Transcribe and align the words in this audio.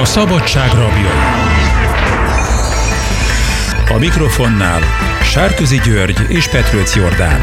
A 0.00 0.04
szabadság 0.04 0.68
rabjai. 0.68 1.18
A 3.96 3.98
mikrofonnál 3.98 4.80
Sárközi 5.22 5.78
György 5.84 6.16
és 6.28 6.48
Petrőc 6.48 6.96
Jordán. 6.96 7.40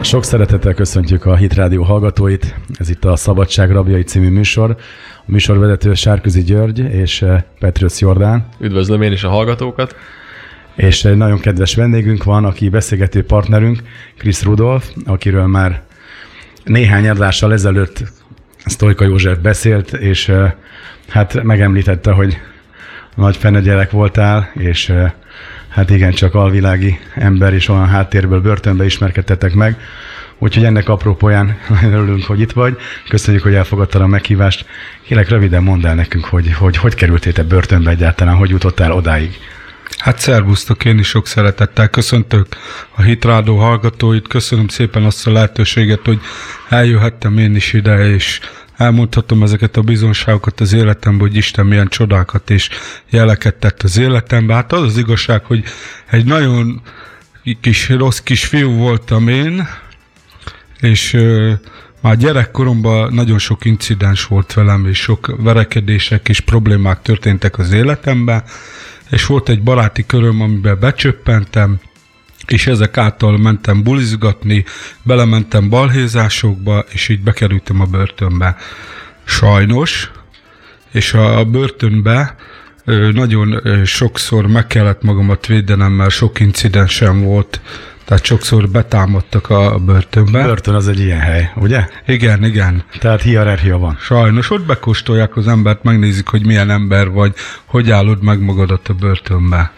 Sok 0.00 0.24
szeretettel 0.24 0.74
köszöntjük 0.74 1.24
a 1.24 1.36
Hit 1.36 1.54
Rádió 1.54 1.82
hallgatóit. 1.82 2.54
Ez 2.78 2.90
itt 2.90 3.04
a 3.04 3.16
Szabadság 3.16 3.70
Rabjai 3.70 4.02
című 4.02 4.30
műsor. 4.30 4.76
A 5.18 5.24
műsorvezető 5.24 5.94
Sárközi 5.94 6.42
György 6.42 6.78
és 6.78 7.22
eh, 7.22 7.42
Petrőc 7.58 8.00
Jordán. 8.00 8.48
Üdvözlöm 8.60 9.02
én 9.02 9.12
is 9.12 9.24
a 9.24 9.28
hallgatókat. 9.28 9.96
És 10.74 11.04
egy 11.04 11.16
nagyon 11.16 11.38
kedves 11.40 11.74
vendégünk 11.74 12.24
van, 12.24 12.44
aki 12.44 12.68
beszélgető 12.68 13.24
partnerünk, 13.24 13.82
Krisz 14.18 14.42
Rudolf, 14.42 14.90
akiről 15.04 15.46
már 15.46 15.82
néhány 16.64 17.08
adással 17.08 17.52
ezelőtt 17.52 18.18
Sztojka 18.64 19.04
József 19.04 19.38
beszélt, 19.38 19.92
és 19.92 20.32
hát 21.08 21.42
megemlítette, 21.42 22.12
hogy 22.12 22.40
nagy 23.14 23.36
fenegyelek 23.36 23.90
voltál, 23.90 24.50
és 24.54 24.92
hát 25.68 25.90
igen, 25.90 26.10
csak 26.10 26.34
alvilági 26.34 26.98
ember 27.14 27.54
és 27.54 27.68
olyan 27.68 27.88
háttérből 27.88 28.40
börtönbe 28.40 28.84
ismerkedtetek 28.84 29.54
meg. 29.54 29.76
Úgyhogy 30.38 30.64
ennek 30.64 30.88
apropóján 30.88 31.58
nagyon 31.68 31.92
örülünk, 31.92 32.24
hogy 32.24 32.40
itt 32.40 32.52
vagy. 32.52 32.76
Köszönjük, 33.08 33.42
hogy 33.42 33.54
elfogadtad 33.54 34.02
a 34.02 34.06
meghívást. 34.06 34.66
Kérlek, 35.02 35.28
röviden 35.28 35.62
mondd 35.62 35.86
el 35.86 35.94
nekünk, 35.94 36.24
hogy 36.24 36.52
hogy, 36.52 36.76
hogy 36.76 36.94
kerültél 36.94 37.32
te 37.32 37.42
börtönbe 37.42 37.90
egyáltalán, 37.90 38.36
hogy 38.36 38.50
jutottál 38.50 38.92
odáig. 38.92 39.38
Hát 39.98 40.18
szervusztok, 40.18 40.84
én 40.84 40.98
is 40.98 41.08
sok 41.08 41.26
szeretettel 41.26 41.88
köszöntök 41.88 42.46
a 42.94 43.02
Hitrádó 43.02 43.56
hallgatóit, 43.56 44.28
köszönöm 44.28 44.68
szépen 44.68 45.04
azt 45.04 45.26
a 45.26 45.32
lehetőséget, 45.32 46.00
hogy 46.04 46.20
eljöhettem 46.68 47.38
én 47.38 47.54
is 47.54 47.72
ide, 47.72 48.08
és 48.08 48.40
elmondhatom 48.76 49.42
ezeket 49.42 49.76
a 49.76 49.82
bizonságokat 49.82 50.60
az 50.60 50.72
életemben, 50.72 51.28
hogy 51.28 51.36
Isten 51.36 51.66
milyen 51.66 51.88
csodákat 51.88 52.50
és 52.50 52.68
jeleket 53.10 53.54
tett 53.54 53.82
az 53.82 53.98
életemben. 53.98 54.56
Hát 54.56 54.72
az 54.72 54.82
az 54.82 54.96
igazság, 54.96 55.44
hogy 55.44 55.64
egy 56.10 56.24
nagyon 56.24 56.82
kis 57.60 57.88
rossz 57.88 58.18
kis 58.18 58.44
fiú 58.44 58.72
voltam 58.72 59.28
én, 59.28 59.68
és 60.80 61.16
már 62.00 62.16
gyerekkoromban 62.16 63.12
nagyon 63.12 63.38
sok 63.38 63.64
incidens 63.64 64.24
volt 64.24 64.52
velem, 64.52 64.86
és 64.86 64.98
sok 64.98 65.36
verekedések 65.38 66.28
és 66.28 66.40
problémák 66.40 67.02
történtek 67.02 67.58
az 67.58 67.72
életemben, 67.72 68.42
és 69.10 69.26
volt 69.26 69.48
egy 69.48 69.62
baráti 69.62 70.06
köröm, 70.06 70.40
amiben 70.40 70.78
becsöppentem, 70.80 71.80
és 72.46 72.66
ezek 72.66 72.96
által 72.96 73.38
mentem 73.38 73.82
bulizgatni, 73.82 74.64
belementem 75.02 75.68
balhézásokba, 75.68 76.84
és 76.92 77.08
így 77.08 77.20
bekerültem 77.20 77.80
a 77.80 77.84
börtönbe. 77.84 78.56
Sajnos, 79.24 80.10
és 80.90 81.14
a 81.14 81.44
börtönbe 81.44 82.36
nagyon 83.12 83.60
sokszor 83.84 84.46
meg 84.46 84.66
kellett 84.66 85.02
magamat 85.02 85.46
védenem, 85.46 85.92
mert 85.92 86.10
sok 86.10 86.40
incidensem 86.40 87.20
volt, 87.22 87.60
tehát 88.10 88.24
sokszor 88.24 88.68
betámadtak 88.68 89.50
a 89.50 89.78
börtönbe. 89.78 90.42
Börtön 90.42 90.74
az 90.74 90.88
egy 90.88 91.00
ilyen 91.00 91.20
hely, 91.20 91.50
ugye? 91.56 91.86
Igen, 92.06 92.44
igen. 92.44 92.82
Tehát 92.98 93.22
hierarchia 93.22 93.78
van. 93.78 93.96
Sajnos 94.00 94.50
ott 94.50 94.66
bekóstolják 94.66 95.36
az 95.36 95.48
embert, 95.48 95.82
megnézik, 95.82 96.28
hogy 96.28 96.46
milyen 96.46 96.70
ember 96.70 97.10
vagy, 97.10 97.34
hogy 97.64 97.90
állod 97.90 98.22
meg 98.22 98.40
magadat 98.40 98.88
a 98.88 98.94
börtönbe. 98.94 99.72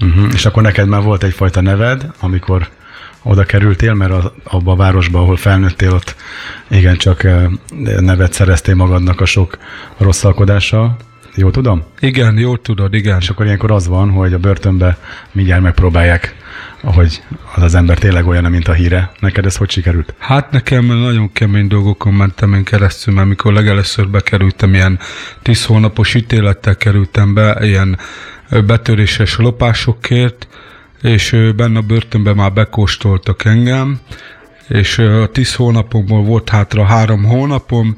Uh-huh. 0.00 0.32
És 0.32 0.46
akkor 0.46 0.62
neked 0.62 0.88
már 0.88 1.02
volt 1.02 1.22
egyfajta 1.22 1.60
neved, 1.60 2.06
amikor 2.20 2.68
oda 3.22 3.44
kerültél, 3.44 3.94
mert 3.94 4.12
az, 4.12 4.30
abba 4.44 4.72
a 4.72 4.76
városba, 4.76 5.20
ahol 5.20 5.36
felnőttél, 5.36 5.92
ott 5.92 6.16
igen, 6.68 6.96
csak 6.96 7.26
nevet 8.00 8.32
szereztél 8.32 8.74
magadnak 8.74 9.20
a 9.20 9.24
sok 9.24 9.58
rosszalkodással. 9.98 10.96
Jól 11.34 11.50
tudom? 11.50 11.82
Igen, 12.00 12.38
jól 12.38 12.60
tudod, 12.60 12.94
igen. 12.94 13.18
És 13.20 13.28
akkor 13.28 13.46
ilyenkor 13.46 13.70
az 13.70 13.88
van, 13.88 14.10
hogy 14.10 14.32
a 14.32 14.38
börtönbe 14.38 14.98
mindjárt 15.32 15.62
megpróbálják, 15.62 16.40
hogy 16.82 17.22
az 17.54 17.62
az 17.62 17.74
ember 17.74 17.98
tényleg 17.98 18.26
olyan, 18.26 18.44
mint 18.44 18.68
a 18.68 18.72
híre. 18.72 19.10
Neked 19.20 19.46
ez 19.46 19.56
hogy 19.56 19.70
sikerült? 19.70 20.14
Hát 20.18 20.50
nekem 20.50 20.84
nagyon 20.84 21.32
kemény 21.32 21.68
dolgokon 21.68 22.12
mentem 22.12 22.54
én 22.54 22.64
keresztül, 22.64 23.14
mert 23.14 23.26
amikor 23.26 23.52
legelőször 23.52 24.08
bekerültem, 24.08 24.74
ilyen 24.74 24.98
tíz 25.42 25.64
hónapos 25.64 26.14
ítélettel 26.14 26.76
kerültem 26.76 27.34
be, 27.34 27.58
ilyen 27.60 27.98
betöréses 28.66 29.36
lopásokért, 29.36 30.48
és 31.02 31.36
benne 31.56 31.78
a 31.78 31.82
börtönben 31.82 32.34
már 32.34 32.52
bekóstoltak 32.52 33.44
engem, 33.44 34.00
és 34.68 34.98
a 34.98 35.28
tíz 35.32 35.54
hónapomból 35.54 36.22
volt 36.22 36.48
hátra 36.48 36.84
három 36.84 37.24
hónapom, 37.24 37.96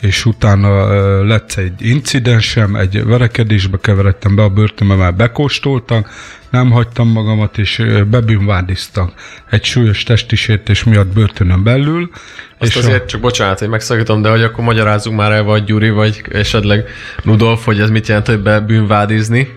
és 0.00 0.24
utána 0.24 1.24
lett 1.24 1.52
egy 1.52 1.72
incidensem, 1.78 2.76
egy 2.76 3.04
verekedésbe 3.04 3.78
keveredtem 3.80 4.34
be 4.34 4.42
a 4.42 4.48
börtönbe, 4.48 4.94
már 4.94 5.14
bekóstoltak, 5.14 6.10
nem 6.50 6.70
hagytam 6.70 7.08
magamat, 7.08 7.58
és 7.58 7.82
bebűnvádiztak 8.10 9.12
egy 9.50 9.64
súlyos 9.64 10.02
testisértés 10.02 10.84
miatt 10.84 11.12
börtönön 11.12 11.62
belül. 11.62 12.10
Azt 12.58 12.70
és 12.70 12.76
azért 12.76 13.02
a... 13.02 13.06
csak 13.06 13.20
bocsánat, 13.20 13.58
hogy 13.58 13.68
megszakítom, 13.68 14.22
de 14.22 14.30
hogy 14.30 14.42
akkor 14.42 14.64
magyarázzunk 14.64 15.16
már 15.16 15.32
el, 15.32 15.42
vagy 15.42 15.64
Gyuri, 15.64 15.90
vagy 15.90 16.22
esetleg 16.32 16.84
Rudolf, 17.24 17.64
hogy 17.64 17.80
ez 17.80 17.90
mit 17.90 18.06
jelent, 18.06 18.26
hogy 18.26 18.40
bebűnvádizni? 18.40 19.56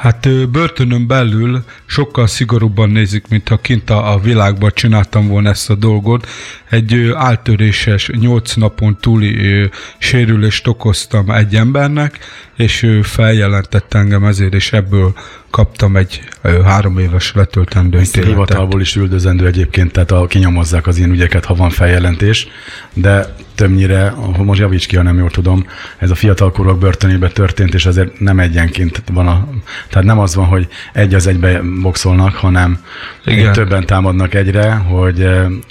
Hát 0.00 0.48
börtönön 0.50 1.06
belül 1.06 1.64
sokkal 1.86 2.26
szigorúbban 2.26 2.90
nézik, 2.90 3.28
mint 3.28 3.48
ha 3.48 3.56
kint 3.56 3.90
a, 3.90 4.12
a 4.12 4.18
világban 4.18 4.70
csináltam 4.74 5.28
volna 5.28 5.48
ezt 5.48 5.70
a 5.70 5.74
dolgot. 5.74 6.28
Egy 6.70 7.12
áltöréses, 7.14 8.10
nyolc 8.18 8.54
napon 8.54 8.96
túli 9.00 9.46
ö, 9.46 9.64
sérülést 9.98 10.66
okoztam 10.66 11.30
egy 11.30 11.56
embernek, 11.56 12.18
és 12.56 12.82
ő 12.82 13.02
feljelentett 13.02 13.94
engem 13.94 14.24
ezért, 14.24 14.54
és 14.54 14.72
ebből 14.72 15.14
kaptam 15.50 15.96
egy 15.96 16.20
ö, 16.42 16.62
három 16.62 16.98
éves 16.98 17.32
letöltendő 17.34 18.00
ítéletet. 18.00 18.24
Hivatalból 18.24 18.80
is 18.80 18.96
üldözendő 18.96 19.46
egyébként, 19.46 19.92
tehát 19.92 20.10
a, 20.10 20.26
kinyomozzák 20.26 20.86
az 20.86 20.98
ilyen 20.98 21.10
ügyeket, 21.10 21.44
ha 21.44 21.54
van 21.54 21.70
feljelentés, 21.70 22.48
de 22.92 23.34
többnyire, 23.56 24.14
most 24.36 24.60
javíts 24.60 24.86
ki, 24.86 24.96
ha 24.96 25.02
nem 25.02 25.18
jól 25.18 25.30
tudom, 25.30 25.66
ez 25.98 26.10
a 26.10 26.14
fiatalkorok 26.14 26.78
börtönében 26.78 27.32
történt, 27.32 27.74
és 27.74 27.86
azért 27.86 28.20
nem 28.20 28.38
egyenként 28.38 29.02
van 29.12 29.26
a, 29.26 29.48
tehát 29.88 30.06
nem 30.06 30.18
az 30.18 30.34
van, 30.34 30.46
hogy 30.46 30.68
egy 30.92 31.14
az 31.14 31.26
egybe 31.26 31.60
boxolnak, 31.82 32.34
hanem 32.34 32.78
Igen. 33.24 33.52
többen 33.52 33.86
támadnak 33.86 34.34
egyre, 34.34 34.74
hogy 34.74 35.28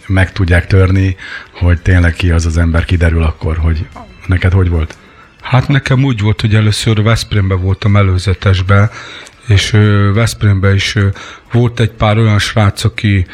meg 0.08 0.32
tudják 0.32 0.68
törni, 0.68 1.16
hogy 1.52 1.82
tényleg 1.82 2.14
ki 2.14 2.32
az 2.32 2.46
az 2.46 2.58
ember 2.58 2.86
kiderül 2.86 3.24
akkor, 3.24 3.58
hogy 3.58 3.86
neked 4.28 4.52
hogy 4.52 4.70
volt? 4.70 4.98
Hát 5.42 5.68
nekem 5.68 6.04
úgy 6.04 6.22
volt, 6.22 6.42
hogy 6.42 6.56
először 6.56 7.04
Veszprémbe 7.04 7.56
voltam 7.56 7.96
előzetesbe, 7.96 8.90
és 9.48 9.78
Veszprémbe 10.14 10.74
is 10.74 10.96
volt 11.52 11.80
egy 11.80 11.92
pár 11.92 12.18
olyan 12.18 12.40
srác, 12.40 12.84
aki 12.84 13.26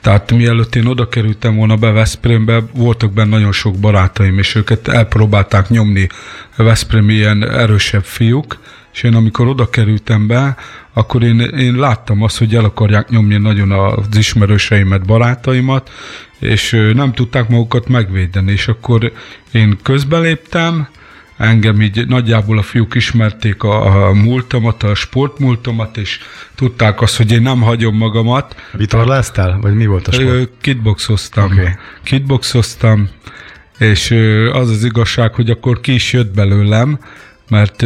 tehát 0.00 0.32
mielőtt 0.32 0.74
én 0.74 0.86
oda 0.86 1.08
kerültem 1.08 1.56
volna 1.56 1.76
be 1.76 1.90
Veszprémbe, 1.90 2.62
voltak 2.74 3.12
benne 3.12 3.28
nagyon 3.28 3.52
sok 3.52 3.78
barátaim, 3.78 4.38
és 4.38 4.54
őket 4.54 4.88
elpróbálták 4.88 5.68
nyomni. 5.68 6.08
Veszprém 6.56 7.10
ilyen 7.10 7.50
erősebb 7.50 8.04
fiúk, 8.04 8.58
és 8.92 9.02
én 9.02 9.14
amikor 9.14 9.46
oda 9.46 9.70
kerültem 9.70 10.26
be, 10.26 10.56
akkor 10.92 11.22
én, 11.22 11.40
én 11.40 11.74
láttam 11.74 12.22
azt, 12.22 12.38
hogy 12.38 12.54
el 12.54 12.64
akarják 12.64 13.08
nyomni 13.08 13.36
nagyon 13.36 13.70
az 13.70 14.16
ismerőseimet, 14.16 15.06
barátaimat, 15.06 15.90
és 16.38 16.90
nem 16.94 17.12
tudták 17.12 17.48
magukat 17.48 17.88
megvédeni, 17.88 18.52
és 18.52 18.68
akkor 18.68 19.12
én 19.52 19.78
közbeléptem, 19.82 20.88
engem 21.40 21.80
így 21.80 22.06
nagyjából 22.06 22.58
a 22.58 22.62
fiúk 22.62 22.94
ismerték 22.94 23.62
a, 23.62 24.06
a 24.08 24.12
múltamat, 24.12 24.82
a 24.82 24.94
sportmúltamat, 24.94 25.96
és 25.96 26.18
tudták 26.54 27.00
azt, 27.00 27.16
hogy 27.16 27.32
én 27.32 27.42
nem 27.42 27.60
hagyom 27.60 27.96
magamat. 27.96 28.56
Vitorláztál? 28.72 29.58
Vagy 29.60 29.74
mi 29.74 29.86
volt 29.86 30.08
a 30.08 30.12
sport? 30.12 30.50
Kitboxoztam. 30.60 31.44
Okay. 31.44 31.68
Kitboxoztam, 32.02 33.08
és 33.78 34.10
az 34.52 34.70
az 34.70 34.84
igazság, 34.84 35.34
hogy 35.34 35.50
akkor 35.50 35.80
ki 35.80 35.94
is 35.94 36.12
jött 36.12 36.34
belőlem, 36.34 36.98
mert 37.50 37.84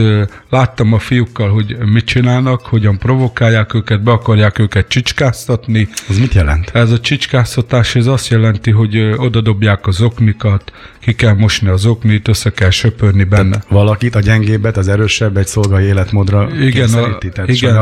láttam 0.50 0.92
a 0.92 0.98
fiúkkal, 0.98 1.50
hogy 1.50 1.76
mit 1.78 2.04
csinálnak, 2.04 2.60
hogyan 2.60 2.98
provokálják 2.98 3.74
őket, 3.74 4.02
be 4.02 4.10
akarják 4.10 4.58
őket 4.58 4.88
csicskáztatni. 4.88 5.88
Ez 6.08 6.18
mit 6.18 6.34
jelent? 6.34 6.70
Ez 6.74 6.90
a 6.90 7.00
csicskáztatás, 7.00 7.94
ez 7.94 8.06
azt 8.06 8.28
jelenti, 8.28 8.70
hogy 8.70 9.00
odadobják 9.16 9.86
az 9.86 10.00
oknikat, 10.00 10.72
ki 11.00 11.14
kell 11.14 11.34
mosni 11.34 11.68
az 11.68 11.86
oknit, 11.86 12.28
össze 12.28 12.50
kell 12.50 12.70
söpörni 12.70 13.24
benne. 13.24 13.50
Tehát 13.50 13.68
valakit, 13.68 14.14
a 14.14 14.20
gyengébbet, 14.20 14.76
az 14.76 14.88
erősebb 14.88 15.36
egy 15.36 15.46
szolgai 15.46 15.84
életmódra 15.84 16.48
igen, 16.60 16.88
a, 16.88 17.18
tehát 17.18 17.48
igen, 17.48 17.76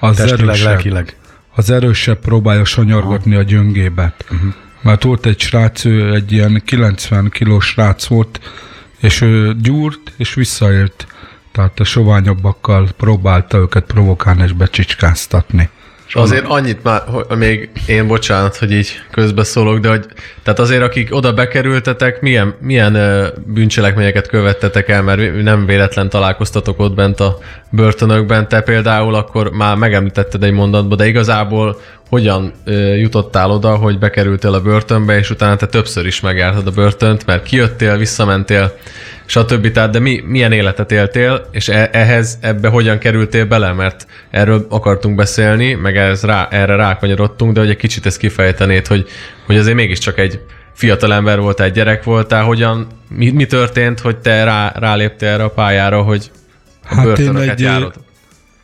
az 0.00 0.16
testileg, 0.16 0.40
erősebb, 0.40 0.66
lelkileg. 0.66 1.16
Az 1.54 1.70
erősebb 1.70 2.18
próbálja 2.18 2.64
sanyargatni 2.64 3.34
a 3.34 3.42
gyöngébet. 3.42 4.24
Uh-huh. 4.30 4.52
Mert 4.82 5.02
volt 5.02 5.26
egy 5.26 5.40
srác, 5.40 5.84
ő 5.84 6.14
egy 6.14 6.32
ilyen 6.32 6.62
90 6.64 7.28
kilós 7.28 7.66
srác 7.66 8.06
volt, 8.06 8.40
és 9.04 9.20
ő 9.20 9.54
gyúrt, 9.60 10.12
és 10.16 10.34
visszaért. 10.34 11.06
Tehát 11.52 11.80
a 11.80 11.84
soványabbakkal 11.84 12.88
próbálta 12.96 13.58
őket 13.58 13.84
provokálni 13.84 14.42
és 14.42 14.52
becsicskáztatni. 14.52 15.68
Azért 16.14 16.44
annyit 16.46 16.82
már, 16.82 17.02
hogy 17.06 17.38
még 17.38 17.70
én 17.86 18.06
bocsánat, 18.06 18.56
hogy 18.56 18.72
így 18.72 19.00
közbeszólok, 19.10 19.78
de 19.78 19.88
hogy 19.88 20.06
tehát 20.42 20.58
azért 20.58 20.82
akik 20.82 21.14
oda 21.14 21.32
bekerültetek, 21.32 22.20
milyen, 22.20 22.54
milyen 22.60 22.98
bűncselekményeket 23.46 24.28
követtetek 24.28 24.88
el, 24.88 25.02
mert 25.02 25.42
nem 25.42 25.66
véletlen 25.66 26.08
találkoztatok 26.08 26.80
ott 26.80 26.94
bent 26.94 27.20
a 27.20 27.38
börtönökben. 27.70 28.48
Te 28.48 28.60
például 28.60 29.14
akkor 29.14 29.50
már 29.50 29.76
megemlítetted 29.76 30.42
egy 30.42 30.52
mondatba, 30.52 30.96
de 30.96 31.06
igazából 31.06 31.80
hogyan 32.08 32.52
jutottál 32.96 33.50
oda, 33.50 33.76
hogy 33.76 33.98
bekerültél 33.98 34.54
a 34.54 34.60
börtönbe, 34.60 35.18
és 35.18 35.30
utána 35.30 35.56
te 35.56 35.66
többször 35.66 36.06
is 36.06 36.20
megjártad 36.20 36.66
a 36.66 36.70
börtönt, 36.70 37.26
mert 37.26 37.42
kijöttél, 37.42 37.96
visszamentél, 37.96 38.76
stb. 39.26 39.70
Tehát, 39.70 39.90
de 39.90 39.98
mi, 39.98 40.22
milyen 40.26 40.52
életet 40.52 40.92
éltél, 40.92 41.48
és 41.50 41.68
e, 41.68 41.88
ehhez, 41.92 42.38
ebbe 42.40 42.68
hogyan 42.68 42.98
kerültél 42.98 43.44
bele, 43.44 43.72
mert 43.72 44.06
erről 44.30 44.66
akartunk 44.68 45.16
beszélni, 45.16 45.72
meg 45.72 45.96
ez 45.96 46.22
rá, 46.22 46.48
erre 46.50 46.76
rákanyarodtunk, 46.76 47.52
de 47.52 47.60
hogy 47.60 47.70
egy 47.70 47.76
kicsit 47.76 48.06
ezt 48.06 48.18
kifejtenéd, 48.18 48.86
hogy, 48.86 49.08
hogy 49.46 49.56
azért 49.56 49.76
mégiscsak 49.76 50.18
egy 50.18 50.40
fiatal 50.72 51.12
ember 51.12 51.40
voltál, 51.40 51.66
egy 51.66 51.72
gyerek 51.72 52.04
voltál, 52.04 52.44
hogyan, 52.44 52.86
mi, 53.08 53.30
mi 53.30 53.46
történt, 53.46 54.00
hogy 54.00 54.16
te 54.16 54.44
rá, 54.44 54.72
ráléptél 54.76 55.28
erre 55.28 55.44
a 55.44 55.50
pályára, 55.50 56.02
hogy 56.02 56.30
a 56.88 56.94
hát 56.94 57.04
börtönöket 57.04 57.50
egy, 57.50 57.60
járod? 57.60 57.94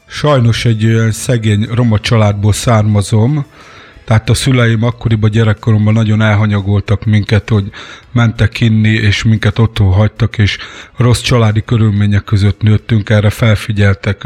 Sajnos 0.06 0.64
egy 0.64 0.84
olyan 0.84 1.10
szegény 1.10 1.68
roma 1.74 1.98
családból 1.98 2.52
származom, 2.52 3.46
tehát 4.10 4.30
a 4.30 4.34
szüleim 4.34 4.82
akkoriban 4.82 5.30
gyerekkoromban 5.30 5.92
nagyon 5.92 6.22
elhanyagoltak 6.22 7.04
minket, 7.04 7.48
hogy 7.48 7.70
mentek 8.12 8.60
inni, 8.60 8.88
és 8.88 9.22
minket 9.22 9.58
otthon 9.58 9.92
hagytak, 9.92 10.38
és 10.38 10.58
rossz 10.96 11.20
családi 11.20 11.62
körülmények 11.64 12.24
között 12.24 12.62
nőttünk, 12.62 13.10
erre 13.10 13.30
felfigyeltek 13.30 14.24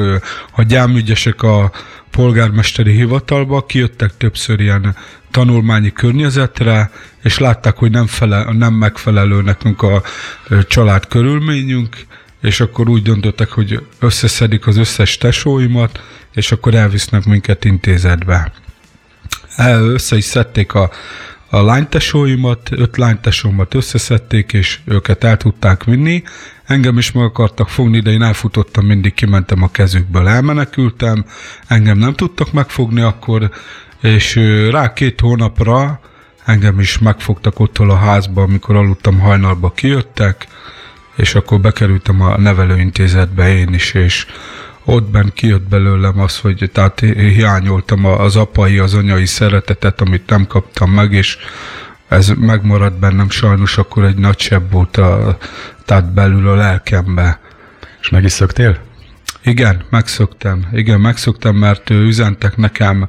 a 0.52 0.62
gyámügyesek 0.62 1.42
a 1.42 1.72
polgármesteri 2.10 2.92
hivatalba, 2.92 3.66
kijöttek 3.66 4.16
többször 4.16 4.60
ilyen 4.60 4.96
tanulmányi 5.30 5.92
környezetre, 5.92 6.90
és 7.22 7.38
látták, 7.38 7.76
hogy 7.76 7.90
nem, 7.90 8.06
fele, 8.06 8.52
nem 8.52 8.74
megfelelő 8.74 9.42
nekünk 9.42 9.82
a 9.82 10.02
család 10.68 11.06
körülményünk, 11.06 11.96
és 12.40 12.60
akkor 12.60 12.88
úgy 12.88 13.02
döntöttek, 13.02 13.50
hogy 13.50 13.86
összeszedik 13.98 14.66
az 14.66 14.76
összes 14.76 15.16
tesóimat, 15.16 16.02
és 16.34 16.52
akkor 16.52 16.74
elvisznek 16.74 17.24
minket 17.24 17.64
intézetbe. 17.64 18.52
Össze 19.56 20.16
is 20.16 20.24
szedték 20.24 20.74
a, 20.74 20.90
a 21.50 21.62
lánytesóimat, 21.62 22.68
öt 22.70 22.96
lánytesómat 22.96 23.74
összeszedték, 23.74 24.52
és 24.52 24.78
őket 24.84 25.24
el 25.24 25.36
tudták 25.36 25.84
vinni. 25.84 26.22
Engem 26.64 26.98
is 26.98 27.12
meg 27.12 27.24
akartak 27.24 27.68
fogni, 27.68 28.00
de 28.00 28.10
én 28.10 28.22
elfutottam, 28.22 28.86
mindig 28.86 29.14
kimentem 29.14 29.62
a 29.62 29.70
kezükből, 29.70 30.28
elmenekültem. 30.28 31.24
Engem 31.66 31.98
nem 31.98 32.14
tudtak 32.14 32.52
megfogni 32.52 33.00
akkor, 33.00 33.50
és 34.00 34.40
rá 34.70 34.92
két 34.92 35.20
hónapra 35.20 36.00
engem 36.44 36.80
is 36.80 36.98
megfogtak 36.98 37.60
ottól 37.60 37.90
a 37.90 37.96
házba, 37.96 38.42
amikor 38.42 38.76
aludtam 38.76 39.18
hajnalba, 39.18 39.72
kijöttek, 39.72 40.46
és 41.16 41.34
akkor 41.34 41.60
bekerültem 41.60 42.20
a 42.20 42.38
nevelőintézetbe 42.38 43.56
én 43.56 43.74
is, 43.74 43.94
és 43.94 44.26
ott 44.84 45.10
bent 45.10 45.32
kijött 45.32 45.68
belőlem 45.68 46.20
az, 46.20 46.38
hogy 46.38 46.70
tehát 46.72 47.00
hiányoltam 47.00 48.04
az 48.04 48.36
apai, 48.36 48.78
az 48.78 48.94
anyai 48.94 49.26
szeretetet, 49.26 50.00
amit 50.00 50.30
nem 50.30 50.46
kaptam 50.46 50.90
meg, 50.90 51.12
és 51.12 51.38
ez 52.08 52.28
megmaradt 52.28 52.98
bennem 52.98 53.30
sajnos, 53.30 53.78
akkor 53.78 54.04
egy 54.04 54.16
nagy 54.16 54.38
sebb 54.38 54.72
volt 54.72 54.96
a, 54.96 55.38
tehát 55.84 56.12
belül 56.12 56.48
a 56.48 56.54
lelkembe. 56.54 57.40
És 58.00 58.08
meg 58.08 58.24
is 58.24 58.32
szöktél? 58.32 58.78
Igen, 59.42 59.84
megszoktam. 59.90 60.68
Igen, 60.72 61.00
megszoktam, 61.00 61.56
mert 61.56 61.90
üzentek 61.90 62.56
nekem 62.56 63.08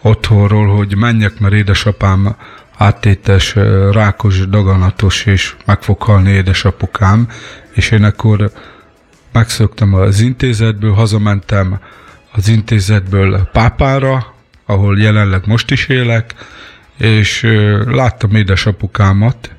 otthonról, 0.00 0.76
hogy 0.76 0.96
menjek, 0.96 1.38
mert 1.38 1.54
édesapám 1.54 2.36
áttétes, 2.76 3.54
rákos, 3.92 4.48
daganatos, 4.48 5.26
és 5.26 5.54
meg 5.64 5.82
fog 5.82 6.02
halni 6.02 6.30
édesapukám, 6.30 7.28
és 7.72 7.90
én 7.90 8.04
akkor 8.04 8.50
megszöktem 9.36 9.94
az 9.94 10.20
intézetből, 10.20 10.92
hazamentem 10.92 11.80
az 12.32 12.48
intézetből 12.48 13.48
Pápára, 13.52 14.34
ahol 14.66 14.98
jelenleg 14.98 15.46
most 15.46 15.70
is 15.70 15.86
élek, 15.86 16.34
és 16.98 17.46
láttam 17.86 18.34
édesapukámat, 18.34 19.50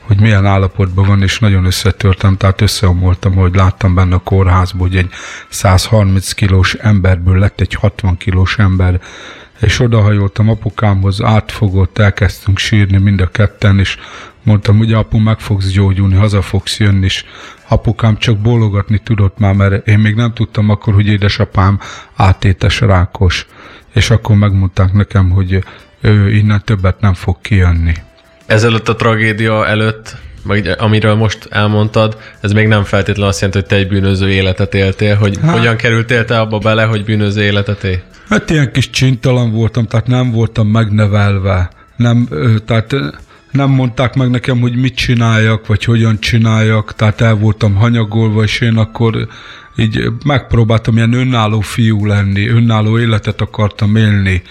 hogy 0.00 0.20
milyen 0.20 0.46
állapotban 0.46 1.06
van, 1.06 1.22
és 1.22 1.38
nagyon 1.38 1.64
összetörtem, 1.64 2.36
tehát 2.36 2.60
összeomoltam, 2.60 3.34
hogy 3.34 3.54
láttam 3.54 3.94
benne 3.94 4.14
a 4.14 4.18
kórházban, 4.18 4.88
hogy 4.88 4.96
egy 4.96 5.10
130 5.48 6.32
kilós 6.32 6.74
emberből 6.74 7.38
lett 7.38 7.60
egy 7.60 7.74
60 7.74 8.16
kilós 8.16 8.58
ember, 8.58 9.00
és 9.60 9.80
odahajoltam 9.80 10.48
apukámhoz, 10.48 11.22
átfogott, 11.22 11.98
elkezdtünk 11.98 12.58
sírni 12.58 12.98
mind 12.98 13.20
a 13.20 13.30
ketten, 13.30 13.78
és 13.78 13.96
mondtam, 14.42 14.78
hogy 14.78 14.92
apu, 14.92 15.18
meg 15.18 15.38
fogsz 15.38 15.70
gyógyulni, 15.70 16.14
haza 16.14 16.42
fogsz 16.42 16.78
jönni, 16.78 17.04
és 17.04 17.24
apukám 17.68 18.16
csak 18.16 18.38
bólogatni 18.38 18.98
tudott 18.98 19.38
már, 19.38 19.54
mert 19.54 19.86
én 19.86 19.98
még 19.98 20.14
nem 20.14 20.32
tudtam 20.32 20.68
akkor, 20.68 20.94
hogy 20.94 21.06
édesapám 21.06 21.80
átétes 22.16 22.80
rákos, 22.80 23.46
és 23.94 24.10
akkor 24.10 24.36
megmondták 24.36 24.92
nekem, 24.92 25.30
hogy 25.30 25.64
ő 26.00 26.30
innen 26.30 26.62
többet 26.64 27.00
nem 27.00 27.14
fog 27.14 27.36
kijönni. 27.40 27.92
Ezelőtt 28.46 28.88
a 28.88 28.96
tragédia 28.96 29.66
előtt, 29.66 30.16
amiről 30.78 31.14
most 31.14 31.46
elmondtad, 31.50 32.16
ez 32.40 32.52
még 32.52 32.68
nem 32.68 32.84
feltétlenül 32.84 33.28
azt 33.28 33.40
jelenti, 33.40 33.60
hogy 33.60 33.68
te 33.68 33.76
egy 33.76 33.88
bűnöző 33.88 34.30
életet 34.30 34.74
éltél, 34.74 35.16
hogy 35.16 35.38
hát, 35.42 35.58
hogyan 35.58 35.76
kerültél 35.76 36.24
te 36.24 36.40
abba 36.40 36.58
bele, 36.58 36.84
hogy 36.84 37.04
bűnöző 37.04 37.42
életet 37.42 37.84
él? 37.84 38.02
Hát 38.28 38.50
ilyen 38.50 38.72
kis 38.72 38.90
csintalan 38.90 39.52
voltam, 39.52 39.86
tehát 39.86 40.06
nem 40.06 40.30
voltam 40.30 40.66
megnevelve. 40.66 41.70
Nem, 41.96 42.28
tehát 42.66 42.94
nem 43.50 43.70
mondták 43.70 44.14
meg 44.14 44.30
nekem, 44.30 44.60
hogy 44.60 44.76
mit 44.76 44.94
csináljak, 44.94 45.66
vagy 45.66 45.84
hogyan 45.84 46.20
csináljak, 46.20 46.94
tehát 46.94 47.20
el 47.20 47.34
voltam 47.34 47.74
hanyagolva, 47.74 48.42
és 48.42 48.60
én 48.60 48.76
akkor 48.76 49.28
így 49.76 50.12
megpróbáltam 50.24 50.96
ilyen 50.96 51.12
önálló 51.12 51.60
fiú 51.60 52.06
lenni, 52.06 52.48
önálló 52.48 52.98
életet 52.98 53.40
akartam 53.40 53.96
élni, 53.96 54.42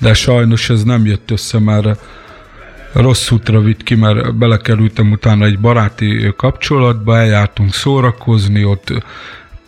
de 0.00 0.14
sajnos 0.14 0.70
ez 0.70 0.82
nem 0.82 1.06
jött 1.06 1.30
össze, 1.30 1.58
mert 1.58 1.98
rossz 2.92 3.30
útra 3.30 3.60
vitt 3.60 3.82
ki, 3.82 3.94
mert 3.94 4.34
belekerültem 4.34 5.10
utána 5.10 5.44
egy 5.44 5.58
baráti 5.58 6.32
kapcsolatba, 6.36 7.18
eljártunk 7.18 7.74
szórakozni, 7.74 8.64
ott 8.64 8.92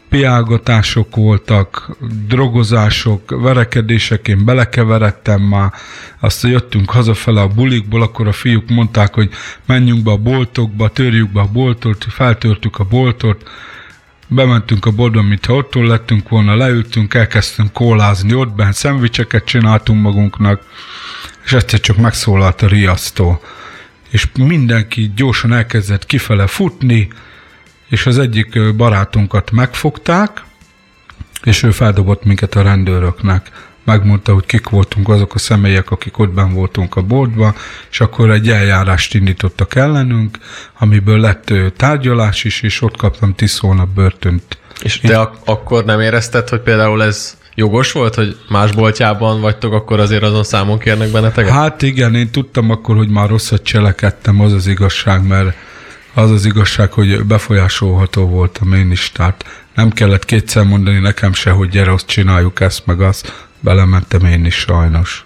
piálgatások 0.09 1.17
voltak, 1.17 1.97
drogozások, 2.29 3.31
verekedések, 3.31 4.29
én 4.29 4.45
belekeveredtem 4.45 5.43
már, 5.43 5.73
azt 6.21 6.43
jöttünk 6.43 6.91
hazafele 6.91 7.41
a 7.41 7.49
bulikból, 7.49 8.03
akkor 8.03 8.29
a 8.29 8.33
fiúk 8.33 8.69
mondták, 8.69 9.15
hogy 9.15 9.31
menjünk 9.67 10.03
be 10.03 10.11
a 10.11 10.17
boltokba, 10.17 10.89
törjük 10.89 11.31
be 11.31 11.41
a 11.41 11.49
boltot, 11.53 12.07
feltörtük 12.09 12.79
a 12.79 12.85
boltot, 12.85 13.51
bementünk 14.29 14.87
a 14.87 14.91
boltba, 14.91 15.23
mintha 15.23 15.55
ottól 15.55 15.87
lettünk 15.87 16.29
volna, 16.29 16.57
leültünk, 16.57 17.15
elkezdtünk 17.15 17.73
kólázni 17.73 18.35
ott 18.35 18.53
bent, 18.53 18.75
szendvicseket 18.75 19.45
csináltunk 19.45 20.03
magunknak, 20.03 20.63
és 21.45 21.53
egyszer 21.53 21.81
csak 21.81 21.97
megszólalt 21.97 22.63
a 22.63 22.67
riasztó. 22.67 23.41
És 24.11 24.27
mindenki 24.39 25.13
gyorsan 25.17 25.53
elkezdett 25.53 26.07
kifele 26.07 26.47
futni, 26.47 27.09
és 27.89 28.07
az 28.07 28.19
egyik 28.19 28.75
barátunkat 28.77 29.51
megfogták, 29.51 30.45
és 31.43 31.63
ő 31.63 31.71
feldobott 31.71 32.25
minket 32.25 32.55
a 32.55 32.63
rendőröknek. 32.63 33.51
Megmondta, 33.85 34.33
hogy 34.33 34.47
kik 34.47 34.69
voltunk 34.69 35.09
azok 35.09 35.35
a 35.35 35.39
személyek, 35.39 35.91
akik 35.91 36.19
ott 36.19 36.31
ben 36.31 36.53
voltunk 36.53 36.97
a 36.97 37.03
boltba, 37.03 37.55
és 37.91 38.01
akkor 38.01 38.31
egy 38.31 38.49
eljárást 38.49 39.15
indítottak 39.15 39.75
ellenünk, 39.75 40.39
amiből 40.79 41.21
lett 41.21 41.53
tárgyalás 41.77 42.45
is, 42.45 42.63
és 42.63 42.83
ott 42.83 42.97
kaptam 42.97 43.35
10 43.35 43.59
hónap 43.59 43.89
börtönt. 43.89 44.59
És 44.83 45.01
te 45.01 45.19
ak- 45.19 45.49
akkor 45.49 45.85
nem 45.85 46.01
érezted, 46.01 46.49
hogy 46.49 46.61
például 46.61 47.03
ez 47.03 47.37
jogos 47.55 47.93
volt, 47.93 48.15
hogy 48.15 48.37
más 48.49 48.73
boltjában 48.73 49.41
vagytok, 49.41 49.73
akkor 49.73 50.01
azért 50.01 50.23
azon 50.23 50.45
számon 50.45 50.79
kérnek 50.79 51.09
benneteket? 51.11 51.53
Hát 51.53 51.83
igen, 51.83 52.15
én 52.15 52.31
tudtam 52.31 52.71
akkor, 52.71 52.97
hogy 52.97 53.09
már 53.09 53.29
rosszat 53.29 53.63
cselekedtem, 53.63 54.41
az 54.41 54.53
az 54.53 54.67
igazság, 54.67 55.27
mert 55.27 55.57
az 56.17 56.31
az 56.31 56.45
igazság, 56.45 56.93
hogy 56.93 57.25
befolyásolható 57.25 58.27
voltam 58.27 58.73
én 58.73 58.91
is, 58.91 59.13
tehát 59.13 59.45
nem 59.75 59.91
kellett 59.91 60.25
kétszer 60.25 60.65
mondani 60.65 60.99
nekem 60.99 61.33
se, 61.33 61.51
hogy 61.51 61.69
gyere, 61.69 61.93
azt 61.93 62.07
csináljuk 62.07 62.61
ezt, 62.61 62.87
meg 62.87 63.01
azt, 63.01 63.47
belementem 63.61 64.25
én 64.25 64.45
is 64.45 64.55
sajnos. 64.55 65.26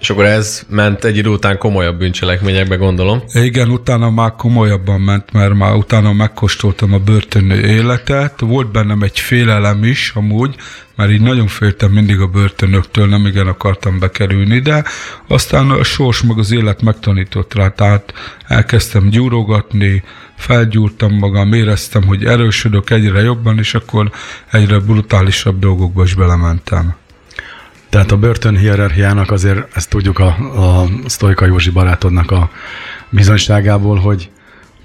És 0.00 0.10
akkor 0.10 0.24
ez 0.24 0.62
ment 0.68 1.04
egy 1.04 1.16
idő 1.16 1.28
után 1.28 1.58
komolyabb 1.58 1.98
bűncselekményekbe, 1.98 2.76
gondolom. 2.76 3.22
Igen, 3.32 3.70
utána 3.70 4.10
már 4.10 4.32
komolyabban 4.36 5.00
ment, 5.00 5.32
mert 5.32 5.54
már 5.54 5.74
utána 5.74 6.12
megkóstoltam 6.12 6.92
a 6.92 6.98
börtön 6.98 7.50
életet. 7.50 8.40
Volt 8.40 8.70
bennem 8.70 9.02
egy 9.02 9.18
félelem 9.18 9.84
is, 9.84 10.12
amúgy, 10.14 10.54
mert 10.96 11.10
így 11.10 11.20
nagyon 11.20 11.46
féltem 11.46 11.90
mindig 11.90 12.20
a 12.20 12.26
börtönöktől, 12.26 13.06
nem 13.06 13.26
igen 13.26 13.46
akartam 13.46 13.98
bekerülni, 13.98 14.58
de 14.58 14.84
aztán 15.28 15.70
a 15.70 15.82
sors 15.82 16.22
meg 16.22 16.38
az 16.38 16.52
élet 16.52 16.82
megtanított 16.82 17.54
rá, 17.54 17.68
tehát 17.68 18.14
elkezdtem 18.46 19.08
gyúrogatni, 19.08 20.02
felgyúrtam 20.36 21.14
magam, 21.14 21.52
éreztem, 21.52 22.04
hogy 22.04 22.24
erősödök 22.24 22.90
egyre 22.90 23.20
jobban, 23.20 23.58
és 23.58 23.74
akkor 23.74 24.10
egyre 24.50 24.78
brutálisabb 24.78 25.58
dolgokba 25.58 26.02
is 26.02 26.14
belementem. 26.14 26.96
Tehát 27.88 28.12
a 28.12 28.16
börtön 28.16 28.56
hierarchiának 28.56 29.30
azért, 29.30 29.76
ezt 29.76 29.90
tudjuk 29.90 30.18
a, 30.18 30.26
a 30.56 30.88
Sztojka 31.06 31.46
Józsi 31.46 31.70
barátodnak 31.70 32.30
a 32.30 32.50
bizonyságából, 33.08 33.96
hogy 33.98 34.30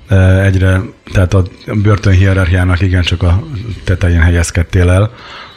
e, 0.08 0.16
egyre, 0.44 0.82
tehát 1.12 1.34
a 1.34 1.44
börtön 1.84 2.14
hierarchiának 2.14 2.82
igencsak 2.82 3.24
a 3.24 3.44
tetején 3.84 4.22
helyezkedtél 4.22 4.90
el, 4.90 5.14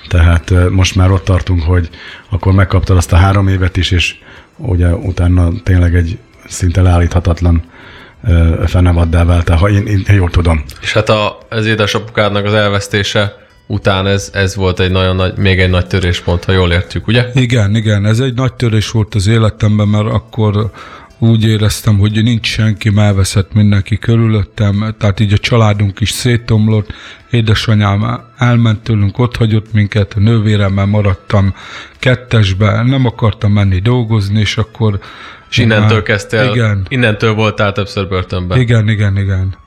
tehát 0.09 0.51
e, 0.51 0.69
most 0.71 0.95
már 0.95 1.11
ott 1.11 1.25
tartunk, 1.25 1.63
hogy 1.63 1.91
akkor 2.31 2.53
megkaptad 2.53 2.97
azt 2.97 3.13
a 3.13 3.17
három 3.17 3.49
évet 3.49 3.77
is, 3.77 3.91
és 3.91 4.15
ugye 4.57 4.89
utána 4.89 5.53
tényleg 5.63 5.95
egy 5.95 6.19
szinte 6.47 6.83
leállíthatatlan 6.83 7.63
e, 8.23 8.67
fenevaddá 8.67 9.25
váltál, 9.25 9.57
ha 9.57 9.69
én, 9.69 9.87
én 9.87 10.05
jól 10.07 10.31
tudom. 10.31 10.65
És 10.81 10.93
hát 10.93 11.09
a, 11.09 11.39
az 11.49 11.67
édesapukádnak 11.67 12.45
az 12.45 12.55
elvesztése 12.55 13.46
után 13.67 14.07
ez, 14.07 14.31
ez 14.33 14.55
volt 14.55 14.81
egy 14.81 14.91
nagyon 14.91 15.17
nagy, 15.17 15.37
még 15.37 15.61
egy 15.61 15.71
nagy 15.71 15.87
töréspont, 15.87 16.45
ha 16.45 16.53
jól 16.53 16.73
értjük, 16.73 17.07
ugye? 17.07 17.27
Igen, 17.35 17.77
igen, 17.77 18.07
ez 18.07 18.21
egy 18.21 18.35
nagy 18.35 18.55
törés 18.55 18.91
volt 18.91 19.15
az 19.15 19.27
életemben, 19.27 19.89
mert 19.89 20.07
akkor 20.07 20.71
úgy 21.19 21.45
éreztem, 21.45 21.99
hogy 21.99 22.23
nincs 22.23 22.47
senki, 22.47 22.93
elveszett 22.97 23.53
mindenki 23.53 23.99
körülöttem, 23.99 24.95
tehát 24.99 25.21
így 25.21 25.33
a 25.33 25.39
családunk 25.39 26.01
is 26.01 26.11
szétomlott, 26.11 26.93
édesanyám 27.31 28.21
elment 28.37 28.83
tőlünk, 28.83 29.19
ott 29.19 29.37
hagyott 29.37 29.73
minket, 29.73 30.13
a 30.17 30.21
nővéremmel 30.21 30.87
maradtam 30.87 31.55
kettesbe, 31.99 32.83
nem 32.83 33.07
akartam 33.07 33.53
menni 33.53 33.79
dolgozni, 33.79 34.41
és 34.41 34.57
akkor... 34.57 34.99
És 35.51 35.59
innentől 35.59 36.03
kezdtél, 36.03 36.51
igen. 36.55 36.87
innentől 36.89 37.35
voltál 37.35 37.73
többször 37.73 38.09
börtönben. 38.09 38.61
Igen, 38.61 38.89
igen, 38.89 39.19
igen 39.19 39.65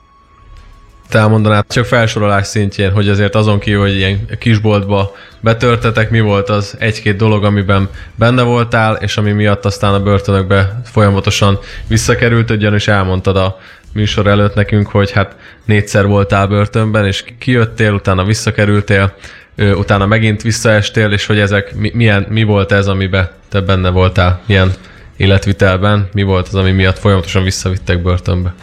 elmondanád 1.14 1.64
csak 1.68 1.84
felsorolás 1.84 2.46
szintjén, 2.46 2.92
hogy 2.92 3.08
azért 3.08 3.34
azon 3.34 3.58
kívül, 3.58 3.80
hogy 3.80 3.96
ilyen 3.96 4.26
kisboltba 4.38 5.16
betörtetek, 5.40 6.10
mi 6.10 6.20
volt 6.20 6.48
az 6.48 6.76
egy-két 6.78 7.16
dolog, 7.16 7.44
amiben 7.44 7.88
benne 8.14 8.42
voltál, 8.42 8.94
és 8.94 9.16
ami 9.16 9.32
miatt 9.32 9.64
aztán 9.64 9.94
a 9.94 10.02
börtönökbe 10.02 10.80
folyamatosan 10.84 11.58
visszakerült, 11.86 12.50
ugyanis 12.50 12.88
elmondtad 12.88 13.36
a 13.36 13.58
műsor 13.92 14.26
előtt 14.26 14.54
nekünk, 14.54 14.88
hogy 14.88 15.10
hát 15.10 15.36
négyszer 15.64 16.06
voltál 16.06 16.46
börtönben, 16.46 17.06
és 17.06 17.24
kijöttél, 17.38 17.92
utána 17.92 18.24
visszakerültél, 18.24 19.14
utána 19.56 20.06
megint 20.06 20.42
visszaestél, 20.42 21.12
és 21.12 21.26
hogy 21.26 21.38
ezek 21.38 21.74
mi, 21.74 21.90
milyen, 21.94 22.26
mi 22.28 22.42
volt 22.42 22.72
ez, 22.72 22.86
amiben 22.86 23.30
te 23.48 23.60
benne 23.60 23.90
voltál, 23.90 24.40
milyen 24.46 24.72
életvitelben, 25.16 26.08
mi 26.12 26.22
volt 26.22 26.48
az, 26.48 26.54
ami 26.54 26.70
miatt 26.70 26.98
folyamatosan 26.98 27.42
visszavittek 27.42 28.02
börtönbe? 28.02 28.54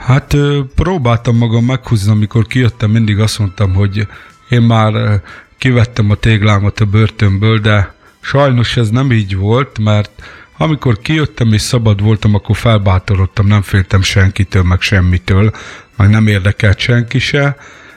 Hát 0.00 0.36
próbáltam 0.74 1.36
magam 1.36 1.64
meghúzni, 1.64 2.10
amikor 2.10 2.46
kijöttem, 2.46 2.90
mindig 2.90 3.18
azt 3.18 3.38
mondtam, 3.38 3.74
hogy 3.74 4.06
én 4.48 4.62
már 4.62 5.22
kivettem 5.58 6.10
a 6.10 6.14
téglámat 6.14 6.80
a 6.80 6.84
börtönből, 6.84 7.58
de 7.58 7.94
sajnos 8.20 8.76
ez 8.76 8.88
nem 8.88 9.12
így 9.12 9.36
volt, 9.36 9.78
mert 9.78 10.10
amikor 10.56 10.98
kijöttem 10.98 11.52
és 11.52 11.60
szabad 11.60 12.02
voltam, 12.02 12.34
akkor 12.34 12.56
felbátorodtam, 12.56 13.46
nem 13.46 13.62
féltem 13.62 14.02
senkitől, 14.02 14.62
meg 14.62 14.80
semmitől, 14.80 15.52
meg 15.96 16.10
nem 16.10 16.26
érdekelt 16.26 16.78
senki 16.78 17.18
se. 17.18 17.56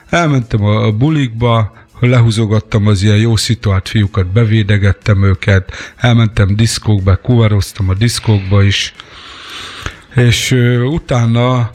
Elmentem 0.09 0.63
a 0.63 0.91
bulikba, 0.91 1.73
lehúzogattam 1.99 2.87
az 2.87 3.03
ilyen 3.03 3.17
jó 3.17 3.35
szituált 3.35 3.89
fiúkat, 3.89 4.27
bevédegettem 4.27 5.23
őket, 5.23 5.93
elmentem 5.95 6.55
diszkókba, 6.55 7.15
kuvaroztam 7.15 7.89
a 7.89 7.93
diszkókba 7.93 8.63
is, 8.63 8.93
és 10.15 10.51
utána 10.85 11.71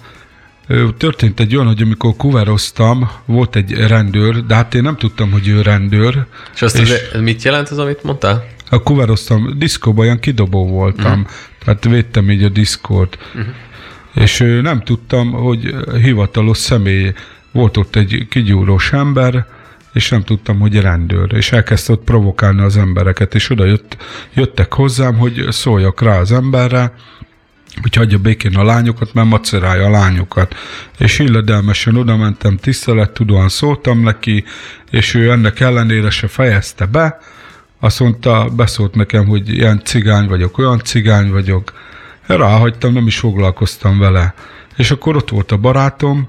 Történt 0.96 1.40
egy 1.40 1.56
olyan, 1.56 1.66
hogy 1.66 1.82
amikor 1.82 2.16
kuveroztam, 2.16 3.10
volt 3.24 3.56
egy 3.56 3.72
rendőr, 3.72 4.44
de 4.46 4.54
hát 4.54 4.74
én 4.74 4.82
nem 4.82 4.96
tudtam, 4.96 5.30
hogy 5.30 5.48
ő 5.48 5.62
rendőr. 5.62 6.26
És 6.54 6.62
azt 6.62 6.78
és 6.78 6.90
az, 7.12 7.20
mit 7.20 7.42
jelent 7.42 7.68
az, 7.68 7.78
amit 7.78 8.02
mondtál? 8.02 8.46
A 8.70 8.82
kuveroztam, 8.82 9.58
diszkóban 9.58 10.04
olyan 10.04 10.18
kidobó 10.18 10.66
voltam, 10.66 11.20
uh-huh. 11.20 11.26
tehát 11.64 11.84
védtem 11.84 12.30
így 12.30 12.42
a 12.42 12.48
diszkót. 12.48 13.18
Uh-huh. 13.34 13.54
És 14.14 14.38
nem 14.62 14.82
tudtam, 14.82 15.30
hogy 15.30 15.74
hivatalos 16.02 16.58
személy 16.58 17.12
volt 17.52 17.76
ott 17.76 17.96
egy 17.96 18.26
kigyúrós 18.30 18.92
ember, 18.92 19.46
és 19.92 20.08
nem 20.08 20.22
tudtam, 20.22 20.58
hogy 20.58 20.80
rendőr, 20.80 21.32
és 21.34 21.52
elkezdte 21.52 21.92
ott 21.92 22.04
provokálni 22.04 22.60
az 22.60 22.76
embereket, 22.76 23.34
és 23.34 23.50
oda 23.50 23.64
jött, 23.64 23.96
jöttek 24.34 24.72
hozzám, 24.72 25.16
hogy 25.16 25.46
szóljak 25.50 26.00
rá 26.02 26.18
az 26.18 26.32
emberre, 26.32 26.92
hogy 27.82 27.94
hagyja 27.94 28.18
békén 28.18 28.56
a 28.56 28.64
lányokat, 28.64 29.14
mert 29.14 29.28
macerálja 29.28 29.86
a 29.86 29.90
lányokat. 29.90 30.54
És 30.98 31.18
illedelmesen 31.18 31.96
oda 31.96 32.16
mentem, 32.16 32.56
tisztelettudóan 32.56 33.48
szóltam 33.48 34.00
neki, 34.00 34.44
és 34.90 35.14
ő 35.14 35.30
ennek 35.30 35.60
ellenére 35.60 36.10
se 36.10 36.28
fejezte 36.28 36.86
be, 36.86 37.18
azt 37.80 38.00
mondta, 38.00 38.48
beszólt 38.56 38.94
nekem, 38.94 39.26
hogy 39.26 39.48
ilyen 39.48 39.80
cigány 39.84 40.28
vagyok, 40.28 40.58
olyan 40.58 40.78
cigány 40.78 41.30
vagyok. 41.30 41.72
Ráhagytam, 42.26 42.92
nem 42.92 43.06
is 43.06 43.18
foglalkoztam 43.18 43.98
vele. 43.98 44.34
És 44.76 44.90
akkor 44.90 45.16
ott 45.16 45.28
volt 45.28 45.52
a 45.52 45.56
barátom, 45.56 46.28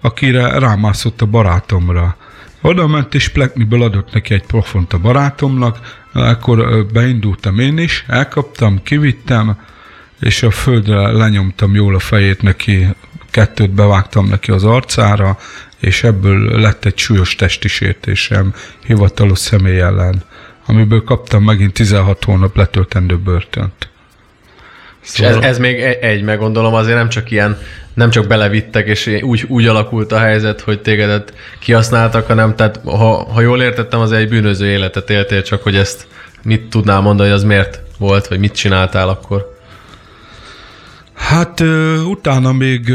akire 0.00 0.58
rámászott 0.58 1.22
a 1.22 1.26
barátomra. 1.26 2.16
Oda 2.60 2.86
ment 2.86 3.14
és 3.14 3.28
plekniből 3.28 3.82
adott 3.82 4.12
neki 4.12 4.34
egy 4.34 4.46
profont 4.46 4.92
a 4.92 4.98
barátomnak, 4.98 6.04
akkor 6.12 6.86
beindultam 6.92 7.58
én 7.58 7.78
is, 7.78 8.04
elkaptam, 8.08 8.82
kivittem, 8.82 9.58
és 10.20 10.42
a 10.42 10.50
földre 10.50 11.12
lenyomtam 11.12 11.74
jól 11.74 11.94
a 11.94 11.98
fejét 11.98 12.42
neki, 12.42 12.86
kettőt 13.30 13.70
bevágtam 13.70 14.28
neki 14.28 14.50
az 14.50 14.64
arcára, 14.64 15.38
és 15.80 16.04
ebből 16.04 16.60
lett 16.60 16.84
egy 16.84 16.98
súlyos 16.98 17.34
testi 17.34 17.68
sértésem 17.68 18.54
hivatalos 18.84 19.38
személy 19.38 19.80
ellen, 19.80 20.22
amiből 20.66 21.04
kaptam 21.04 21.42
megint 21.42 21.72
16 21.72 22.24
hónap 22.24 22.56
letöltendő 22.56 23.16
börtönt. 23.16 23.88
Szóval... 25.00 25.32
És 25.32 25.38
ez, 25.38 25.44
ez 25.44 25.58
még 25.58 25.80
egy, 25.80 26.22
meg 26.22 26.38
gondolom, 26.38 26.74
azért 26.74 26.96
nem 26.96 27.08
csak 27.08 27.30
ilyen, 27.30 27.58
nem 27.94 28.10
csak 28.10 28.26
belevittek, 28.26 28.86
és 28.86 29.06
úgy, 29.20 29.44
úgy 29.48 29.66
alakult 29.66 30.12
a 30.12 30.18
helyzet, 30.18 30.60
hogy 30.60 30.80
tégedet 30.80 31.34
kihasználtak, 31.58 32.26
hanem 32.26 32.56
tehát, 32.56 32.80
ha, 32.84 33.32
ha 33.32 33.40
jól 33.40 33.62
értettem, 33.62 34.00
az 34.00 34.12
egy 34.12 34.28
bűnöző 34.28 34.66
életet 34.66 35.10
éltél, 35.10 35.42
csak 35.42 35.62
hogy 35.62 35.76
ezt 35.76 36.06
mit 36.42 36.68
tudnál 36.68 37.00
mondani, 37.00 37.28
hogy 37.28 37.38
az 37.38 37.44
miért 37.44 37.80
volt, 37.98 38.26
vagy 38.26 38.38
mit 38.38 38.54
csináltál 38.54 39.08
akkor? 39.08 39.55
Hát 41.16 41.60
utána 42.04 42.52
még, 42.52 42.92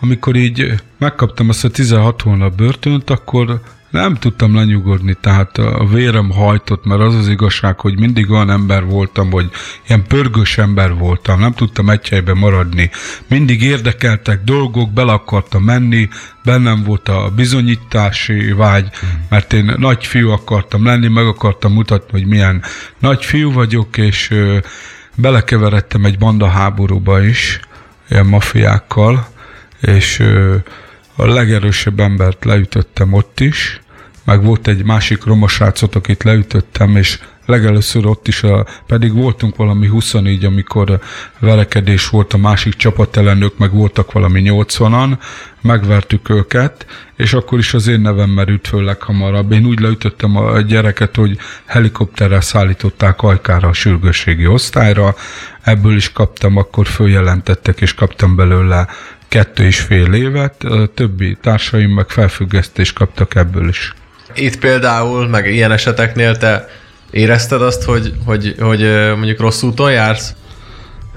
amikor 0.00 0.36
így 0.36 0.74
megkaptam 0.98 1.48
azt 1.48 1.64
a 1.64 1.68
16 1.68 2.22
hónap 2.22 2.54
börtönt, 2.54 3.10
akkor 3.10 3.60
nem 3.90 4.14
tudtam 4.14 4.54
lenyugodni, 4.54 5.16
tehát 5.20 5.58
a 5.58 5.86
vérem 5.92 6.30
hajtott, 6.30 6.84
mert 6.84 7.00
az 7.00 7.14
az 7.14 7.28
igazság, 7.28 7.80
hogy 7.80 7.98
mindig 7.98 8.30
olyan 8.30 8.50
ember 8.50 8.84
voltam, 8.84 9.30
hogy 9.30 9.50
ilyen 9.86 10.04
pörgős 10.04 10.58
ember 10.58 10.94
voltam, 10.94 11.40
nem 11.40 11.52
tudtam 11.52 11.90
egy 11.90 12.08
helyben 12.08 12.36
maradni. 12.36 12.90
Mindig 13.28 13.62
érdekeltek 13.62 14.44
dolgok, 14.44 14.92
bele 14.92 15.12
akartam 15.12 15.62
menni, 15.62 16.08
bennem 16.44 16.82
volt 16.84 17.08
a 17.08 17.32
bizonyítási 17.36 18.52
vágy, 18.52 18.88
mert 19.28 19.52
én 19.52 19.74
nagy 19.76 20.06
fiú 20.06 20.30
akartam 20.30 20.84
lenni, 20.84 21.08
meg 21.08 21.26
akartam 21.26 21.72
mutatni, 21.72 22.20
hogy 22.20 22.28
milyen 22.28 22.62
nagy 22.98 23.24
fiú 23.24 23.52
vagyok, 23.52 23.96
és 23.96 24.34
belekeveredtem 25.20 26.04
egy 26.04 26.18
banda 26.18 26.46
háborúba 26.46 27.22
is, 27.22 27.60
ilyen 28.08 28.26
mafiákkal, 28.26 29.28
és 29.80 30.20
a 31.16 31.26
legerősebb 31.26 32.00
embert 32.00 32.44
leütöttem 32.44 33.12
ott 33.12 33.40
is, 33.40 33.80
meg 34.24 34.44
volt 34.44 34.68
egy 34.68 34.84
másik 34.84 35.24
romosrácot, 35.24 35.94
akit 35.94 36.22
leütöttem, 36.22 36.96
és 36.96 37.18
legelőször 37.48 38.06
ott 38.06 38.28
is, 38.28 38.42
a, 38.42 38.66
pedig 38.86 39.12
voltunk 39.12 39.56
valami 39.56 39.86
24, 39.86 40.44
amikor 40.44 40.98
verekedés 41.38 42.08
volt 42.08 42.32
a 42.32 42.36
másik 42.36 42.74
csapatelenők, 42.74 43.58
meg 43.58 43.72
voltak 43.72 44.12
valami 44.12 44.42
80-an, 44.44 45.18
megvertük 45.60 46.28
őket, 46.28 46.86
és 47.16 47.32
akkor 47.32 47.58
is 47.58 47.74
az 47.74 47.86
én 47.86 48.00
nevem 48.00 48.30
merült 48.30 48.68
föl 48.68 48.84
leghamarabb. 48.84 49.52
Én 49.52 49.66
úgy 49.66 49.80
leütöttem 49.80 50.36
a 50.36 50.60
gyereket, 50.60 51.16
hogy 51.16 51.38
helikopterrel 51.64 52.40
szállították 52.40 53.22
Ajkára 53.22 53.68
a 53.68 53.72
sürgősségi 53.72 54.46
osztályra, 54.46 55.14
ebből 55.62 55.96
is 55.96 56.12
kaptam, 56.12 56.56
akkor 56.56 56.86
följelentettek, 56.86 57.80
és 57.80 57.94
kaptam 57.94 58.36
belőle 58.36 58.86
kettő 59.28 59.64
és 59.64 59.80
fél 59.80 60.12
évet, 60.12 60.64
a 60.64 60.86
többi 60.94 61.36
társaim 61.40 61.90
meg 61.90 62.08
felfüggesztést 62.08 62.94
kaptak 62.94 63.34
ebből 63.34 63.68
is. 63.68 63.94
Itt 64.34 64.58
például, 64.58 65.28
meg 65.28 65.52
ilyen 65.52 65.72
eseteknél 65.72 66.36
te 66.36 66.68
Érezted 67.10 67.62
azt, 67.62 67.82
hogy, 67.82 68.14
hogy, 68.24 68.54
hogy 68.58 68.80
mondjuk 69.16 69.40
rossz 69.40 69.62
úton 69.62 69.92
jársz? 69.92 70.34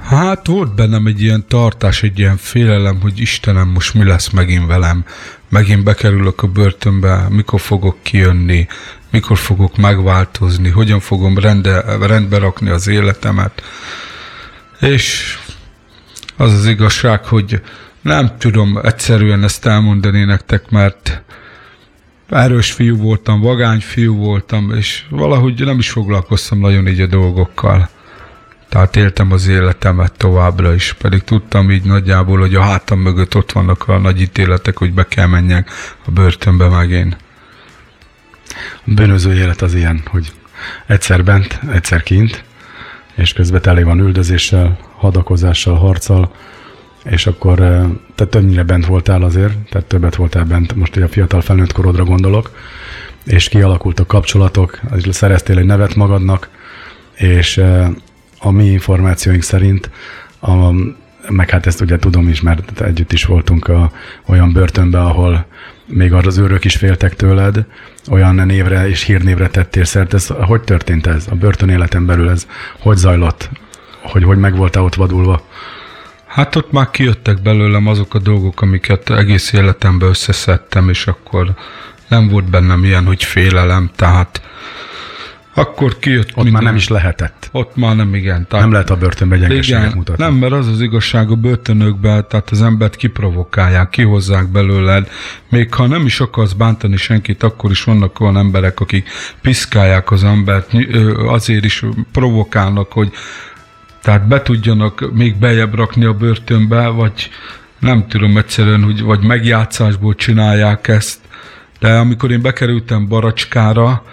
Hát 0.03 0.47
volt 0.47 0.75
bennem 0.75 1.05
egy 1.05 1.21
ilyen 1.21 1.45
tartás, 1.47 2.03
egy 2.03 2.19
ilyen 2.19 2.37
félelem, 2.37 3.01
hogy 3.01 3.19
Istenem, 3.19 3.67
most 3.67 3.93
mi 3.93 4.03
lesz 4.03 4.29
megint 4.29 4.67
velem. 4.67 5.05
Megint 5.49 5.83
bekerülök 5.83 6.41
a 6.43 6.47
börtönbe, 6.47 7.25
mikor 7.29 7.59
fogok 7.59 7.97
kijönni, 8.03 8.67
mikor 9.11 9.37
fogok 9.37 9.77
megváltozni, 9.77 10.69
hogyan 10.69 10.99
fogom 10.99 11.37
rende, 11.37 11.97
rendbe 12.07 12.37
rakni 12.37 12.69
az 12.69 12.87
életemet. 12.87 13.63
És 14.79 15.37
az 16.37 16.53
az 16.53 16.65
igazság, 16.65 17.25
hogy 17.25 17.61
nem 18.01 18.37
tudom 18.37 18.79
egyszerűen 18.83 19.43
ezt 19.43 19.65
elmondani 19.65 20.23
nektek, 20.23 20.69
mert 20.69 21.21
erős 22.31 22.71
fiú 22.71 22.97
voltam, 22.97 23.41
vagány 23.41 23.79
fiú 23.79 24.15
voltam, 24.15 24.73
és 24.75 25.03
valahogy 25.09 25.65
nem 25.65 25.79
is 25.79 25.89
foglalkoztam 25.89 26.59
nagyon 26.59 26.87
így 26.87 27.01
a 27.01 27.05
dolgokkal. 27.05 27.89
Tehát 28.69 28.95
éltem 28.95 29.31
az 29.31 29.47
életemet 29.47 30.17
továbbra 30.17 30.73
is, 30.73 30.93
pedig 30.93 31.23
tudtam 31.23 31.71
így 31.71 31.83
nagyjából, 31.83 32.39
hogy 32.39 32.55
a 32.55 32.61
hátam 32.61 32.99
mögött 32.99 33.35
ott 33.35 33.51
vannak 33.51 33.87
a 33.87 33.97
nagy 33.97 34.21
ítéletek, 34.21 34.77
hogy 34.77 34.93
be 34.93 35.07
kell 35.07 35.27
menjek 35.27 35.69
a 36.05 36.11
börtönbe 36.11 36.67
meg 36.67 36.89
én. 36.89 37.15
A 38.85 38.91
bűnöző 38.93 39.33
élet 39.33 39.61
az 39.61 39.73
ilyen, 39.73 40.01
hogy 40.05 40.31
egyszer 40.85 41.23
bent, 41.23 41.59
egyszer 41.71 42.03
kint, 42.03 42.43
és 43.15 43.33
közben 43.33 43.61
tele 43.61 43.83
van 43.83 43.99
üldözéssel, 43.99 44.77
hadakozással, 44.95 45.75
harccal, 45.75 46.35
és 47.03 47.27
akkor 47.27 47.85
te 48.15 48.25
többnyire 48.25 48.63
bent 48.63 48.85
voltál 48.85 49.23
azért, 49.23 49.57
tehát 49.69 49.87
többet 49.87 50.15
voltál 50.15 50.43
bent, 50.43 50.75
most 50.75 50.95
ugye 50.95 51.05
a 51.05 51.09
fiatal 51.09 51.41
felnőtt 51.41 51.71
korodra 51.71 52.03
gondolok, 52.03 52.51
és 53.25 53.49
kialakultak 53.49 54.07
kapcsolatok, 54.07 54.79
szereztél 55.09 55.57
egy 55.57 55.65
nevet 55.65 55.95
magadnak, 55.95 56.49
és 57.15 57.63
a 58.39 58.51
mi 58.51 58.65
információink 58.65 59.41
szerint, 59.41 59.89
a, 60.39 60.71
meg 61.29 61.49
hát 61.49 61.65
ezt 61.65 61.81
ugye 61.81 61.97
tudom 61.97 62.29
is, 62.29 62.41
mert 62.41 62.81
együtt 62.81 63.11
is 63.11 63.25
voltunk 63.25 63.67
a, 63.67 63.91
olyan 64.25 64.53
börtönbe, 64.53 65.01
ahol 65.01 65.45
még 65.85 66.13
az 66.13 66.37
őrök 66.37 66.65
is 66.65 66.75
féltek 66.75 67.15
tőled, 67.15 67.65
olyan 68.09 68.35
névre 68.35 68.87
és 68.87 69.03
hírnévre 69.03 69.49
tettél 69.49 69.83
szert. 69.83 70.13
Ez, 70.13 70.27
hogy 70.27 70.61
történt 70.61 71.07
ez? 71.07 71.27
A 71.29 71.35
börtön 71.35 71.69
életen 71.69 72.05
belül 72.05 72.29
ez 72.29 72.47
hogy 72.79 72.97
zajlott? 72.97 73.49
Hogy, 74.01 74.23
hogy 74.23 74.37
meg 74.37 74.55
voltál 74.55 74.83
ott 74.83 74.95
vadulva? 74.95 75.45
Hát 76.31 76.55
ott 76.55 76.71
már 76.71 76.89
kijöttek 76.89 77.41
belőlem 77.41 77.87
azok 77.87 78.13
a 78.13 78.19
dolgok, 78.19 78.61
amiket 78.61 79.09
egész 79.09 79.53
életemben 79.53 80.09
összeszedtem, 80.09 80.89
és 80.89 81.07
akkor 81.07 81.53
nem 82.07 82.27
volt 82.27 82.49
bennem 82.49 82.83
ilyen, 82.83 83.05
hogy 83.05 83.23
félelem, 83.23 83.89
tehát 83.95 84.41
akkor 85.53 85.99
kijött 85.99 86.29
Ott 86.29 86.35
minden. 86.35 86.53
már 86.53 86.63
nem 86.63 86.75
is 86.75 86.87
lehetett. 86.87 87.49
Ott 87.51 87.75
már 87.75 87.95
nem, 87.95 88.15
igen. 88.15 88.47
Tehát, 88.47 88.65
nem 88.65 88.73
lehet 88.73 88.89
a 88.89 88.95
börtönbe 88.95 89.37
gyengeséget 89.37 89.95
mutatni. 89.95 90.23
Nem, 90.23 90.33
mert 90.33 90.53
az 90.53 90.67
az 90.67 90.81
igazság 90.81 91.31
a 91.31 91.35
börtönökben, 91.35 92.25
tehát 92.29 92.49
az 92.49 92.61
embert 92.61 92.95
kiprovokálják, 92.95 93.89
kihozzák 93.89 94.47
belőled. 94.47 95.09
Még 95.49 95.73
ha 95.73 95.87
nem 95.87 96.05
is 96.05 96.19
akarsz 96.19 96.53
bántani 96.53 96.97
senkit, 96.97 97.43
akkor 97.43 97.71
is 97.71 97.83
vannak 97.83 98.19
olyan 98.19 98.37
emberek, 98.37 98.79
akik 98.79 99.09
piszkálják 99.41 100.11
az 100.11 100.23
embert, 100.23 100.71
azért 101.27 101.65
is 101.65 101.85
provokálnak, 102.11 102.91
hogy 102.91 103.11
tehát 104.01 104.27
be 104.27 104.41
tudjanak 104.41 105.13
még 105.13 105.35
bejebb 105.35 105.75
rakni 105.75 106.05
a 106.05 106.13
börtönbe, 106.13 106.87
vagy 106.87 107.29
nem 107.79 108.07
tudom 108.07 108.37
egyszerűen, 108.37 108.83
hogy 108.83 109.01
vagy 109.01 109.23
megjátszásból 109.23 110.15
csinálják 110.15 110.87
ezt. 110.87 111.19
De 111.79 111.97
amikor 111.97 112.31
én 112.31 112.41
bekerültem 112.41 113.07
Baracskára, 113.07 114.03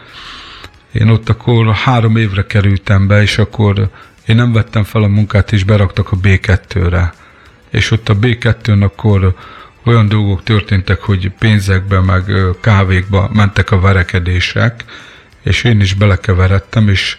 én 0.93 1.09
ott 1.09 1.29
akkor 1.29 1.75
három 1.75 2.17
évre 2.17 2.47
kerültem 2.47 3.07
be, 3.07 3.23
és 3.23 3.39
akkor 3.39 3.91
én 4.27 4.37
nem 4.37 4.53
vettem 4.53 4.85
fel 4.85 5.03
a 5.03 5.07
munkát, 5.09 5.53
és 5.53 5.65
beraktak 5.65 6.13
a 6.13 6.17
B2-re. 6.17 7.13
És 7.71 7.91
ott 7.91 8.09
a 8.09 8.17
B2-n 8.17 8.83
akkor 8.83 9.35
olyan 9.85 10.09
dolgok 10.09 10.43
történtek, 10.43 11.01
hogy 11.01 11.31
pénzekbe, 11.39 12.01
meg 12.01 12.25
kávékba 12.61 13.31
mentek 13.33 13.71
a 13.71 13.81
verekedések, 13.81 14.85
és 15.43 15.65
én 15.65 15.81
is 15.81 15.95
belekeveredtem, 15.95 16.89
és 16.89 17.17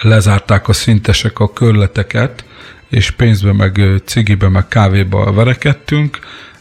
lezárták 0.00 0.68
a 0.68 0.72
szintesek 0.72 1.38
a 1.38 1.52
körleteket, 1.52 2.44
és 2.88 3.10
pénzbe, 3.10 3.52
meg 3.52 3.80
cigibe, 4.04 4.48
meg 4.48 4.68
kávéba 4.68 5.32
verekedtünk. 5.32 6.18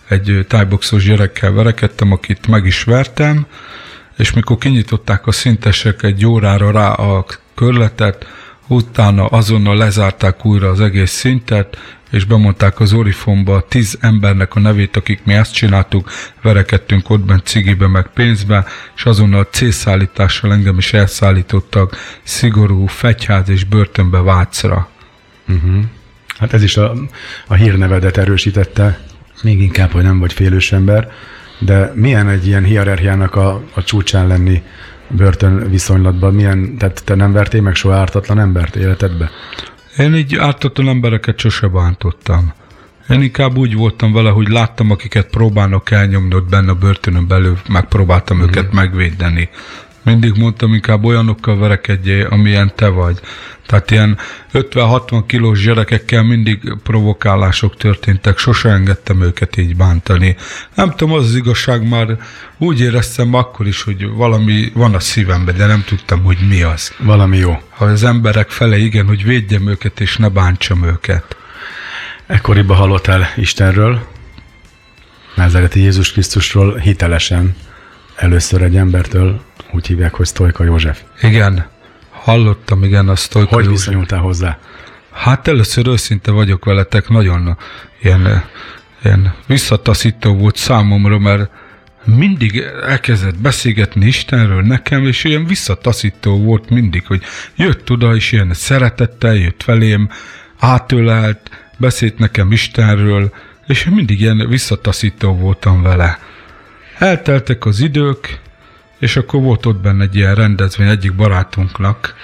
Egy 0.07 0.45
tájboxos 0.47 1.03
gyerekkel 1.03 1.51
verekedtem, 1.51 2.11
akit 2.11 2.47
meg 2.47 2.65
is 2.65 2.83
vertem, 2.83 3.45
és 4.17 4.33
mikor 4.33 4.57
kinyitották 4.57 5.27
a 5.27 5.31
szintesek 5.31 6.03
egy 6.03 6.25
órára 6.25 6.71
rá 6.71 6.91
a 6.91 7.25
körletet, 7.55 8.27
utána 8.67 9.25
azonnal 9.25 9.75
lezárták 9.75 10.45
újra 10.45 10.69
az 10.69 10.81
egész 10.81 11.11
szintet, 11.11 11.77
és 12.09 12.25
bemondták 12.25 12.79
az 12.79 12.93
Orifomba 12.93 13.65
tíz 13.67 13.97
embernek 14.01 14.55
a 14.55 14.59
nevét, 14.59 14.95
akik 14.95 15.19
mi 15.23 15.33
ezt 15.33 15.53
csináltuk, 15.53 16.09
verekedtünk 16.41 17.09
ott 17.09 17.25
bent 17.25 17.45
cigibe 17.45 17.87
meg 17.87 18.07
pénzbe, 18.13 18.65
és 18.95 19.05
azonnal 19.05 19.47
célszállítással 19.51 20.51
engem 20.51 20.77
is 20.77 20.93
elszállítottak 20.93 21.97
szigorú 22.23 22.85
fegyház 22.85 23.49
és 23.49 23.63
börtönbe 23.63 24.21
Vácra. 24.21 24.89
Uh-huh. 25.47 25.83
Hát 26.37 26.53
ez 26.53 26.63
is 26.63 26.77
a, 26.77 26.93
a 27.47 27.53
hírnevedet 27.53 28.17
erősítette, 28.17 28.99
még 29.43 29.61
inkább, 29.61 29.91
hogy 29.91 30.03
nem 30.03 30.19
vagy 30.19 30.33
félős 30.33 30.71
ember. 30.71 31.11
De 31.59 31.91
milyen 31.95 32.29
egy 32.29 32.47
ilyen 32.47 32.63
hierarchiának 32.63 33.35
a, 33.35 33.63
a 33.73 33.83
csúcsán 33.83 34.27
lenni 34.27 34.63
börtön 35.07 35.69
viszonylatban? 35.69 36.33
Milyen, 36.33 36.77
tehát 36.77 37.01
te 37.05 37.15
nem 37.15 37.31
vertél 37.31 37.61
meg 37.61 37.75
soha 37.75 37.95
ártatlan 37.95 38.39
embert 38.39 38.75
életedbe? 38.75 39.29
Én 39.99 40.15
így 40.15 40.35
ártatlan 40.35 40.87
embereket 40.87 41.39
sose 41.39 41.67
bántottam. 41.67 42.53
Én 43.09 43.21
inkább 43.21 43.57
úgy 43.57 43.75
voltam 43.75 44.13
vele, 44.13 44.29
hogy 44.29 44.47
láttam, 44.47 44.91
akiket 44.91 45.27
próbálnak 45.27 45.91
elnyomni 45.91 46.35
ott 46.35 46.49
benne 46.49 46.71
a 46.71 46.75
börtönön 46.75 47.27
belül, 47.27 47.57
megpróbáltam 47.67 48.37
mm. 48.37 48.41
őket 48.41 48.71
megvédeni. 48.71 49.49
Mindig 50.09 50.37
mondtam, 50.37 50.73
inkább 50.73 51.03
olyanokkal 51.03 51.57
verekedjél, 51.57 52.25
amilyen 52.25 52.71
te 52.75 52.87
vagy. 52.87 53.19
Tehát 53.65 53.91
ilyen 53.91 54.17
50-60 54.53 55.23
kilós 55.27 55.63
gyerekekkel 55.63 56.23
mindig 56.23 56.75
provokálások 56.83 57.77
történtek, 57.77 58.37
sose 58.37 58.69
engedtem 58.69 59.21
őket 59.21 59.57
így 59.57 59.75
bántani. 59.75 60.35
Nem 60.75 60.89
tudom, 60.89 61.13
az 61.13 61.25
az 61.25 61.35
igazság, 61.35 61.87
már 61.87 62.17
úgy 62.57 62.79
éreztem 62.79 63.33
akkor 63.33 63.67
is, 63.67 63.81
hogy 63.83 64.09
valami 64.09 64.71
van 64.73 64.95
a 64.95 64.99
szívemben, 64.99 65.57
de 65.57 65.65
nem 65.65 65.83
tudtam, 65.87 66.23
hogy 66.23 66.37
mi 66.49 66.61
az. 66.61 66.93
Valami 66.99 67.37
jó. 67.37 67.61
Ha 67.69 67.85
az 67.85 68.03
emberek 68.03 68.49
fele 68.49 68.77
igen, 68.77 69.07
hogy 69.07 69.23
védjem 69.23 69.67
őket 69.67 69.99
és 69.99 70.17
ne 70.17 70.27
bántsam 70.27 70.83
őket. 70.83 71.35
Ekkoriban 72.27 72.77
hallottál 72.77 73.33
Istenről, 73.35 74.07
Názereti 75.35 75.79
Jézus 75.79 76.11
Krisztusról 76.11 76.77
hitelesen 76.77 77.55
először 78.15 78.61
egy 78.61 78.75
embertől, 78.75 79.41
úgy 79.71 79.87
hívják, 79.87 80.13
hogy 80.13 80.25
Sztojka 80.25 80.63
József. 80.63 81.01
Igen, 81.21 81.67
hallottam, 82.11 82.83
igen, 82.83 83.09
a 83.09 83.15
Sztojka 83.15 83.55
Hogy 83.55 83.65
József. 83.65 83.85
viszonyultál 83.85 84.19
hozzá? 84.19 84.57
Hát 85.11 85.47
először 85.47 85.87
őszinte 85.87 86.31
vagyok 86.31 86.65
veletek, 86.65 87.09
nagyon 87.09 87.57
ilyen, 88.01 88.43
ilyen 89.03 89.33
visszataszító 89.47 90.33
volt 90.33 90.55
számomra, 90.55 91.19
mert 91.19 91.49
mindig 92.05 92.63
elkezdett 92.87 93.37
beszélgetni 93.37 94.05
Istenről 94.05 94.61
nekem, 94.61 95.05
és 95.05 95.23
ilyen 95.23 95.45
visszataszító 95.45 96.37
volt 96.43 96.69
mindig, 96.69 97.05
hogy 97.05 97.21
jött 97.55 97.91
oda, 97.91 98.15
és 98.15 98.31
ilyen 98.31 98.53
szeretettel 98.53 99.35
jött 99.35 99.63
velém, 99.63 100.09
átölelt, 100.59 101.49
beszélt 101.77 102.17
nekem 102.17 102.51
Istenről, 102.51 103.33
és 103.67 103.85
mindig 103.85 104.21
ilyen 104.21 104.49
visszataszító 104.49 105.33
voltam 105.35 105.81
vele. 105.81 106.19
Elteltek 106.97 107.65
az 107.65 107.79
idők, 107.79 108.39
és 108.99 109.15
akkor 109.15 109.41
volt 109.41 109.65
ott 109.65 109.81
benne 109.81 110.03
egy 110.03 110.15
ilyen 110.15 110.35
rendezvény 110.35 110.87
egyik 110.87 111.15
barátunknak, 111.15 112.15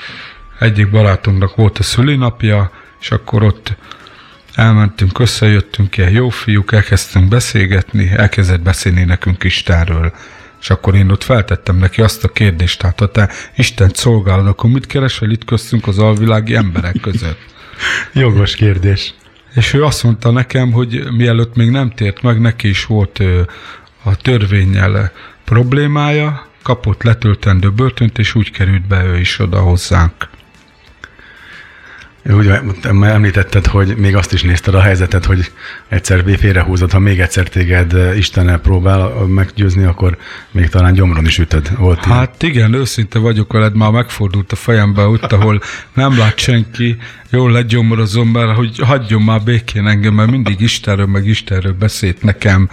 egyik 0.59 0.89
barátunknak 0.89 1.55
volt 1.55 1.77
a 1.77 1.83
szülinapja, 1.83 2.71
és 2.99 3.11
akkor 3.11 3.43
ott 3.43 3.75
elmentünk, 4.55 5.19
összejöttünk, 5.19 5.97
ilyen 5.97 6.11
jó 6.11 6.29
fiúk, 6.29 6.71
elkezdtünk 6.71 7.27
beszélgetni, 7.27 8.11
elkezdett 8.11 8.61
beszélni 8.61 9.03
nekünk 9.03 9.43
Istenről. 9.43 10.13
És 10.61 10.69
akkor 10.69 10.95
én 10.95 11.09
ott 11.09 11.23
feltettem 11.23 11.77
neki 11.77 12.01
azt 12.01 12.23
a 12.23 12.27
kérdést, 12.31 12.79
tehát 12.79 12.99
ha 12.99 13.11
te 13.11 13.29
Isten 13.55 13.91
szolgálod, 13.93 14.47
akkor 14.47 14.69
mit 14.69 14.87
keresel 14.87 15.29
itt 15.29 15.45
köztünk 15.45 15.87
az 15.87 15.99
alvilági 15.99 16.55
emberek 16.55 16.95
között? 17.01 17.39
Jogos 18.13 18.55
kérdés. 18.55 19.13
És 19.55 19.73
ő 19.73 19.83
azt 19.83 20.03
mondta 20.03 20.31
nekem, 20.31 20.71
hogy 20.71 21.03
mielőtt 21.11 21.55
még 21.55 21.69
nem 21.69 21.91
tért 21.91 22.21
meg, 22.21 22.41
neki 22.41 22.69
is 22.69 22.85
volt 22.85 23.19
a 24.03 24.15
törvényel 24.15 25.11
problémája, 25.43 26.47
kapott 26.65 27.03
letöltendő 27.03 27.71
börtönt, 27.71 28.17
és 28.17 28.35
úgy 28.35 28.51
került 28.51 28.87
be 28.87 29.03
ő 29.03 29.19
is 29.19 29.39
oda 29.39 29.59
hozzánk. 29.59 30.13
Úgy 32.29 32.51
említetted, 33.01 33.65
hogy 33.65 33.95
még 33.97 34.15
azt 34.15 34.33
is 34.33 34.41
nézted 34.41 34.75
a 34.75 34.81
helyzetet, 34.81 35.25
hogy 35.25 35.51
egyszer 35.87 36.23
félrehúzod, 36.37 36.91
ha 36.91 36.99
még 36.99 37.19
egyszer 37.19 37.49
téged 37.49 38.17
Istennel 38.17 38.59
próbál 38.59 39.09
meggyőzni, 39.09 39.83
akkor 39.83 40.17
még 40.51 40.69
talán 40.69 40.93
gyomron 40.93 41.25
is 41.25 41.37
ütöd. 41.37 41.77
Volt 41.77 42.05
hát 42.05 42.43
ilyen? 42.43 42.55
igen, 42.55 42.73
őszinte 42.73 43.19
vagyok 43.19 43.53
veled, 43.53 43.75
már 43.75 43.91
megfordult 43.91 44.51
a 44.51 44.55
fejembe 44.55 45.01
ott, 45.01 45.31
ahol 45.31 45.61
nem 45.93 46.17
lát 46.17 46.37
senki, 46.37 46.97
jól 47.35 47.51
legyomorozom, 47.51 48.27
mert 48.27 48.55
hogy 48.55 48.79
hagyjon 48.79 49.21
már 49.21 49.41
békén 49.43 49.87
engem, 49.87 50.13
mert 50.13 50.31
mindig 50.31 50.59
Istenről 50.59 51.05
meg 51.05 51.25
Istenről 51.25 51.73
beszélt 51.73 52.23
nekem. 52.23 52.69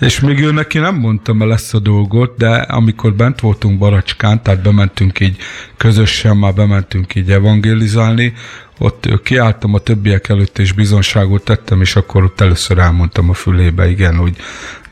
És 0.00 0.20
még 0.20 0.38
ő 0.40 0.52
neki 0.52 0.78
nem 0.78 0.94
mondtam 0.94 1.42
el 1.42 1.52
ezt 1.52 1.74
a 1.74 1.78
dolgot, 1.78 2.36
de 2.36 2.50
amikor 2.50 3.14
bent 3.14 3.40
voltunk 3.40 3.78
Baracskán, 3.78 4.42
tehát 4.42 4.62
bementünk 4.62 5.20
így 5.20 5.36
közösen, 5.76 6.36
már 6.36 6.54
bementünk 6.54 7.14
így 7.14 7.30
evangélizálni, 7.30 8.32
ott 8.78 9.22
kiálltam 9.22 9.74
a 9.74 9.78
többiek 9.78 10.28
előtt, 10.28 10.58
és 10.58 10.72
bizonságot 10.72 11.44
tettem, 11.44 11.80
és 11.80 11.96
akkor 11.96 12.24
ott 12.24 12.40
először 12.40 12.78
elmondtam 12.78 13.30
a 13.30 13.34
fülébe, 13.34 13.90
igen, 13.90 14.16
hogy 14.16 14.36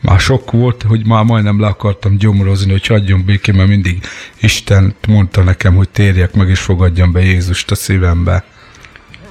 már 0.00 0.20
sok 0.20 0.50
volt, 0.50 0.84
hogy 0.88 1.06
már 1.06 1.24
majdnem 1.24 1.60
le 1.60 1.66
akartam 1.66 2.16
gyomorozni, 2.16 2.70
hogy 2.70 2.86
hagyjon 2.86 3.24
békén, 3.24 3.54
mert 3.54 3.68
mindig 3.68 4.02
Isten 4.40 4.94
mondta 5.08 5.42
nekem, 5.42 5.74
hogy 5.74 5.88
térjek 5.88 6.34
meg 6.34 6.48
és 6.48 6.60
fogadjam 6.60 7.12
be 7.12 7.22
Jézust 7.22 7.70
a 7.70 7.74
szívembe. 7.74 8.44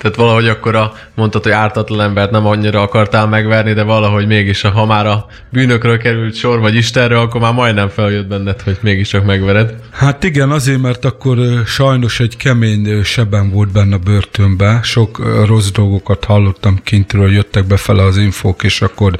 Tehát 0.05 0.19
valahogy 0.19 0.47
akkor 0.47 0.75
a, 0.75 0.93
mondtad, 1.15 1.43
hogy 1.43 1.51
ártatlan 1.51 2.01
embert 2.01 2.31
nem 2.31 2.45
annyira 2.45 2.81
akartál 2.81 3.27
megverni, 3.27 3.73
de 3.73 3.83
valahogy 3.83 4.27
mégis, 4.27 4.61
ha 4.61 4.85
már 4.85 5.07
a 5.07 5.25
bűnökről 5.49 5.97
került 5.97 6.35
sor, 6.35 6.59
vagy 6.59 6.75
Istenről, 6.75 7.17
akkor 7.17 7.41
már 7.41 7.53
majdnem 7.53 7.89
feljött 7.89 8.27
benned, 8.27 8.61
hogy 8.61 8.77
mégiscsak 8.81 9.25
megvered. 9.25 9.75
Hát 9.91 10.23
igen, 10.23 10.51
azért, 10.51 10.81
mert 10.81 11.05
akkor 11.05 11.37
sajnos 11.65 12.19
egy 12.19 12.37
kemény 12.37 13.03
seben 13.03 13.49
volt 13.49 13.71
benne 13.71 13.95
a 13.95 13.99
börtönbe, 13.99 14.79
sok 14.83 15.45
rossz 15.45 15.71
dolgokat 15.71 16.25
hallottam 16.25 16.79
kintről, 16.83 17.31
jöttek 17.31 17.65
befele 17.65 18.03
az 18.03 18.17
infók, 18.17 18.63
és 18.63 18.81
akkor 18.81 19.17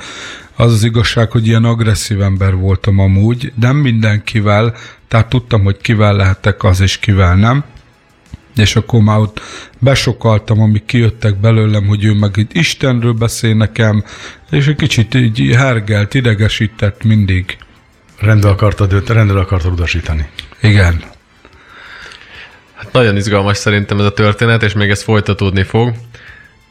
az 0.55 0.71
az 0.71 0.83
igazság, 0.83 1.31
hogy 1.31 1.47
ilyen 1.47 1.63
agresszív 1.63 2.21
ember 2.21 2.55
voltam 2.55 2.99
amúgy, 2.99 3.51
nem 3.59 3.75
mindenkivel, 3.75 4.73
tehát 5.07 5.29
tudtam, 5.29 5.63
hogy 5.63 5.77
kivel 5.81 6.15
lehetek 6.15 6.63
az, 6.63 6.81
és 6.81 6.97
kivel 6.97 7.35
nem 7.35 7.63
és 8.55 8.75
akkor 8.75 9.01
már 9.01 9.19
ott 9.19 9.41
besokaltam, 9.79 10.61
amik 10.61 10.85
kijöttek 10.85 11.39
belőlem, 11.39 11.85
hogy 11.85 12.03
ő 12.03 12.13
meg 12.13 12.37
itt 12.37 12.53
Istenről 12.53 13.13
beszél 13.13 13.55
nekem, 13.55 14.03
és 14.51 14.67
egy 14.67 14.75
kicsit 14.75 15.13
így 15.13 15.55
hergelt, 15.55 16.13
idegesített 16.13 17.03
mindig. 17.03 17.57
Rendel 18.19 18.51
akartad 18.51 18.93
őt, 18.93 19.09
rendel 19.09 19.37
akartad 19.37 19.71
utasítani. 19.71 20.29
Igen. 20.61 21.03
Hát 22.73 22.91
nagyon 22.91 23.15
izgalmas 23.15 23.57
szerintem 23.57 23.99
ez 23.99 24.05
a 24.05 24.13
történet, 24.13 24.63
és 24.63 24.73
még 24.73 24.89
ez 24.89 25.03
folytatódni 25.03 25.63
fog. 25.63 25.93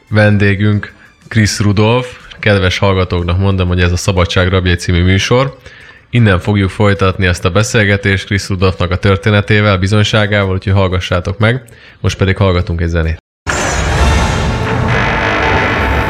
Vendégünk 0.09 0.93
Chris 1.27 1.59
Rudolf, 1.59 2.17
kedves 2.39 2.77
hallgatóknak 2.77 3.37
mondom, 3.37 3.67
hogy 3.67 3.81
ez 3.81 3.91
a 3.91 3.97
Szabadság 3.97 4.47
Rabjai 4.47 4.75
című 4.75 5.03
műsor. 5.03 5.57
Innen 6.15 6.39
fogjuk 6.39 6.69
folytatni 6.69 7.25
ezt 7.25 7.45
a 7.45 7.49
beszélgetést 7.49 8.25
Chris 8.25 8.49
Rudolfnak 8.49 8.91
a 8.91 8.95
történetével, 8.95 9.77
bizonyságával, 9.77 10.53
úgyhogy 10.53 10.73
hallgassátok 10.73 11.37
meg. 11.37 11.63
Most 11.99 12.17
pedig 12.17 12.37
hallgatunk 12.37 12.81
egy 12.81 12.87
zenét. 12.87 13.17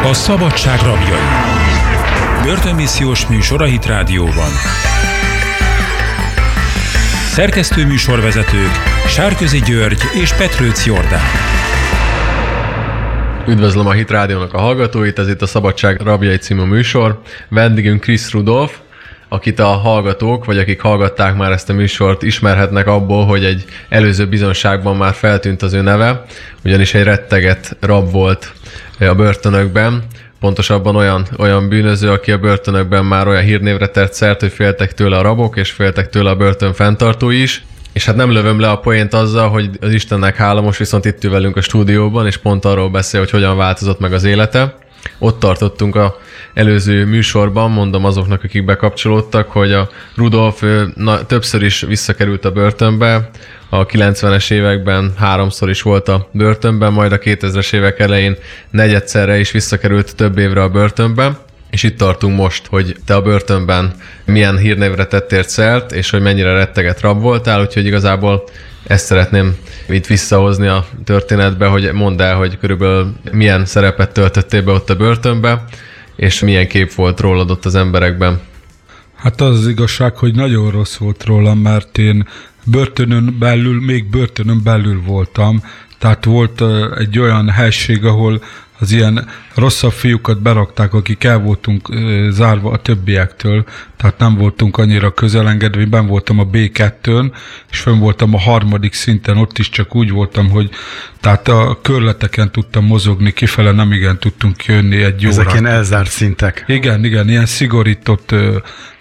A 0.04 0.14
Szabadság 0.14 0.80
rabjai. 0.80 1.20
Börtönmissziós 2.44 3.28
műsor 3.28 3.62
a 3.62 3.66
Hit 3.66 3.86
Rádióban. 3.86 4.52
Szerkesztő 7.32 7.86
műsorvezetők 7.86 8.72
Sárközi 9.08 9.60
György 9.60 10.02
és 10.22 10.34
Petrőc 10.34 10.86
Jordán. 10.86 11.26
Üdvözlöm 13.48 13.88
a 13.88 13.92
Hit 13.92 14.10
Rádiónak 14.10 14.54
a 14.54 14.60
hallgatóit, 14.60 15.20
ez 15.20 15.30
itt 15.30 15.42
a 15.42 15.46
Szabadság 15.46 16.02
Rabjai 16.02 16.38
című 16.38 16.64
műsor. 16.64 17.22
Vendégünk 17.50 18.02
Chris 18.02 18.32
Rudolf, 18.32 18.80
akit 19.36 19.60
a 19.60 19.66
hallgatók, 19.66 20.46
vagy 20.46 20.58
akik 20.58 20.82
hallgatták 20.82 21.36
már 21.36 21.52
ezt 21.52 21.70
a 21.70 21.74
műsort, 21.74 22.24
ismerhetnek 22.24 22.88
abból, 22.88 23.26
hogy 23.26 23.46
egy 23.46 23.66
előző 23.90 24.28
bizonságban 24.28 24.96
már 24.96 25.14
feltűnt 25.14 25.62
az 25.62 25.74
ő 25.74 25.82
neve, 25.82 26.26
ugyanis 26.64 26.94
egy 26.94 27.04
retteget 27.04 27.78
rab 27.82 28.12
volt 28.12 28.54
a 29.00 29.14
börtönökben, 29.14 30.04
pontosabban 30.40 30.96
olyan, 30.96 31.26
olyan 31.38 31.70
bűnöző, 31.70 32.12
aki 32.12 32.32
a 32.32 32.38
börtönökben 32.38 33.06
már 33.06 33.28
olyan 33.28 33.44
hírnévre 33.44 33.88
tett 33.88 34.14
szert, 34.14 34.40
hogy 34.40 34.52
féltek 34.52 34.94
tőle 34.94 35.18
a 35.18 35.22
rabok, 35.22 35.58
és 35.58 35.72
féltek 35.72 36.10
tőle 36.10 36.30
a 36.30 36.36
börtön 36.36 36.74
fenntartói 36.74 37.42
is. 37.42 37.64
És 37.94 38.06
hát 38.06 38.16
nem 38.16 38.32
lövöm 38.32 38.60
le 38.60 38.70
a 38.70 38.78
poént 38.78 39.14
azzal, 39.14 39.50
hogy 39.50 39.70
az 39.82 39.92
Istennek 39.92 40.36
hála 40.36 40.62
most 40.62 40.80
viszont 40.80 41.06
itt 41.06 41.24
ül 41.24 41.32
velünk 41.32 41.58
a 41.58 41.62
stúdióban, 41.62 42.26
és 42.26 42.38
pont 42.38 42.66
arról 42.66 42.90
beszél, 42.90 43.20
hogy 43.20 43.30
hogyan 43.30 43.58
változott 43.58 44.00
meg 44.00 44.14
az 44.14 44.24
élete. 44.24 44.76
Ott 45.18 45.40
tartottunk 45.40 45.96
a 45.96 46.20
előző 46.54 47.06
műsorban, 47.06 47.72
mondom 47.72 48.06
azoknak, 48.06 48.44
akik 48.44 48.66
bekapcsolódtak, 48.66 49.52
hogy 49.52 49.74
a 49.74 49.90
Rudolf 50.16 50.64
na, 50.96 51.26
többször 51.26 51.64
is 51.64 51.82
visszakerült 51.82 52.46
a 52.46 52.52
börtönbe, 52.52 53.30
a 53.70 53.86
90-es 53.86 54.52
években 54.52 55.14
háromszor 55.18 55.70
is 55.70 55.82
volt 55.82 56.08
a 56.08 56.30
börtönben, 56.32 56.94
majd 56.94 57.12
a 57.12 57.20
2000-es 57.20 57.74
évek 57.74 58.00
elején 58.00 58.36
negyedszerre 58.70 59.40
is 59.40 59.52
visszakerült 59.52 60.16
több 60.16 60.38
évre 60.38 60.62
a 60.62 60.70
börtönbe. 60.70 61.38
És 61.70 61.84
itt 61.84 61.98
tartunk 61.98 62.38
most, 62.38 62.66
hogy 62.68 62.96
te 63.06 63.16
a 63.16 63.22
börtönben 63.22 63.94
milyen 64.26 64.58
hírnévre 64.58 65.06
tettél 65.06 65.44
szert, 65.44 65.92
és 65.92 66.10
hogy 66.10 66.22
mennyire 66.22 66.54
retteget 66.54 67.02
rab 67.02 67.22
voltál, 67.22 67.62
úgyhogy 67.62 67.86
igazából 67.86 68.44
ezt 68.88 69.06
szeretném 69.06 69.56
itt 69.90 70.06
visszahozni 70.06 70.68
a 70.68 70.86
történetbe, 71.04 71.68
hogy 71.68 71.92
mondd 71.94 72.22
el, 72.22 72.36
hogy 72.36 72.58
körülbelül 72.58 73.16
milyen 73.32 73.66
szerepet 73.66 74.14
töltöttél 74.14 74.62
be 74.62 74.72
ott 74.72 74.90
a 74.90 74.96
börtönbe, 74.96 75.64
és 76.16 76.40
milyen 76.40 76.68
kép 76.68 76.94
volt 76.94 77.20
rólad 77.20 77.52
ott 77.52 77.66
az 77.66 77.76
emberekben. 77.76 78.40
Hát 79.16 79.42
az 79.42 79.60
az 79.60 79.68
igazság, 79.68 80.16
hogy 80.16 80.36
nagyon 80.36 80.72
rossz 80.72 80.96
volt 80.96 81.24
rólam, 81.24 81.60
mert 81.60 81.98
én 81.98 82.28
börtönön 82.64 83.36
belül, 83.40 83.82
még 83.82 84.10
börtönön 84.10 84.62
belül 84.64 85.02
voltam, 85.06 85.64
tehát 86.00 86.26
volt 86.26 86.64
egy 86.98 87.20
olyan 87.20 87.50
helység, 87.50 88.06
ahol 88.06 88.44
az 88.80 88.92
ilyen 88.92 89.28
rosszabb 89.56 89.92
fiúkat 89.92 90.42
berakták, 90.42 90.94
akik 90.94 91.24
el 91.24 91.40
voltunk 91.40 91.90
zárva 92.30 92.72
a 92.72 92.78
többiektől, 92.78 93.66
tehát 93.98 94.18
nem 94.18 94.36
voltunk 94.36 94.78
annyira 94.78 95.14
közelengedve, 95.14 95.86
ben 95.86 96.08
voltam 96.08 96.40
a 96.40 96.46
B2-n, 96.48 97.32
és 97.72 97.80
fönn 97.80 98.00
voltam 98.00 98.34
a 98.34 98.40
harmadik 98.40 98.94
szinten, 98.94 99.38
ott 99.38 99.58
is 99.58 99.70
csak 99.70 99.96
úgy 99.96 100.12
voltam, 100.12 100.50
hogy 100.50 100.70
tehát 101.22 101.48
a 101.48 101.80
körleteken 101.82 102.52
tudtam 102.52 102.86
mozogni, 102.86 103.34
kifele 103.34 103.72
nem 103.72 103.92
igen 103.92 104.20
tudtunk 104.20 104.66
jönni 104.66 105.04
egy 105.04 105.26
Ezek 105.26 105.48
órát. 105.48 105.60
ilyen 105.60 105.74
elzárt 105.74 106.10
szintek. 106.10 106.64
Igen, 106.68 107.06
igen, 107.06 107.30
ilyen 107.30 107.46
szigorított 107.46 108.36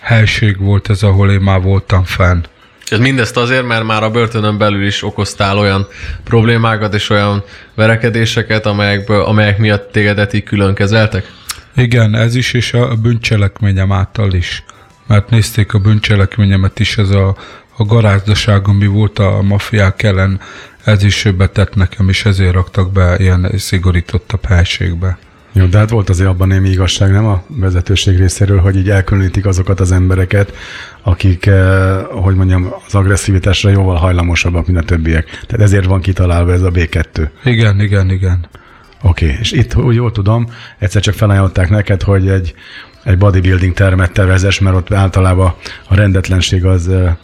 helység 0.00 0.58
volt 0.58 0.90
ez, 0.90 1.02
ahol 1.02 1.30
én 1.30 1.40
már 1.40 1.60
voltam 1.60 2.04
fenn. 2.04 2.40
Ez 2.88 2.98
mindezt 2.98 3.36
azért, 3.36 3.66
mert 3.66 3.84
már 3.84 4.02
a 4.02 4.10
börtönön 4.10 4.58
belül 4.58 4.86
is 4.86 5.02
okoztál 5.02 5.58
olyan 5.58 5.86
problémákat 6.24 6.94
és 6.94 7.10
olyan 7.10 7.42
verekedéseket, 7.74 8.66
amelyekből, 8.66 9.22
amelyek 9.22 9.58
miatt 9.58 9.92
tégedet 9.92 10.32
így 10.32 10.42
külön 10.42 10.74
kezeltek? 10.74 11.32
Igen, 11.76 12.14
ez 12.14 12.34
is, 12.34 12.52
és 12.52 12.72
a 12.72 12.94
bűncselekményem 12.94 13.92
által 13.92 14.32
is. 14.32 14.64
Mert 15.06 15.30
nézték 15.30 15.74
a 15.74 15.78
bűncselekményemet 15.78 16.80
is, 16.80 16.98
ez 16.98 17.10
a, 17.10 17.36
a 17.76 17.84
garázdaság, 17.84 18.68
ami 18.68 18.86
volt 18.86 19.18
a 19.18 19.42
mafiák 19.42 20.02
ellen, 20.02 20.40
ez 20.84 21.02
is 21.02 21.28
betett 21.36 21.74
nekem, 21.74 22.08
és 22.08 22.24
ezért 22.24 22.52
raktak 22.52 22.92
be 22.92 23.16
ilyen 23.18 23.50
szigorítottabb 23.56 24.44
helységbe. 24.44 25.18
Jó, 25.52 25.64
de 25.64 25.78
hát 25.78 25.90
volt 25.90 26.08
azért 26.08 26.28
abban 26.28 26.48
némi 26.48 26.68
igazság, 26.68 27.10
nem 27.10 27.26
a 27.26 27.42
vezetőség 27.48 28.18
részéről, 28.18 28.58
hogy 28.58 28.76
így 28.76 28.90
elkülönítik 28.90 29.46
azokat 29.46 29.80
az 29.80 29.92
embereket, 29.92 30.52
akik, 31.06 31.46
eh, 31.46 32.02
hogy 32.10 32.34
mondjam, 32.34 32.74
az 32.86 32.94
agresszivitásra 32.94 33.70
jóval 33.70 33.96
hajlamosabbak, 33.96 34.66
mint 34.66 34.78
a 34.78 34.82
többiek. 34.82 35.24
Tehát 35.46 35.66
ezért 35.66 35.86
van 35.86 36.00
kitalálva 36.00 36.52
ez 36.52 36.62
a 36.62 36.70
B2. 36.70 37.28
Igen, 37.44 37.80
igen, 37.80 38.10
igen. 38.10 38.46
Oké, 39.02 39.24
okay. 39.24 39.38
és 39.40 39.52
itt, 39.52 39.76
úgy 39.76 39.94
jól 39.94 40.12
tudom, 40.12 40.48
egyszer 40.78 41.02
csak 41.02 41.14
felajánlották 41.14 41.70
neked, 41.70 42.02
hogy 42.02 42.28
egy, 42.28 42.54
egy 43.02 43.18
bodybuilding 43.18 43.74
termet 43.74 44.12
tervezes, 44.12 44.60
mert 44.60 44.76
ott 44.76 44.92
általában 44.92 45.54
a 45.88 45.94
rendetlenség 45.94 46.64
az 46.64 46.88
eh, 46.88 47.14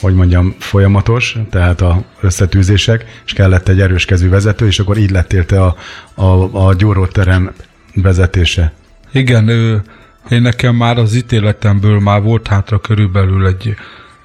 hogy 0.00 0.14
mondjam, 0.14 0.54
folyamatos, 0.58 1.36
tehát 1.50 1.80
a 1.80 2.04
összetűzések, 2.20 3.20
és 3.26 3.32
kellett 3.32 3.68
egy 3.68 3.80
erős 3.80 4.04
kezű 4.04 4.28
vezető, 4.28 4.66
és 4.66 4.78
akkor 4.78 4.96
így 4.96 5.10
lettél 5.10 5.46
te 5.46 5.62
a, 5.62 5.76
a, 6.14 6.66
a 6.66 6.74
gyóróterem 6.74 7.52
vezetése. 7.94 8.72
Igen, 9.12 9.48
ő, 9.48 9.82
én 10.28 10.42
nekem 10.42 10.74
már 10.74 10.98
az 10.98 11.14
ítéletemből 11.14 12.00
már 12.00 12.22
volt 12.22 12.46
hátra 12.46 12.78
körülbelül 12.78 13.46
egy, 13.46 13.74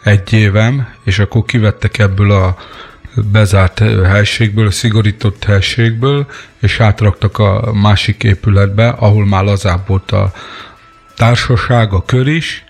egy 0.03 0.33
évem, 0.33 0.87
és 1.03 1.19
akkor 1.19 1.43
kivettek 1.45 1.97
ebből 1.97 2.31
a 2.31 2.57
bezárt 3.31 3.79
helységből, 4.05 4.67
a 4.67 4.71
szigorított 4.71 5.43
helységből, 5.43 6.25
és 6.59 6.79
átraktak 6.79 7.37
a 7.37 7.73
másik 7.73 8.23
épületbe, 8.23 8.89
ahol 8.89 9.25
már 9.25 9.43
lazább 9.43 9.87
volt 9.87 10.11
a 10.11 10.31
társaság, 11.15 11.93
a 11.93 12.03
kör 12.05 12.27
is, 12.27 12.63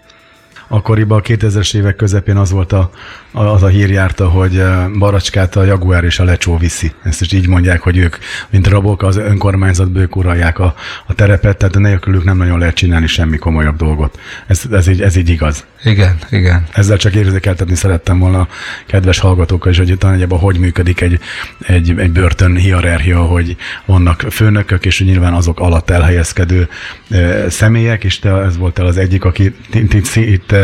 akkoriban 0.70 1.20
a 1.20 1.22
2000-es 1.22 1.76
évek 1.76 1.96
közepén 1.96 2.36
az 2.36 2.52
volt 2.52 2.72
a, 2.72 2.90
az 3.32 3.64
a 3.64 3.68
hír 3.68 3.90
járta, 3.90 4.30
hogy 4.30 4.58
eh, 4.58 4.88
Baracskát 5.00 5.56
a 5.56 5.64
Jaguár 5.64 6.04
és 6.04 6.20
a 6.20 6.24
Lecsó 6.24 6.58
viszi. 6.58 6.92
Ezt 7.04 7.22
is 7.22 7.32
így 7.32 7.48
mondják, 7.48 7.82
hogy 7.82 7.98
ők, 7.98 8.18
mint 8.50 8.68
rabok, 8.68 9.04
az 9.04 9.18
önkormányzat 9.18 9.92
bők 9.92 10.16
uralják 10.16 10.60
a, 10.60 10.76
a 11.08 11.14
terepet, 11.14 11.58
tehát 11.58 11.78
nélkülük 11.78 12.24
nem 12.24 12.38
nagyon 12.38 12.60
lehet 12.60 12.76
csinálni 12.76 13.08
semmi 13.08 13.38
komolyabb 13.38 13.76
dolgot. 13.76 14.20
Ez, 14.48 14.62
ez, 14.72 14.88
így, 14.88 15.02
ez 15.02 15.16
így 15.16 15.30
igaz. 15.30 15.66
Igen, 15.84 16.18
igen. 16.30 16.68
Ezzel 16.72 16.98
csak 16.98 17.16
érzékeltetni 17.16 17.76
szerettem 17.76 18.20
volna 18.20 18.40
a 18.40 18.48
kedves 18.86 19.20
hallgatókkal 19.20 19.72
is, 19.72 19.78
hogy 19.78 19.98
talán 19.98 20.30
hogy 20.30 20.60
működik 20.60 21.02
egy, 21.02 21.20
egy, 21.60 21.94
egy 21.98 22.12
börtön 22.12 22.56
hierarchia, 22.56 23.22
hogy 23.22 23.56
vannak 23.86 24.26
főnökök, 24.30 24.86
és 24.86 25.04
nyilván 25.04 25.34
azok 25.34 25.60
alatt 25.60 25.90
elhelyezkedő 25.90 26.70
e, 27.10 27.50
személyek, 27.50 28.04
és 28.04 28.20
te 28.20 28.30
ez 28.30 28.58
voltál 28.58 28.86
az 28.86 28.98
egyik, 28.98 29.24
aki 29.24 29.56
itt, 29.74 29.94
itt, 29.94 30.16
itt 30.16 30.56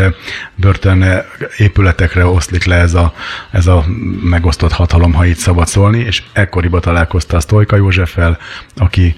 börtön 0.54 1.04
épületekre 1.56 2.26
oszlik 2.26 2.64
le 2.64 2.76
ez 2.76 2.94
a, 2.94 3.14
ez 3.50 3.66
a 3.66 3.84
megosztott 4.22 4.72
hatalom, 4.72 5.12
ha 5.12 5.26
így 5.26 5.36
szabad 5.36 5.66
szólni, 5.66 5.98
és 5.98 6.22
ekkoriban 6.32 6.80
találkoztál 6.80 7.40
Sztojka 7.40 7.76
Józseffel, 7.76 8.38
aki 8.76 9.16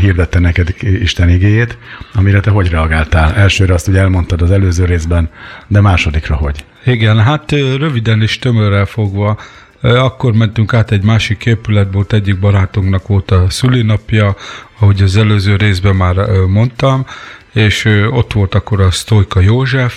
hirdette 0.00 0.38
neked 0.38 0.74
Isten 0.80 1.28
igéjét, 1.28 1.78
amire 2.14 2.40
te 2.40 2.50
hogy 2.50 2.68
reagáltál? 2.68 3.34
Elsőre 3.34 3.74
azt 3.74 3.88
ugye 3.88 4.00
elmondtad 4.00 4.42
az 4.42 4.50
előző 4.50 4.84
részben, 4.84 5.30
de 5.66 5.80
másodikra 5.80 6.34
hogy? 6.34 6.64
Igen, 6.84 7.22
hát 7.22 7.50
röviden 7.50 8.22
és 8.22 8.38
tömörrel 8.38 8.86
fogva, 8.86 9.38
akkor 9.80 10.32
mentünk 10.32 10.74
át 10.74 10.90
egy 10.90 11.02
másik 11.02 11.46
épületbe, 11.46 11.92
volt 11.92 12.12
egyik 12.12 12.38
barátunknak 12.38 13.06
volt 13.06 13.30
a 13.30 13.50
szülinapja, 13.50 14.36
ahogy 14.78 15.02
az 15.02 15.16
előző 15.16 15.56
részben 15.56 15.96
már 15.96 16.16
mondtam, 16.46 17.06
és 17.52 17.84
ott 18.10 18.32
volt 18.32 18.54
akkor 18.54 18.80
a 18.80 18.90
Sztojka 18.90 19.40
József, 19.40 19.94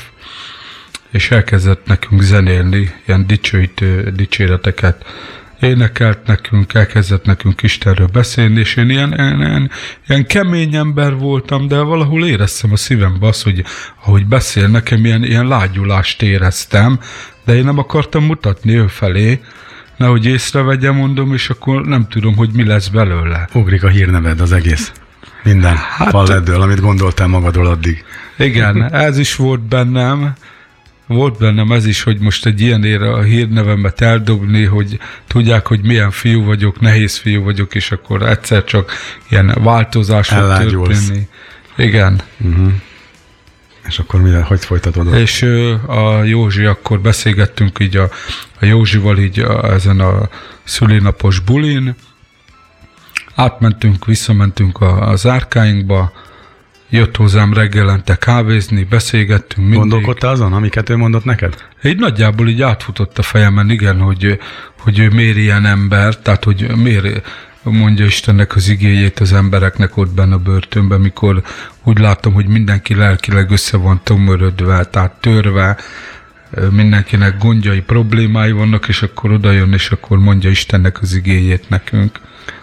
és 1.11 1.31
elkezdett 1.31 1.85
nekünk 1.85 2.21
zenélni, 2.21 2.91
ilyen 3.05 3.27
dicsőítő 3.27 4.11
dicséreteket 4.15 5.05
énekelt 5.61 6.19
nekünk, 6.25 6.73
elkezdett 6.73 7.25
nekünk 7.25 7.61
Istenről 7.61 8.07
beszélni, 8.07 8.59
és 8.59 8.75
én 8.75 8.89
ilyen, 8.89 9.13
ilyen, 9.13 9.39
ilyen, 9.39 9.71
ilyen 10.07 10.25
kemény 10.25 10.75
ember 10.75 11.15
voltam, 11.15 11.67
de 11.67 11.79
valahol 11.79 12.25
éreztem 12.25 12.71
a 12.71 12.75
szívembe 12.75 13.27
azt, 13.27 13.43
hogy 13.43 13.63
ahogy 14.03 14.25
beszél 14.25 14.67
nekem, 14.67 15.05
ilyen, 15.05 15.23
ilyen 15.23 15.47
lágyulást 15.47 16.21
éreztem, 16.21 16.99
de 17.45 17.55
én 17.55 17.63
nem 17.63 17.77
akartam 17.77 18.23
mutatni 18.23 18.73
ő 18.75 18.87
felé, 18.87 19.41
nehogy 19.97 20.25
észrevegye, 20.25 20.91
mondom, 20.91 21.33
és 21.33 21.49
akkor 21.49 21.85
nem 21.85 22.07
tudom, 22.09 22.35
hogy 22.35 22.49
mi 22.53 22.65
lesz 22.65 22.87
belőle. 22.87 23.47
Ugrik 23.53 23.83
a 23.83 23.87
hírneved 23.87 24.41
az 24.41 24.51
egész. 24.51 24.91
Minden 25.43 25.75
hát, 25.75 26.09
falleddől, 26.09 26.61
amit 26.61 26.81
gondoltál 26.81 27.27
magadról 27.27 27.65
addig. 27.65 28.03
Igen, 28.37 28.93
ez 28.93 29.17
is 29.17 29.35
volt 29.35 29.61
bennem, 29.61 30.33
volt 31.15 31.37
bennem 31.37 31.71
ez 31.71 31.85
is, 31.85 32.03
hogy 32.03 32.19
most 32.19 32.45
egy 32.45 32.61
ilyen 32.61 32.83
ére 32.83 33.11
a 33.11 33.21
hírnevemet 33.21 34.01
eldobni, 34.01 34.63
hogy 34.63 34.99
tudják, 35.27 35.67
hogy 35.67 35.81
milyen 35.81 36.11
fiú 36.11 36.43
vagyok, 36.43 36.79
nehéz 36.79 37.17
fiú 37.17 37.43
vagyok, 37.43 37.75
és 37.75 37.91
akkor 37.91 38.21
egyszer 38.21 38.63
csak 38.63 38.91
ilyen 39.29 39.57
változás 39.63 40.27
fog 40.27 40.57
történni. 40.57 41.27
Igen. 41.77 42.21
Uh-huh. 42.37 42.71
És 43.87 43.99
akkor 43.99 44.21
mi, 44.21 44.31
hogy 44.31 44.65
folytatod? 44.65 45.13
És 45.13 45.41
a 45.87 46.23
Józsi, 46.23 46.65
akkor 46.65 46.99
beszélgettünk 46.99 47.79
így 47.79 47.97
a, 47.97 48.09
a 48.59 48.65
Józsival 48.65 49.17
így 49.17 49.39
a, 49.39 49.73
ezen 49.73 49.99
a 49.99 50.29
szülinapos 50.63 51.39
bulin, 51.39 51.95
átmentünk, 53.35 54.05
visszamentünk 54.05 54.81
a, 54.81 55.09
az 55.09 55.27
árkáinkba, 55.27 56.11
jött 56.89 57.15
hozzám 57.15 57.53
reggelente 57.53 58.15
kávézni, 58.15 58.83
beszélgettünk 58.83 59.67
mindig. 59.67 59.79
Gondolkodtál 59.79 60.31
azon, 60.31 60.53
amiket 60.53 60.89
ő 60.89 60.97
mondott 60.97 61.23
neked? 61.23 61.65
Így 61.83 61.99
nagyjából 61.99 62.47
így 62.47 62.61
átfutott 62.61 63.17
a 63.17 63.21
fejemen, 63.21 63.69
igen, 63.69 63.99
hogy, 63.99 64.39
hogy 64.79 64.99
ő 64.99 65.09
miért 65.09 65.37
ilyen 65.37 65.65
ember, 65.65 66.17
tehát 66.17 66.43
hogy 66.43 66.75
miért 66.75 67.27
mondja 67.63 68.05
Istennek 68.05 68.55
az 68.55 68.69
igéjét 68.69 69.19
az 69.19 69.33
embereknek 69.33 69.97
ott 69.97 70.13
benne 70.13 70.33
a 70.33 70.37
börtönben, 70.37 71.01
mikor 71.01 71.41
úgy 71.83 71.99
látom, 71.99 72.33
hogy 72.33 72.47
mindenki 72.47 72.95
lelkileg 72.95 73.51
össze 73.51 73.77
van 73.77 74.01
tömörödve, 74.03 74.83
tehát 74.83 75.11
törve, 75.11 75.77
mindenkinek 76.71 77.37
gondjai, 77.37 77.81
problémái 77.81 78.51
vannak, 78.51 78.87
és 78.87 79.01
akkor 79.01 79.31
oda 79.31 79.51
jön, 79.51 79.73
és 79.73 79.89
akkor 79.89 80.17
mondja 80.17 80.49
Istennek 80.49 81.01
az 81.01 81.15
igéjét 81.15 81.69
nekünk. 81.69 82.19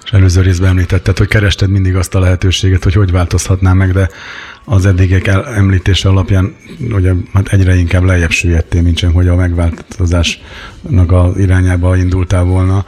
És 0.06 0.12
előző 0.12 0.40
részben 0.40 0.68
említetted, 0.68 1.18
hogy 1.18 1.28
kerested 1.28 1.70
mindig 1.70 1.96
azt 1.96 2.14
a 2.14 2.18
lehetőséget, 2.20 2.84
hogy 2.84 2.94
hogy 2.94 3.10
változhatnál 3.10 3.74
meg, 3.74 3.92
de 3.92 4.08
az 4.64 4.86
eddigek 4.86 5.26
el- 5.26 5.46
említése 5.46 6.08
alapján 6.08 6.54
ugye, 6.90 7.12
hát 7.32 7.48
egyre 7.48 7.76
inkább 7.76 8.02
lejjebb 8.02 8.30
süllyedtél, 8.30 8.82
mint 8.82 8.98
sem, 8.98 9.12
hogy 9.12 9.28
a 9.28 9.34
megváltozásnak 9.34 11.12
az 11.12 11.38
irányába 11.38 11.96
indultál 11.96 12.44
volna. 12.44 12.84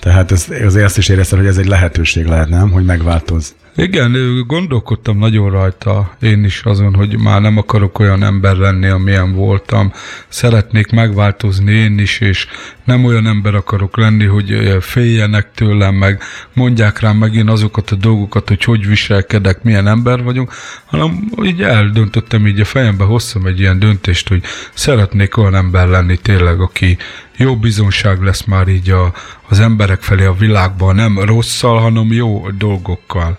Tehát 0.00 0.32
ez, 0.32 0.46
azért 0.64 0.84
azt 0.84 0.98
is 0.98 1.08
érezted, 1.08 1.38
hogy 1.38 1.48
ez 1.48 1.58
egy 1.58 1.66
lehetőség 1.66 2.26
lehet, 2.26 2.48
nem? 2.48 2.70
Hogy 2.70 2.84
megváltoz. 2.84 3.54
Igen, 3.76 4.44
gondolkodtam 4.46 5.18
nagyon 5.18 5.50
rajta, 5.50 6.16
én 6.20 6.44
is 6.44 6.62
azon, 6.64 6.94
hogy 6.94 7.18
már 7.18 7.40
nem 7.40 7.56
akarok 7.56 7.98
olyan 7.98 8.22
ember 8.22 8.56
lenni, 8.56 8.86
amilyen 8.86 9.34
voltam. 9.34 9.92
Szeretnék 10.28 10.90
megváltozni 10.90 11.72
én 11.72 11.98
is, 11.98 12.20
és 12.20 12.46
nem 12.84 13.04
olyan 13.04 13.26
ember 13.26 13.54
akarok 13.54 13.96
lenni, 13.96 14.24
hogy 14.24 14.76
féljenek 14.80 15.52
tőlem, 15.54 15.94
meg 15.94 16.22
mondják 16.52 17.00
rám 17.00 17.16
megint 17.16 17.50
azokat 17.50 17.90
a 17.90 17.94
dolgokat, 17.96 18.48
hogy 18.48 18.64
hogy 18.64 18.86
viselkedek, 18.86 19.62
milyen 19.62 19.86
ember 19.86 20.22
vagyok, 20.22 20.52
hanem 20.84 21.30
így 21.42 21.62
eldöntöttem, 21.62 22.46
így 22.46 22.60
a 22.60 22.64
fejembe 22.64 23.04
hoztam 23.04 23.46
egy 23.46 23.60
ilyen 23.60 23.78
döntést, 23.78 24.28
hogy 24.28 24.42
szeretnék 24.74 25.36
olyan 25.36 25.54
ember 25.54 25.88
lenni 25.88 26.16
tényleg, 26.16 26.60
aki 26.60 26.96
jó 27.36 27.56
bizonság 27.56 28.22
lesz 28.22 28.44
már 28.44 28.68
így 28.68 28.90
a, 28.90 29.12
az 29.48 29.60
emberek 29.60 30.02
felé 30.02 30.24
a 30.24 30.34
világban, 30.34 30.94
nem 30.94 31.18
rosszal, 31.18 31.78
hanem 31.78 32.12
jó 32.12 32.50
dolgokkal 32.58 33.38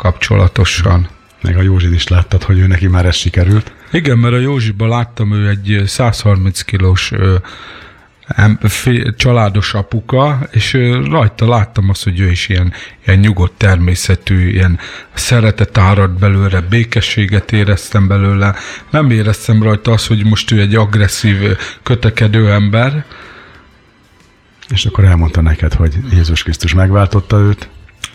kapcsolatosan. 0.00 1.08
Meg 1.42 1.56
a 1.56 1.62
Józsit 1.62 1.94
is 1.94 2.08
láttad, 2.08 2.42
hogy 2.42 2.58
ő 2.58 2.66
neki 2.66 2.86
már 2.86 3.06
ez 3.06 3.14
sikerült. 3.14 3.72
Igen, 3.92 4.18
mert 4.18 4.34
a 4.34 4.38
Józsiban 4.38 4.88
láttam, 4.88 5.32
ő 5.32 5.48
egy 5.48 5.82
130 5.86 6.62
kilós 6.62 7.12
ö, 7.12 7.36
családos 9.16 9.74
apuka, 9.74 10.48
és 10.50 10.72
rajta 11.10 11.48
láttam 11.48 11.88
azt, 11.88 12.04
hogy 12.04 12.20
ő 12.20 12.30
is 12.30 12.48
ilyen, 12.48 12.72
ilyen 13.06 13.18
nyugodt 13.18 13.58
természetű, 13.58 14.48
ilyen 14.48 14.78
szeretet 15.14 15.78
árad 15.78 16.10
belőle, 16.10 16.60
békességet 16.60 17.52
éreztem 17.52 18.06
belőle. 18.06 18.54
Nem 18.90 19.10
éreztem 19.10 19.62
rajta 19.62 19.92
azt, 19.92 20.06
hogy 20.06 20.24
most 20.24 20.50
ő 20.50 20.60
egy 20.60 20.74
agresszív, 20.74 21.36
kötekedő 21.82 22.50
ember. 22.50 23.04
És 24.68 24.84
akkor 24.84 25.04
elmondta 25.04 25.40
neked, 25.40 25.74
hogy 25.74 25.94
Jézus 26.12 26.42
Krisztus 26.42 26.74
megváltotta 26.74 27.38
őt. 27.38 27.68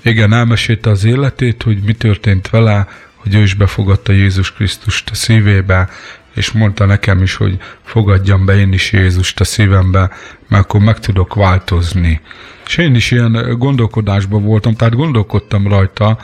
Igen, 0.05 0.33
elmesélte 0.33 0.89
az 0.89 1.03
életét, 1.03 1.63
hogy 1.63 1.77
mi 1.85 1.93
történt 1.93 2.49
vele, 2.49 2.87
hogy 3.15 3.35
ő 3.35 3.41
is 3.41 3.53
befogadta 3.53 4.11
Jézus 4.11 4.53
Krisztust 4.53 5.09
a 5.09 5.15
szívébe, 5.15 5.89
és 6.35 6.51
mondta 6.51 6.85
nekem 6.85 7.21
is, 7.21 7.35
hogy 7.35 7.57
fogadjam 7.83 8.45
be 8.45 8.55
én 8.55 8.73
is 8.73 8.91
Jézust 8.91 9.39
a 9.39 9.43
szívembe, 9.43 10.11
mert 10.47 10.63
akkor 10.63 10.79
meg 10.79 10.99
tudok 10.99 11.33
változni. 11.33 12.21
És 12.65 12.77
én 12.77 12.95
is 12.95 13.11
ilyen 13.11 13.55
gondolkodásban 13.57 14.43
voltam, 14.43 14.75
tehát 14.75 14.95
gondolkodtam 14.95 15.67
rajta, 15.67 16.17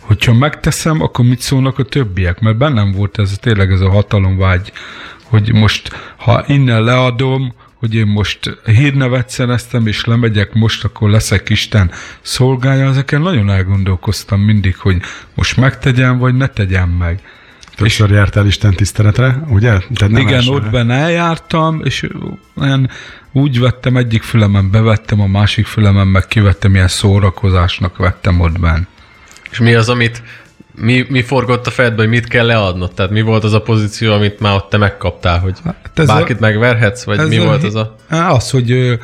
hogyha 0.00 0.32
megteszem, 0.32 1.02
akkor 1.02 1.24
mit 1.24 1.40
szólnak 1.40 1.78
a 1.78 1.84
többiek, 1.84 2.40
mert 2.40 2.56
bennem 2.56 2.92
volt 2.92 3.18
ez 3.18 3.38
tényleg 3.40 3.72
ez 3.72 3.80
a 3.80 3.90
hatalomvágy, 3.90 4.72
hogy 5.24 5.52
most, 5.52 5.90
ha 6.16 6.44
innen 6.46 6.82
leadom, 6.82 7.54
hogy 7.84 7.94
én 7.94 8.06
most 8.06 8.58
hírnevet 8.64 9.28
szereztem, 9.28 9.86
és 9.86 10.04
lemegyek 10.04 10.52
most, 10.52 10.84
akkor 10.84 11.10
leszek 11.10 11.48
Isten 11.48 11.90
szolgája, 12.20 12.88
ezeken 12.88 13.20
nagyon 13.20 13.50
elgondolkoztam 13.50 14.40
mindig, 14.40 14.76
hogy 14.76 14.96
most 15.34 15.56
megtegyem, 15.56 16.18
vagy 16.18 16.34
ne 16.34 16.46
tegyem 16.46 16.88
meg. 16.88 17.20
Többször 17.76 18.10
jártál 18.10 18.46
Isten 18.46 18.74
tiszteletre, 18.74 19.42
ugye? 19.48 19.68
Tehát 19.68 20.12
nem 20.12 20.16
Igen, 20.16 20.34
elsőre. 20.34 20.56
ott 20.56 20.70
benne 20.70 20.94
eljártam, 20.94 21.80
és 21.84 22.08
olyan 22.56 22.90
úgy 23.32 23.60
vettem, 23.60 23.96
egyik 23.96 24.22
fülemen 24.22 24.70
bevettem, 24.70 25.20
a 25.20 25.26
másik 25.26 25.66
fülemen 25.66 26.06
meg 26.06 26.26
kivettem, 26.26 26.74
ilyen 26.74 26.88
szórakozásnak 26.88 27.96
vettem 27.96 28.40
ott 28.40 28.60
benne. 28.60 28.86
És 29.50 29.58
mi 29.58 29.74
az, 29.74 29.88
amit 29.88 30.22
mi, 30.76 31.06
mi 31.08 31.22
forgott 31.22 31.66
a 31.66 31.70
fejedbe, 31.70 32.02
hogy 32.02 32.10
mit 32.10 32.28
kell 32.28 32.46
leadnod? 32.46 32.94
Tehát 32.94 33.12
mi 33.12 33.20
volt 33.20 33.44
az 33.44 33.52
a 33.52 33.60
pozíció, 33.60 34.12
amit 34.12 34.40
már 34.40 34.54
ott 34.54 34.70
te 34.70 34.76
megkaptál, 34.76 35.38
hogy 35.38 35.54
Hát 35.64 35.98
ez 35.98 36.06
bárkit 36.06 36.40
megverhetsz, 36.40 37.04
vagy 37.04 37.28
mi 37.28 37.38
volt 37.38 37.62
az 37.62 37.74
a... 37.74 37.96
Az, 38.08 38.50
hogy, 38.50 38.98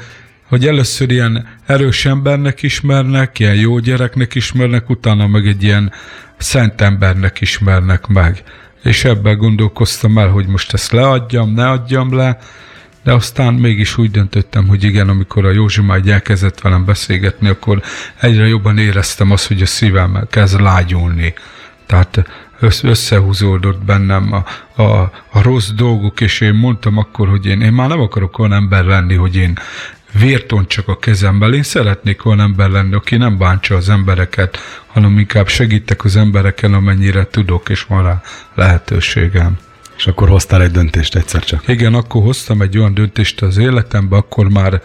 hogy 0.48 0.66
először 0.66 1.11
ilyen 1.11 1.48
erős 1.66 2.06
embernek 2.06 2.62
ismernek, 2.62 3.38
ilyen 3.38 3.54
jó 3.54 3.78
gyereknek 3.78 4.35
ismernek, 4.35 4.90
utána 4.90 5.26
meg 5.26 5.46
egy 5.46 5.62
ilyen 5.62 5.92
szent 6.37 6.80
embernek 6.80 7.40
ismernek 7.40 8.06
meg. 8.06 8.42
És 8.83 9.04
ebben 9.04 9.37
gondolkoztam 9.37 10.18
el, 10.18 10.28
hogy 10.28 10.46
most 10.46 10.72
ezt 10.72 10.92
leadjam, 10.92 11.54
ne 11.54 11.68
adjam 11.68 12.14
le, 12.14 12.38
de 13.04 13.12
aztán 13.12 13.54
mégis 13.54 13.98
úgy 13.98 14.11
döntöttem, 14.11 14.66
hogy 14.66 14.85
igen, 14.85 15.09
amikor 15.09 15.44
a 15.44 15.50
Józsi 15.50 15.83
így 15.98 16.11
elkezdett 16.11 16.61
velem 16.61 16.85
beszélgetni, 16.85 17.48
akkor 17.48 17.83
egyre 18.20 18.46
jobban 18.46 18.78
éreztem 18.78 19.30
azt, 19.30 19.46
hogy 19.46 19.62
a 19.62 19.66
szívem 19.66 20.26
kezd 20.30 20.61
lágyulni. 20.61 21.35
Tehát 21.90 22.24
össz- 22.61 22.85
összehúzódott 22.85 23.85
bennem 23.85 24.33
a, 24.33 24.44
a, 24.83 25.12
a 25.31 25.42
rossz 25.42 25.68
dolgok, 25.68 26.20
és 26.20 26.40
én 26.40 26.55
mondtam 26.55 26.96
akkor, 26.96 27.29
hogy 27.29 27.46
én, 27.46 27.61
én 27.61 27.72
már 27.72 27.88
nem 27.88 28.00
akarok 28.00 28.38
olyan 28.38 28.53
ember 28.53 28.85
lenni, 28.85 29.14
hogy 29.14 29.37
én 29.37 29.59
vértont 30.12 30.68
csak 30.68 30.88
a 30.88 30.98
kezemben. 30.98 31.55
Én 31.55 31.62
szeretnék 31.62 32.24
olyan 32.26 32.40
ember 32.40 32.70
lenni, 32.70 32.94
aki 32.94 33.16
nem 33.16 33.38
bántsa 33.38 33.76
az 33.76 33.88
embereket, 33.88 34.59
hanem 34.87 35.18
inkább 35.18 35.48
segítek 35.48 36.05
az 36.05 36.16
embereken, 36.16 36.74
amennyire 36.74 37.26
tudok, 37.26 37.68
és 37.68 37.83
van 37.83 38.03
rá 38.03 38.22
lehetőségem. 38.55 39.59
És 39.96 40.07
akkor 40.07 40.29
hoztál 40.29 40.62
egy 40.62 40.70
döntést 40.70 41.16
egyszer 41.16 41.44
csak. 41.44 41.68
Igen, 41.68 41.94
akkor 41.94 42.22
hoztam 42.22 42.62
egy 42.62 42.79
olyan 42.79 42.94
döntést 42.94 43.42
az 43.42 43.57
életembe, 43.57 44.16
akkor 44.16 44.48
már, 44.48 44.81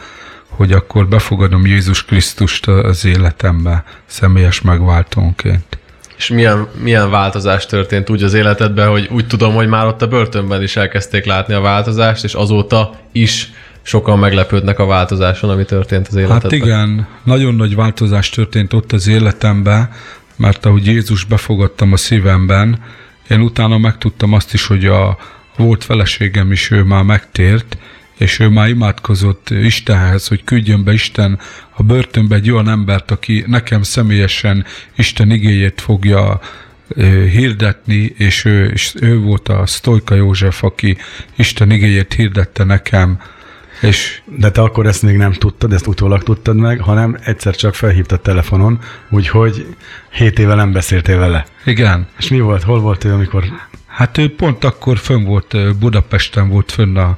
hogy 0.48 0.72
akkor 0.72 1.08
befogadom 1.08 1.66
Jézus 1.66 2.06
Krisztust 2.06 2.68
az 2.68 3.06
életembe 3.06 3.84
személyes 4.06 4.62
megváltónként. 4.62 5.75
És 6.18 6.28
milyen, 6.28 6.68
milyen 6.82 7.10
változás 7.10 7.66
történt 7.66 8.10
úgy 8.10 8.24
az 8.24 8.34
életedben, 8.34 8.90
hogy 8.90 9.10
úgy 9.12 9.28
tudom, 9.28 9.54
hogy 9.54 9.68
már 9.68 9.86
ott 9.86 10.02
a 10.02 10.08
börtönben 10.08 10.64
is 10.64 10.76
elkezdték 10.76 11.26
látni 11.26 11.54
a 11.54 11.62
változást, 11.62 12.24
és 12.24 12.34
azóta 12.34 13.00
is 13.12 13.52
sokan 13.82 14.20
meglepődnek 14.20 14.80
a 14.80 14.86
változáson, 14.86 15.50
ami 15.50 15.66
történt 15.66 16.08
az 16.08 16.16
életedben. 16.16 16.42
Hát 16.42 16.52
igen, 16.52 17.08
nagyon 17.24 17.56
nagy 17.56 17.76
változás 17.76 18.30
történt 18.30 18.74
ott 18.74 18.92
az 18.92 19.08
életemben, 19.08 19.90
mert 20.36 20.66
ahogy 20.66 20.86
Jézus 20.86 21.24
befogadtam 21.24 21.94
a 21.94 21.98
szívemben, 21.98 22.80
én 23.30 23.42
utána 23.42 23.78
megtudtam 23.78 24.34
azt 24.34 24.54
is, 24.54 24.68
hogy 24.68 24.86
a 24.86 25.18
volt 25.58 25.84
feleségem 25.84 26.52
is 26.52 26.72
ő 26.72 26.84
már 26.84 27.04
megtért, 27.04 27.78
és 28.18 28.40
ő 28.40 28.50
már 28.50 28.68
imádkozott 28.68 29.50
Istenhez, 29.50 30.28
hogy 30.28 30.44
küldjön 30.44 30.84
be 30.84 30.94
Isten 30.94 31.40
a 31.78 31.84
börtönbe 31.84 32.36
egy 32.36 32.52
olyan 32.52 32.70
embert, 32.70 33.12
aki 33.12 33.44
nekem 33.48 33.84
személyesen 33.84 34.66
Isten 34.96 35.32
igéjét 35.32 35.82
fogja 35.82 36.40
hirdetni, 37.32 38.14
és 38.18 38.46
ő, 38.46 38.66
és 38.66 38.94
ő 39.02 39.20
volt 39.20 39.50
a 39.50 39.66
Sztojka 39.66 40.16
József, 40.16 40.64
aki 40.64 40.98
Isten 41.36 41.72
igéjét 41.72 42.14
hirdette 42.14 42.64
nekem, 42.64 43.20
és 43.82 44.22
De 44.26 44.52
te 44.52 44.62
akkor 44.62 44.86
ezt 44.86 45.02
még 45.02 45.18
nem 45.18 45.32
tudtad, 45.32 45.74
ezt 45.74 45.88
utólag 45.88 46.24
tudtad 46.24 46.56
meg, 46.56 46.80
hanem 46.80 47.18
egyszer 47.24 47.56
csak 47.56 47.76
felhívtad 47.76 48.22
telefonon, 48.22 48.80
úgyhogy 49.10 49.76
7 50.12 50.40
éve 50.40 50.56
nem 50.56 50.72
beszéltél 50.72 51.18
vele. 51.18 51.46
igen, 51.66 52.08
És 52.18 52.28
mi 52.28 52.40
volt, 52.40 52.64
hol 52.64 52.80
volt 52.80 53.04
ő, 53.04 53.14
amikor... 53.14 53.44
hát 53.88 54.18
ő 54.18 54.36
pont 54.36 54.64
akkor 54.64 54.98
fönn 54.98 55.24
volt, 55.24 55.78
Budapesten 55.80 56.50
volt 56.50 56.72
fönn 56.72 56.98
a, 56.98 57.18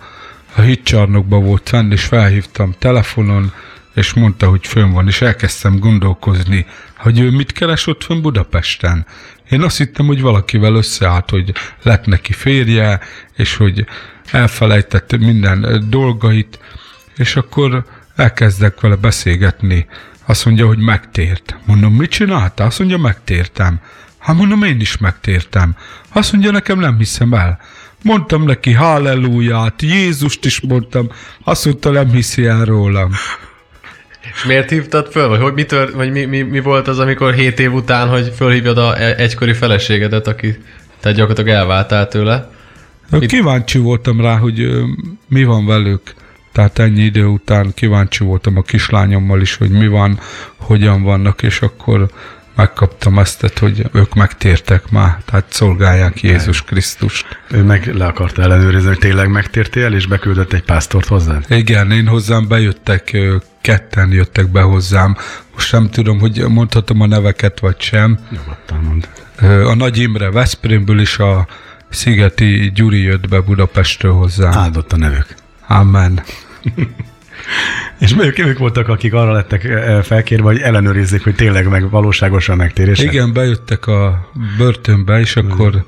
a 0.55 0.61
hitcsarnokban 0.61 1.43
volt 1.43 1.69
fenn, 1.69 1.91
és 1.91 2.03
felhívtam 2.03 2.73
telefonon, 2.79 3.51
és 3.97 4.13
mondta, 4.13 4.49
hogy 4.49 4.67
fönn 4.67 4.91
van, 4.91 5.07
és 5.07 5.21
elkezdtem 5.21 5.79
gondolkozni, 5.79 6.65
hogy 6.97 7.19
ő 7.19 7.29
mit 7.31 7.51
keres 7.51 7.87
ott 7.87 8.03
fönn 8.03 8.21
Budapesten. 8.21 9.05
Én 9.49 9.61
azt 9.61 9.77
hittem, 9.77 10.05
hogy 10.05 10.21
valakivel 10.21 10.75
összeállt, 10.75 11.29
hogy 11.29 11.53
lett 11.81 12.05
neki 12.05 12.33
férje, 12.33 12.99
és 13.35 13.55
hogy 13.55 13.85
elfelejtett 14.31 15.17
minden 15.17 15.85
dolgait, 15.89 16.59
és 17.15 17.35
akkor 17.35 17.85
elkezdek 18.15 18.81
vele 18.81 18.95
beszélgetni. 18.95 19.87
Azt 20.25 20.45
mondja, 20.45 20.67
hogy 20.67 20.79
megtért. 20.79 21.55
Mondom, 21.65 21.93
mit 21.93 22.09
csinálta? 22.09 22.63
Azt 22.63 22.79
mondja, 22.79 22.97
megtértem. 22.97 23.79
Hát 24.17 24.35
mondom, 24.35 24.63
én 24.63 24.79
is 24.79 24.97
megtértem. 24.97 25.75
Azt 26.09 26.31
mondja, 26.31 26.51
nekem 26.51 26.79
nem 26.79 26.97
hiszem 26.97 27.33
el. 27.33 27.59
Mondtam 28.03 28.43
neki 28.43 28.71
halleluját, 28.71 29.81
Jézust 29.81 30.45
is 30.45 30.61
mondtam. 30.61 31.09
Azt 31.43 31.65
mondta, 31.65 31.89
nem 31.89 32.11
hiszi 32.11 32.45
el 32.45 32.65
rólam. 32.65 33.11
És 34.37 34.43
miért 34.43 34.69
hívtad 34.69 35.11
föl? 35.11 35.27
Vagy, 35.27 35.41
hogy 35.41 35.53
mi, 35.53 35.65
tört, 35.65 35.93
vagy 35.93 36.11
mi, 36.11 36.25
mi, 36.25 36.41
mi, 36.41 36.59
volt 36.59 36.87
az, 36.87 36.99
amikor 36.99 37.33
7 37.33 37.59
év 37.59 37.73
után, 37.73 38.07
hogy 38.07 38.33
fölhívjad 38.35 38.77
a 38.77 39.01
e- 39.01 39.15
egykori 39.17 39.53
feleségedet, 39.53 40.27
aki 40.27 40.57
te 40.99 41.11
gyakorlatilag 41.11 41.49
elváltál 41.49 42.07
tőle? 42.07 42.49
Mit? 43.09 43.25
Kíváncsi 43.25 43.77
voltam 43.77 44.21
rá, 44.21 44.37
hogy 44.37 44.67
mi 45.27 45.43
van 45.43 45.65
velük. 45.65 46.13
Tehát 46.51 46.79
ennyi 46.79 47.01
idő 47.01 47.25
után 47.25 47.71
kíváncsi 47.73 48.23
voltam 48.23 48.57
a 48.57 48.61
kislányommal 48.61 49.41
is, 49.41 49.55
hogy 49.55 49.69
mi 49.69 49.87
van, 49.87 50.19
hogyan 50.55 51.03
vannak, 51.03 51.43
és 51.43 51.61
akkor 51.61 52.09
megkaptam 52.57 53.19
ezt, 53.19 53.53
hogy 53.59 53.89
ők 53.93 54.13
megtértek 54.13 54.89
már, 54.89 55.17
tehát 55.25 55.45
szolgálják 55.49 56.21
Jézus 56.21 56.63
Krisztust. 56.63 57.39
Ő 57.51 57.63
meg 57.63 57.95
le 57.95 58.05
akarta 58.05 58.41
ellenőrizni, 58.41 58.87
hogy 58.87 58.97
tényleg 58.97 59.29
megtértél, 59.29 59.93
és 59.93 60.07
beküldött 60.07 60.53
egy 60.53 60.63
pásztort 60.63 61.07
hozzád? 61.07 61.45
Igen, 61.49 61.91
én 61.91 62.07
hozzám 62.07 62.47
bejöttek, 62.47 63.17
ketten 63.61 64.11
jöttek 64.11 64.47
be 64.51 64.61
hozzám. 64.61 65.17
Most 65.53 65.71
nem 65.71 65.89
tudom, 65.89 66.19
hogy 66.19 66.43
mondhatom 66.47 67.01
a 67.01 67.05
neveket, 67.05 67.59
vagy 67.59 67.81
sem. 67.81 68.19
Nyugodtan 68.29 68.79
mond. 68.83 69.09
A 69.67 69.75
Nagy 69.75 69.97
Imre 69.97 70.31
Veszprémből 70.31 70.99
is 70.99 71.17
a 71.17 71.47
Szigeti 71.89 72.71
Gyuri 72.75 73.01
jött 73.01 73.27
be 73.27 73.39
Budapestről 73.39 74.13
hozzám. 74.13 74.53
Áldott 74.53 74.93
a 74.93 74.97
nevük. 74.97 75.35
Amen. 75.67 76.21
És 77.99 78.15
ők, 78.19 78.39
ők 78.39 78.57
voltak, 78.57 78.87
akik 78.87 79.13
arra 79.13 79.31
lettek 79.31 79.63
eh, 79.63 80.01
felkérve, 80.03 80.43
hogy 80.43 80.59
ellenőrizzék, 80.59 81.23
hogy 81.23 81.35
tényleg 81.35 81.67
meg 81.69 81.89
valóságosan 81.89 82.57
megtérések? 82.57 83.13
Igen, 83.13 83.33
bejöttek 83.33 83.87
a 83.87 84.29
börtönbe, 84.57 85.19
és 85.19 85.35
akkor 85.35 85.85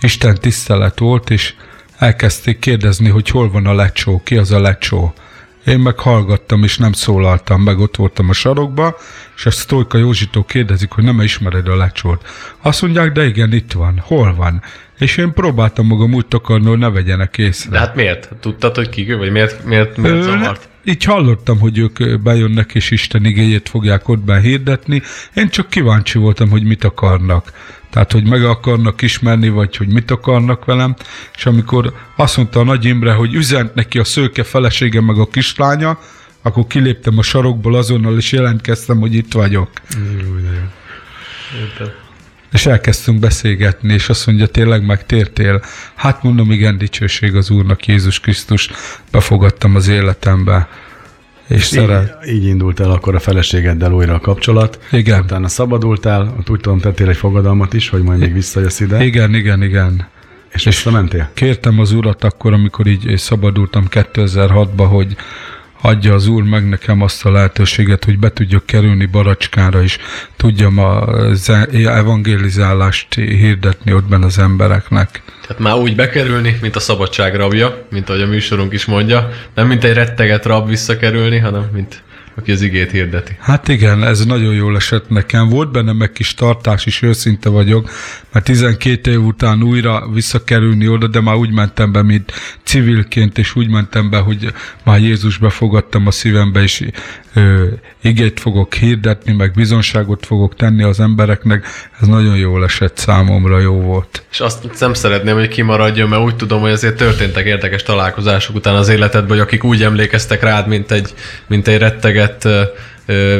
Isten 0.00 0.34
tisztelet 0.40 0.98
volt, 0.98 1.30
és 1.30 1.54
elkezdték 1.98 2.58
kérdezni, 2.58 3.08
hogy 3.08 3.28
hol 3.28 3.50
van 3.50 3.66
a 3.66 3.74
lecsó, 3.74 4.20
ki 4.24 4.36
az 4.36 4.52
a 4.52 4.60
lecsó. 4.60 5.14
Én 5.66 5.78
meg 5.78 5.98
hallgattam, 5.98 6.62
és 6.62 6.78
nem 6.78 6.92
szólaltam 6.92 7.62
meg, 7.62 7.78
ott 7.78 7.96
voltam 7.96 8.28
a 8.28 8.32
sarokba, 8.32 8.96
és 9.36 9.46
a 9.46 9.50
Sztojka 9.50 9.98
Józsitól 9.98 10.44
kérdezik, 10.44 10.90
hogy 10.90 11.04
nem 11.04 11.20
ismered 11.20 11.68
a 11.68 11.76
lecsót. 11.76 12.28
Azt 12.60 12.82
mondják, 12.82 13.12
de 13.12 13.26
igen, 13.26 13.52
itt 13.52 13.72
van. 13.72 14.02
Hol 14.04 14.34
van? 14.34 14.62
És 14.98 15.16
én 15.16 15.32
próbáltam 15.32 15.86
magam 15.86 16.14
úgy 16.14 16.26
takarni, 16.26 16.66
hogy 16.66 16.78
ne 16.78 16.90
vegyenek 16.90 17.38
észre. 17.38 17.70
De 17.70 17.78
hát 17.78 17.94
miért? 17.94 18.30
Tudtad, 18.40 18.74
hogy 18.74 18.88
ki 18.88 19.12
vagy 19.12 19.30
miért, 19.30 19.64
miért, 19.64 19.96
miért 19.96 20.22
zavart? 20.22 20.68
Így 20.88 21.04
hallottam, 21.04 21.58
hogy 21.58 21.78
ők 21.78 22.20
bejönnek 22.20 22.74
és 22.74 22.90
Isten 22.90 23.24
igéjét 23.24 23.68
fogják 23.68 24.08
ott 24.08 24.18
behirdetni. 24.18 25.02
Én 25.34 25.48
csak 25.48 25.68
kíváncsi 25.68 26.18
voltam, 26.18 26.50
hogy 26.50 26.62
mit 26.64 26.84
akarnak. 26.84 27.52
Tehát, 27.90 28.12
hogy 28.12 28.28
meg 28.28 28.44
akarnak 28.44 29.02
ismerni, 29.02 29.48
vagy 29.48 29.76
hogy 29.76 29.88
mit 29.88 30.10
akarnak 30.10 30.64
velem. 30.64 30.96
És 31.34 31.46
amikor 31.46 31.92
azt 32.16 32.36
mondta 32.36 32.60
a 32.60 32.64
Nagy 32.64 32.84
Imre, 32.84 33.12
hogy 33.12 33.34
üzent 33.34 33.74
neki 33.74 33.98
a 33.98 34.04
szőke 34.04 34.42
felesége 34.42 35.00
meg 35.00 35.18
a 35.18 35.26
kislánya, 35.26 35.98
akkor 36.42 36.66
kiléptem 36.66 37.18
a 37.18 37.22
sarokból 37.22 37.74
azonnal, 37.74 38.16
és 38.16 38.32
jelentkeztem, 38.32 38.98
hogy 38.98 39.14
itt 39.14 39.32
vagyok. 39.32 39.70
És 42.52 42.66
elkezdtünk 42.66 43.18
beszélgetni, 43.18 43.92
és 43.92 44.08
azt 44.08 44.26
mondja, 44.26 44.46
tényleg 44.46 44.86
megtértél? 44.86 45.62
Hát 45.94 46.22
mondom, 46.22 46.50
igen, 46.50 46.78
dicsőség 46.78 47.34
az 47.34 47.50
Úrnak, 47.50 47.86
Jézus 47.86 48.20
Krisztus, 48.20 48.70
befogadtam 49.10 49.74
az 49.74 49.88
életembe. 49.88 50.68
És 51.48 51.64
szeret. 51.64 52.26
Így, 52.26 52.34
így 52.34 52.46
indult 52.46 52.80
el 52.80 52.90
akkor 52.90 53.14
a 53.14 53.18
feleségeddel 53.18 53.92
újra 53.92 54.14
a 54.14 54.20
kapcsolat. 54.20 54.78
Igen. 54.92 55.20
Utána 55.22 55.48
szabadultál, 55.48 56.34
ott 56.38 56.50
úgy 56.50 56.60
tudom, 56.60 56.78
tettél 56.78 57.08
egy 57.08 57.16
fogadalmat 57.16 57.74
is, 57.74 57.88
hogy 57.88 58.02
majd 58.02 58.18
még 58.18 58.32
visszajössz 58.32 58.80
ide. 58.80 59.04
Igen, 59.04 59.34
igen, 59.34 59.62
igen. 59.62 60.06
És 60.52 60.64
visszamentél? 60.64 61.30
Kértem 61.34 61.78
az 61.78 61.92
Urat 61.92 62.24
akkor, 62.24 62.52
amikor 62.52 62.86
így 62.86 63.16
szabadultam 63.16 63.86
2006-ba, 63.90 64.86
hogy 64.88 65.16
adja 65.80 66.14
az 66.14 66.26
Úr 66.26 66.42
meg 66.42 66.68
nekem 66.68 67.02
azt 67.02 67.24
a 67.24 67.30
lehetőséget, 67.30 68.04
hogy 68.04 68.18
be 68.18 68.32
tudjak 68.32 68.66
kerülni 68.66 69.06
Baracskára, 69.06 69.82
és 69.82 69.98
tudjam 70.36 70.78
az 70.78 71.52
evangelizálást 71.72 73.14
hirdetni 73.14 73.92
ott 73.92 74.08
benne 74.08 74.26
az 74.26 74.38
embereknek. 74.38 75.22
Tehát 75.46 75.62
már 75.62 75.74
úgy 75.74 75.94
bekerülni, 75.94 76.58
mint 76.62 76.76
a 76.76 76.80
szabadság 76.80 77.34
rabja, 77.34 77.86
mint 77.90 78.08
ahogy 78.08 78.22
a 78.22 78.26
műsorunk 78.26 78.72
is 78.72 78.84
mondja. 78.84 79.30
Nem 79.54 79.66
mint 79.66 79.84
egy 79.84 79.94
retteget 79.94 80.44
rab 80.44 80.68
visszakerülni, 80.68 81.38
hanem 81.38 81.68
mint 81.72 82.02
aki 82.38 82.52
az 82.52 82.62
igét 82.62 82.90
hirdeti. 82.90 83.36
Hát 83.38 83.68
igen, 83.68 84.04
ez 84.04 84.24
nagyon 84.24 84.54
jól 84.54 84.76
esett 84.76 85.08
nekem. 85.08 85.48
Volt 85.48 85.70
benne 85.70 85.92
meg 85.92 86.12
kis 86.12 86.34
tartás 86.34 86.86
is, 86.86 87.02
őszinte 87.02 87.48
vagyok, 87.48 87.90
mert 88.32 88.44
12 88.44 89.10
év 89.10 89.24
után 89.24 89.62
újra 89.62 90.08
visszakerülni 90.12 90.88
oda, 90.88 91.06
de 91.06 91.20
már 91.20 91.34
úgy 91.34 91.52
mentem 91.52 91.92
be, 91.92 92.02
mint 92.02 92.32
civilként, 92.62 93.38
és 93.38 93.56
úgy 93.56 93.68
mentem 93.68 94.10
be, 94.10 94.18
hogy 94.18 94.52
már 94.84 95.00
Jézus 95.00 95.38
befogadtam 95.38 96.06
a 96.06 96.10
szívembe, 96.10 96.62
és 96.62 96.84
ö, 97.34 97.64
igét 98.02 98.40
fogok 98.40 98.74
hirdetni, 98.74 99.32
meg 99.32 99.52
bizonságot 99.52 100.26
fogok 100.26 100.54
tenni 100.54 100.82
az 100.82 101.00
embereknek. 101.00 101.66
Ez 102.00 102.06
nagyon 102.06 102.36
jól 102.36 102.64
esett 102.64 102.96
számomra, 102.96 103.58
jó 103.58 103.80
volt. 103.80 104.22
És 104.30 104.40
azt 104.40 104.80
nem 104.80 104.94
szeretném, 104.94 105.36
hogy 105.36 105.48
kimaradjon, 105.48 106.08
mert 106.08 106.22
úgy 106.22 106.36
tudom, 106.36 106.60
hogy 106.60 106.70
azért 106.70 106.96
történtek 106.96 107.46
érdekes 107.46 107.82
találkozások 107.82 108.56
után 108.56 108.74
az 108.74 108.88
életedben, 108.88 109.30
hogy 109.30 109.46
akik 109.46 109.64
úgy 109.64 109.82
emlékeztek 109.82 110.42
rád, 110.42 110.68
mint 110.68 110.90
egy, 110.90 111.14
mint 111.46 111.68
egy 111.68 111.78
retteget 111.78 112.27
ö, 112.44 112.62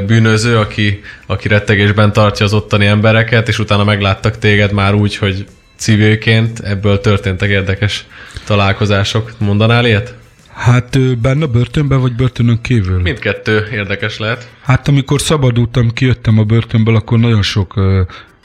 bűnöző, 0.06 0.58
aki, 0.58 1.00
aki 1.26 1.48
rettegésben 1.48 2.12
tartja 2.12 2.44
az 2.44 2.52
ottani 2.52 2.86
embereket, 2.86 3.48
és 3.48 3.58
utána 3.58 3.84
megláttak 3.84 4.38
téged 4.38 4.72
már 4.72 4.94
úgy, 4.94 5.16
hogy 5.16 5.46
civilként, 5.76 6.60
ebből 6.60 7.00
történtek 7.00 7.48
érdekes 7.48 8.06
találkozások. 8.44 9.32
Mondanál 9.38 9.86
ilyet? 9.86 10.14
Hát 10.54 11.18
benne 11.18 11.46
börtönben, 11.46 12.00
vagy 12.00 12.14
börtönön 12.14 12.60
kívül? 12.60 13.00
Mindkettő 13.00 13.68
érdekes 13.72 14.18
lehet. 14.18 14.48
Hát 14.62 14.88
amikor 14.88 15.20
szabadultam, 15.20 15.90
kijöttem 15.90 16.38
a 16.38 16.42
börtönből, 16.42 16.96
akkor 16.96 17.18
nagyon 17.18 17.42
sok 17.42 17.74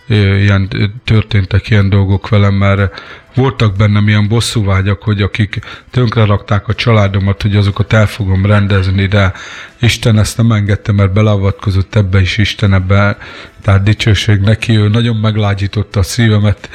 ilyen 0.07 0.69
történtek 1.03 1.69
ilyen 1.69 1.89
dolgok 1.89 2.29
velem, 2.29 2.53
mert 2.53 3.01
voltak 3.35 3.75
bennem 3.75 4.07
ilyen 4.07 4.27
bosszúvágyak, 4.27 5.01
hogy 5.01 5.21
akik 5.21 5.59
tönkre 5.91 6.25
rakták 6.25 6.67
a 6.67 6.73
családomat, 6.73 7.41
hogy 7.41 7.55
azokat 7.55 7.93
el 7.93 8.07
fogom 8.07 8.45
rendezni, 8.45 9.05
de 9.05 9.33
Isten 9.79 10.19
ezt 10.19 10.37
nem 10.37 10.51
engedte, 10.51 10.91
mert 10.91 11.13
beleavatkozott 11.13 11.95
ebbe 11.95 12.21
is 12.21 12.37
Isten 12.37 12.73
ebbe, 12.73 13.17
tehát 13.61 13.83
dicsőség 13.83 14.39
neki, 14.39 14.77
ő 14.77 14.87
nagyon 14.87 15.15
meglágyította 15.15 15.99
a 15.99 16.03
szívemet, 16.03 16.69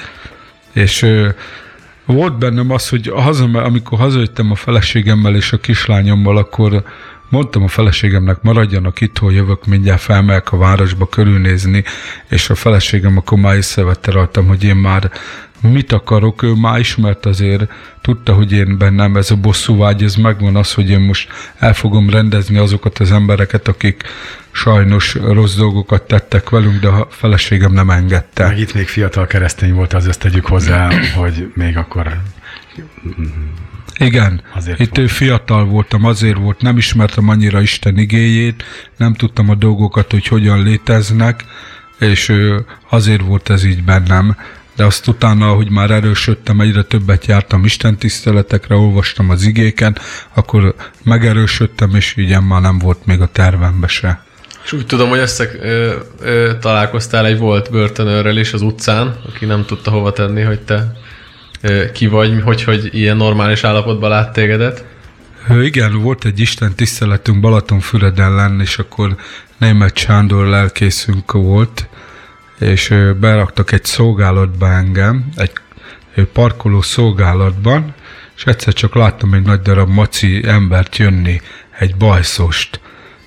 és 0.72 1.06
volt 2.04 2.38
bennem 2.38 2.70
az, 2.70 2.88
hogy 2.88 3.12
haza, 3.14 3.44
amikor 3.44 3.98
hazajöttem 3.98 4.50
a 4.50 4.54
feleségemmel 4.54 5.36
és 5.36 5.52
a 5.52 5.58
kislányommal, 5.58 6.36
akkor 6.36 6.82
mondtam 7.28 7.62
a 7.62 7.68
feleségemnek, 7.68 8.42
maradjanak 8.42 9.00
itt, 9.00 9.18
hol 9.18 9.32
jövök, 9.32 9.66
mindjárt 9.66 10.00
felmegyek 10.00 10.52
a 10.52 10.56
városba 10.56 11.06
körülnézni, 11.08 11.84
és 12.28 12.50
a 12.50 12.54
feleségem 12.54 13.16
akkor 13.16 13.38
már 13.38 13.56
észrevette 13.56 14.10
rajtam, 14.10 14.46
hogy 14.46 14.64
én 14.64 14.76
már 14.76 15.10
mit 15.60 15.92
akarok, 15.92 16.42
ő 16.42 16.52
már 16.52 16.78
ismert 16.78 17.26
azért, 17.26 17.72
tudta, 18.00 18.32
hogy 18.32 18.52
én 18.52 18.78
bennem 18.78 19.16
ez 19.16 19.30
a 19.30 19.36
bosszú 19.36 19.76
vágy, 19.76 20.02
ez 20.02 20.14
megvan 20.14 20.56
az, 20.56 20.72
hogy 20.72 20.90
én 20.90 21.00
most 21.00 21.30
el 21.58 21.74
fogom 21.74 22.10
rendezni 22.10 22.58
azokat 22.58 22.98
az 22.98 23.12
embereket, 23.12 23.68
akik 23.68 24.02
sajnos 24.50 25.14
rossz 25.14 25.56
dolgokat 25.56 26.02
tettek 26.02 26.50
velünk, 26.50 26.80
de 26.80 26.88
a 26.88 27.06
feleségem 27.10 27.72
nem 27.72 27.90
engedte. 27.90 28.46
Meg 28.46 28.58
itt 28.58 28.74
még 28.74 28.88
fiatal 28.88 29.26
keresztény 29.26 29.74
volt, 29.74 29.92
az 29.92 30.08
ezt 30.08 30.20
tegyük 30.20 30.46
hozzá, 30.46 30.90
hogy 31.14 31.52
még 31.54 31.76
akkor 31.76 32.20
igen, 33.98 34.42
azért 34.54 34.80
itt 34.80 34.96
volt. 34.96 35.10
fiatal 35.10 35.64
voltam, 35.64 36.04
azért 36.04 36.36
volt, 36.36 36.60
nem 36.60 36.76
ismertem 36.76 37.28
annyira 37.28 37.60
Isten 37.60 37.98
igéjét, 37.98 38.64
nem 38.96 39.14
tudtam 39.14 39.48
a 39.50 39.54
dolgokat, 39.54 40.10
hogy 40.10 40.26
hogyan 40.26 40.62
léteznek, 40.62 41.44
és 41.98 42.32
azért 42.90 43.22
volt 43.22 43.50
ez 43.50 43.64
így 43.64 43.82
bennem. 43.82 44.36
De 44.76 44.84
azt 44.84 45.06
utána, 45.06 45.46
hogy 45.46 45.70
már 45.70 45.90
erősödtem, 45.90 46.60
egyre 46.60 46.82
többet 46.82 47.26
jártam 47.26 47.64
Isten 47.64 47.96
tiszteletekre, 47.96 48.74
olvastam 48.74 49.30
az 49.30 49.42
igéken, 49.42 49.98
akkor 50.34 50.74
megerősödtem, 51.04 51.94
és 51.94 52.16
így 52.16 52.40
már 52.40 52.60
nem 52.60 52.78
volt 52.78 53.06
még 53.06 53.20
a 53.20 53.26
tervembe 53.26 53.86
se. 53.86 54.22
És 54.64 54.72
úgy 54.72 54.86
tudom, 54.86 55.08
hogy 55.08 55.18
össze 55.18 55.50
ö, 55.60 55.96
ö, 56.20 56.52
találkoztál 56.60 57.26
egy 57.26 57.38
volt 57.38 57.70
börtönőrrel 57.70 58.36
is 58.36 58.52
az 58.52 58.62
utcán, 58.62 59.20
aki 59.26 59.44
nem 59.44 59.64
tudta 59.64 59.90
hova 59.90 60.12
tenni, 60.12 60.42
hogy 60.42 60.60
te 60.60 60.92
ki 61.92 62.06
vagy, 62.06 62.40
hogy, 62.42 62.64
hogy 62.64 62.88
ilyen 62.92 63.16
normális 63.16 63.64
állapotban 63.64 64.10
lát 64.10 64.32
tégedet. 64.32 64.84
Igen, 65.62 66.02
volt 66.02 66.24
egy 66.24 66.40
Isten 66.40 66.74
tiszteletünk 66.74 67.40
Balatonfüreden 67.40 68.60
és 68.60 68.78
akkor 68.78 69.16
német 69.58 69.96
Sándor 69.96 70.46
lelkészünk 70.46 71.32
volt, 71.32 71.88
és 72.58 72.94
beraktak 73.20 73.72
egy 73.72 73.84
szolgálatba 73.84 74.72
engem, 74.72 75.28
egy 75.36 75.52
parkoló 76.32 76.80
szolgálatban, 76.80 77.94
és 78.36 78.44
egyszer 78.44 78.72
csak 78.72 78.94
láttam 78.94 79.34
egy 79.34 79.42
nagy 79.42 79.60
darab 79.60 79.88
maci 79.88 80.40
embert 80.44 80.96
jönni, 80.96 81.40
egy 81.78 81.96
bajszost. 81.96 82.80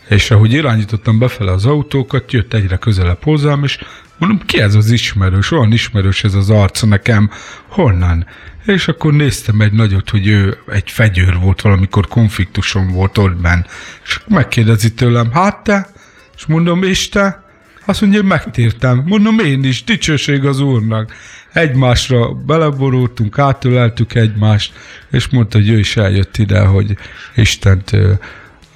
És 0.08 0.32
ahogy 0.32 0.54
irányítottam 0.54 1.20
befele 1.20 1.52
az 1.52 1.66
autókat, 1.66 2.32
jött 2.32 2.54
egyre 2.54 2.76
közelebb 2.76 3.24
hozzám, 3.24 3.64
és 3.64 3.80
mondom, 4.22 4.46
ki 4.46 4.62
ez 4.62 4.76
az 4.76 4.92
ismerős, 4.92 5.52
olyan 5.52 5.72
ismerős 5.72 6.24
ez 6.24 6.34
az 6.34 6.50
arc 6.50 6.82
nekem, 6.82 7.30
honnan? 7.68 8.26
És 8.66 8.88
akkor 8.88 9.14
néztem 9.14 9.62
egy 9.62 9.72
nagyot, 9.72 10.10
hogy 10.10 10.28
ő 10.28 10.58
egy 10.68 10.92
fegyőr 10.92 11.38
volt, 11.40 11.62
valamikor 11.62 12.08
konfliktusom 12.08 12.88
volt 12.88 13.18
ott 13.18 13.36
benn. 13.36 13.62
És 14.04 14.20
megkérdezi 14.28 14.94
tőlem, 14.94 15.32
hát 15.32 15.64
te? 15.64 15.90
És 16.36 16.46
mondom, 16.46 16.84
és 16.84 17.10
te? 17.10 17.44
Azt 17.86 18.02
mondja, 18.02 18.24
megtértem. 18.24 19.04
Mondom, 19.06 19.40
én 19.40 19.64
is, 19.64 19.84
dicsőség 19.84 20.46
az 20.46 20.60
Úrnak. 20.60 21.14
Egymásra 21.54 22.34
beleborultunk, 22.34 23.40
átöleltük 23.40 24.16
egymást, 24.16 24.74
és 25.12 25.28
mondta, 25.28 25.58
hogy 25.58 25.70
ő 25.70 25.80
is 25.80 25.98
eljött 25.98 26.38
ide, 26.38 26.60
hogy 26.60 26.98
Istent 27.36 27.92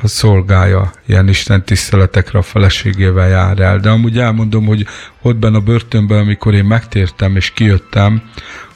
a 0.01 0.07
szolgálja, 0.07 0.91
ilyen 1.05 1.27
Isten 1.27 1.63
tiszteletekre 1.63 2.39
a 2.39 2.41
feleségével 2.41 3.27
jár 3.27 3.59
el. 3.59 3.79
De 3.79 3.89
amúgy 3.89 4.19
elmondom, 4.19 4.65
hogy 4.65 4.87
ott 5.21 5.35
benne 5.35 5.57
a 5.57 5.61
börtönben, 5.61 6.17
amikor 6.17 6.53
én 6.53 6.65
megtértem 6.65 7.35
és 7.35 7.51
kijöttem, 7.51 8.21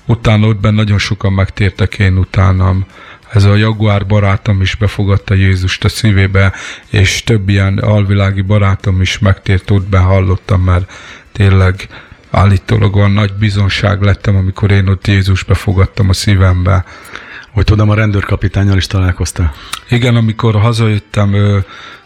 utána 0.06 0.48
ott 0.48 0.60
benne 0.60 0.76
nagyon 0.76 0.98
sokan 0.98 1.34
megtértek 1.34 2.00
én 2.00 2.18
utánam. 2.18 2.86
Ez 3.34 3.44
a 3.44 3.56
Jaguár 3.56 4.06
barátom 4.06 4.62
is 4.62 4.76
befogadta 4.76 5.34
Jézust 5.34 5.84
a 5.84 5.90
szívébe, 5.90 6.54
és 6.90 7.24
több 7.24 7.50
ilyen 7.50 7.78
alvilági 7.78 8.42
barátom 8.42 9.02
is 9.02 9.20
megtért, 9.20 9.72
ott 9.72 9.88
behallottam, 9.88 10.62
mert 10.62 10.92
tényleg 11.32 11.88
állítólag 12.32 12.96
olyan 12.96 13.12
nagy 13.12 13.34
bizonság 13.34 14.02
lettem, 14.02 14.36
amikor 14.36 14.72
én 14.72 14.88
ott 14.88 15.08
Jézus 15.08 15.44
befogadtam 15.44 16.10
a 16.10 16.14
szívembe. 16.14 16.86
Hogy 17.52 17.64
tudom, 17.64 17.90
a 17.90 17.94
rendőrkapitányjal 17.94 18.78
is 18.78 18.88
találkoztál? 18.88 19.54
Igen, 19.90 20.16
amikor 20.16 20.56
hazajöttem 20.56 21.36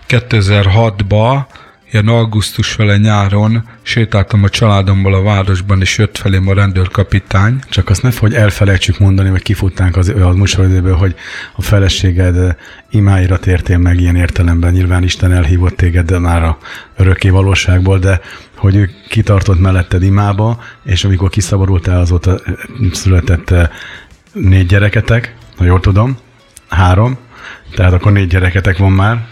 2006-ba, 0.07 1.45
ilyen 1.93 2.07
augusztus 2.07 2.75
vele 2.75 2.97
nyáron 2.97 3.63
sétáltam 3.81 4.43
a 4.43 4.49
családomból 4.49 5.13
a 5.13 5.21
városban, 5.21 5.81
és 5.81 5.97
jött 5.97 6.17
felém 6.17 6.47
a 6.47 6.53
rendőrkapitány. 6.53 7.59
Csak 7.69 7.89
azt 7.89 8.01
ne 8.01 8.09
hogy 8.19 8.33
elfelejtsük 8.33 8.99
mondani, 8.99 9.29
vagy 9.29 9.41
kifutnánk 9.41 9.95
az, 9.97 10.13
az 10.21 10.35
műsoridőből, 10.35 10.95
hogy 10.95 11.15
a 11.55 11.61
feleséged 11.61 12.57
imáira 12.89 13.39
tértél 13.39 13.77
meg 13.77 13.99
ilyen 13.99 14.15
értelemben. 14.15 14.73
Nyilván 14.73 15.03
Isten 15.03 15.31
elhívott 15.31 15.75
téged 15.75 16.05
de 16.05 16.19
már 16.19 16.43
a 16.43 16.57
örökké 16.97 17.29
valóságból, 17.29 17.99
de 17.99 18.21
hogy 18.55 18.75
ő 18.75 18.89
kitartott 19.09 19.59
melletted 19.59 20.03
imába, 20.03 20.63
és 20.83 21.03
amikor 21.03 21.29
kiszabadultál, 21.29 21.99
azóta 21.99 22.39
született 22.91 23.53
négy 24.33 24.65
gyereketek, 24.65 25.35
ha 25.57 25.63
jól 25.63 25.79
tudom, 25.79 26.17
három, 26.69 27.17
tehát 27.75 27.93
akkor 27.93 28.11
négy 28.11 28.27
gyereketek 28.27 28.77
van 28.77 28.91
már, 28.91 29.27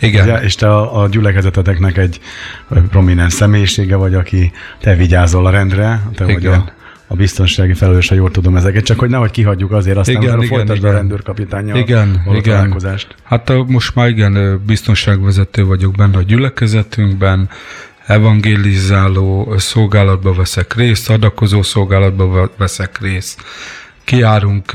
igen. 0.00 0.24
Ugye, 0.24 0.42
és 0.42 0.54
te 0.54 0.74
a, 0.74 1.02
a 1.02 1.08
gyülekezeteteknek 1.08 1.96
egy 1.96 2.20
prominens 2.90 3.32
személyisége 3.32 3.96
vagy, 3.96 4.14
aki 4.14 4.52
te 4.80 4.94
vigyázol 4.94 5.46
a 5.46 5.50
rendre, 5.50 6.02
te 6.14 6.24
igen. 6.24 6.34
vagy 6.34 6.46
a, 6.46 6.72
a 7.06 7.14
biztonsági 7.14 7.74
felelős, 7.74 8.08
ha 8.08 8.14
jól 8.14 8.30
tudom 8.30 8.56
ezeket, 8.56 8.84
csak 8.84 8.98
hogy 8.98 9.08
nehogy 9.08 9.30
kihagyjuk 9.30 9.72
azért, 9.72 9.96
aztán 9.96 10.22
igen, 10.22 10.36
igen, 10.36 10.48
folytasd 10.48 10.78
igen. 10.78 10.94
a 10.94 10.96
rendőrkapitányjal 10.96 11.76
igen, 11.76 12.22
igen. 12.28 12.42
találkozást. 12.42 13.14
Hát 13.22 13.52
most 13.66 13.94
már 13.94 14.08
igen, 14.08 14.62
biztonságvezető 14.66 15.64
vagyok 15.64 15.94
benne 15.94 16.16
a 16.16 16.22
gyülekezetünkben, 16.22 17.48
evangélizáló 18.06 19.54
szolgálatba 19.56 20.32
veszek 20.34 20.74
részt, 20.74 21.10
adakozó 21.10 21.62
szolgálatba 21.62 22.50
veszek 22.56 22.98
részt, 23.00 23.42
kiárunk, 24.10 24.72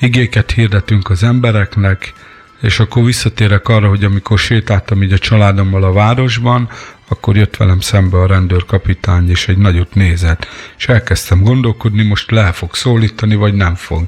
igéket 0.00 0.50
hirdetünk 0.50 1.10
az 1.10 1.22
embereknek, 1.22 2.12
és 2.60 2.80
akkor 2.80 3.04
visszatérek 3.04 3.68
arra, 3.68 3.88
hogy 3.88 4.04
amikor 4.04 4.38
sétáltam 4.38 5.02
így 5.02 5.12
a 5.12 5.18
családommal 5.18 5.82
a 5.82 5.92
városban, 5.92 6.68
akkor 7.08 7.36
jött 7.36 7.56
velem 7.56 7.80
szembe 7.80 8.16
a 8.16 8.26
rendőrkapitány, 8.26 9.30
és 9.30 9.48
egy 9.48 9.58
nagyot 9.58 9.94
nézett, 9.94 10.46
és 10.76 10.88
elkezdtem 10.88 11.42
gondolkodni, 11.42 12.02
most 12.02 12.30
le 12.30 12.52
fog 12.52 12.74
szólítani, 12.74 13.34
vagy 13.34 13.54
nem 13.54 13.74
fog. 13.74 14.06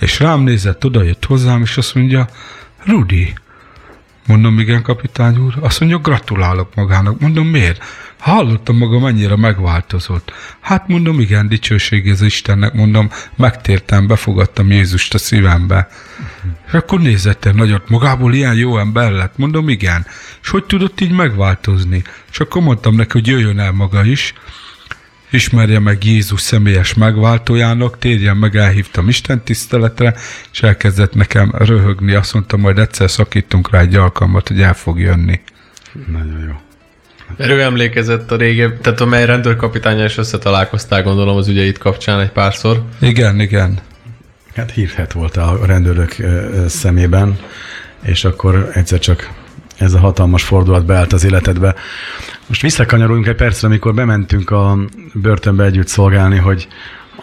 És 0.00 0.20
rám 0.20 0.40
nézett, 0.40 0.84
oda 0.84 1.02
jött 1.02 1.24
hozzám, 1.24 1.62
és 1.62 1.76
azt 1.76 1.94
mondja, 1.94 2.28
Rudi, 2.84 3.34
Mondom, 4.26 4.58
igen, 4.58 4.82
kapitány 4.82 5.38
úr. 5.38 5.54
Azt 5.60 5.80
mondja, 5.80 5.98
gratulálok 5.98 6.74
magának. 6.74 7.20
Mondom, 7.20 7.46
miért? 7.46 7.82
Hallottam 8.18 8.76
maga 8.76 8.98
mennyire 8.98 9.36
megváltozott. 9.36 10.32
Hát 10.60 10.88
mondom, 10.88 11.20
igen, 11.20 11.48
dicsőség 11.48 12.10
az 12.10 12.22
Istennek, 12.22 12.72
mondom, 12.72 13.10
megtértem, 13.36 14.06
befogadtam 14.06 14.70
Jézust 14.70 15.14
a 15.14 15.18
szívembe. 15.18 15.88
És 16.66 16.72
akkor 16.72 17.00
nézett 17.00 17.44
el 17.44 17.52
nagyot, 17.52 17.88
magából 17.88 18.34
ilyen 18.34 18.54
jó 18.54 18.78
ember 18.78 19.12
lett. 19.12 19.36
Mondom, 19.36 19.68
igen. 19.68 20.06
És 20.42 20.48
hogy 20.48 20.64
tudott 20.64 21.00
így 21.00 21.12
megváltozni? 21.12 22.02
És 22.30 22.40
akkor 22.40 22.62
mondtam 22.62 22.94
neki, 22.94 23.12
hogy 23.12 23.26
jöjjön 23.26 23.58
el 23.58 23.72
maga 23.72 24.04
is, 24.04 24.34
ismerje 25.34 25.78
meg 25.78 26.04
Jézus 26.04 26.40
személyes 26.40 26.94
megváltójának, 26.94 27.98
térjen 27.98 28.36
meg, 28.36 28.56
elhívtam 28.56 29.08
Isten 29.08 29.42
tiszteletre, 29.42 30.14
és 30.52 30.62
elkezdett 30.62 31.14
nekem 31.14 31.52
röhögni, 31.58 32.14
azt 32.14 32.34
mondta, 32.34 32.56
majd 32.56 32.78
egyszer 32.78 33.10
szakítunk 33.10 33.70
rá 33.70 33.80
egy 33.80 33.94
alkalmat, 33.94 34.48
hogy 34.48 34.60
el 34.60 34.74
fog 34.74 34.98
jönni. 34.98 35.40
Nagyon 36.06 36.40
jó. 36.46 36.54
Mert 37.36 37.50
ő 37.50 37.60
emlékezett 37.60 38.30
a 38.30 38.36
régebbi, 38.36 38.80
tehát 38.80 39.00
a 39.00 39.04
mely 39.04 39.26
rendőrkapitánya 39.26 40.04
is 40.04 40.16
összetalálkoztál, 40.16 41.02
gondolom 41.02 41.36
az 41.36 41.48
ügyeit 41.48 41.78
kapcsán 41.78 42.20
egy 42.20 42.30
párszor. 42.30 42.82
Igen, 43.00 43.40
igen. 43.40 43.78
Hát 44.54 44.70
hírhet 44.70 45.12
volt 45.12 45.36
a 45.36 45.58
rendőrök 45.66 46.16
szemében, 46.66 47.38
és 48.02 48.24
akkor 48.24 48.70
egyszer 48.72 48.98
csak 48.98 49.30
ez 49.78 49.94
a 49.94 49.98
hatalmas 49.98 50.42
fordulat 50.42 50.84
beállt 50.84 51.12
az 51.12 51.24
életedbe. 51.24 51.74
Most 52.46 52.62
visszakanyaruljunk 52.62 53.26
egy 53.26 53.34
percre, 53.34 53.66
amikor 53.66 53.94
bementünk 53.94 54.50
a 54.50 54.78
börtönbe 55.12 55.64
együtt 55.64 55.88
szolgálni, 55.88 56.36
hogy 56.36 56.68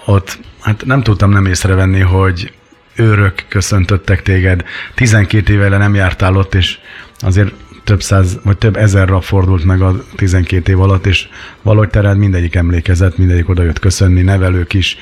ott 0.06 0.40
hát 0.62 0.86
nem 0.86 1.04
tudtam 1.04 1.32
nem 1.32 1.46
észrevenni, 1.46 2.00
hogy 2.00 2.54
őrök 2.96 3.46
köszöntöttek 3.48 4.22
téged. 4.22 4.64
12 4.96 5.54
éve 5.54 5.78
nem 5.78 5.96
jártál 5.96 6.36
ott, 6.36 6.56
és 6.56 6.78
azért 7.20 7.54
több 7.84 8.02
száz, 8.02 8.40
vagy 8.44 8.58
több 8.58 8.76
ezer 8.76 9.08
rab 9.08 9.24
fordult 9.24 9.64
meg 9.64 9.82
a 9.82 10.04
12 10.16 10.72
év 10.72 10.80
alatt, 10.80 11.06
és 11.06 11.28
valahogy 11.62 11.90
te 11.90 12.14
mindegyik 12.14 12.56
emlékezett, 12.56 13.18
mindegyik 13.18 13.50
oda 13.50 13.64
jött 13.64 13.80
köszönni, 13.80 14.22
nevelők 14.22 14.74
is, 14.74 14.98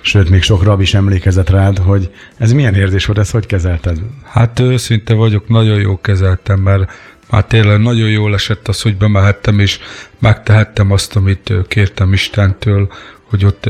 sőt, 0.00 0.30
még 0.30 0.42
sok 0.42 0.62
rab 0.62 0.80
is 0.80 0.94
emlékezett 0.94 1.50
rád, 1.50 1.78
hogy 1.78 2.10
ez 2.36 2.52
milyen 2.52 2.74
érzés 2.74 3.06
volt, 3.06 3.18
ez 3.18 3.30
hogy 3.30 3.46
kezelted? 3.46 3.98
Hát 4.24 4.60
őszinte 4.60 5.14
vagyok, 5.14 5.48
nagyon 5.48 5.80
jó 5.80 6.00
kezeltem, 6.00 6.60
mert 6.60 6.92
már 7.30 7.44
tényleg 7.44 7.80
nagyon 7.80 8.10
jól 8.10 8.34
esett 8.34 8.68
az, 8.68 8.82
hogy 8.82 8.96
bemehettem, 8.96 9.58
és 9.58 9.78
megtehettem 10.18 10.90
azt, 10.90 11.16
amit 11.16 11.52
kértem 11.68 12.12
Istentől, 12.12 12.92
hogy 13.22 13.44
ott 13.44 13.68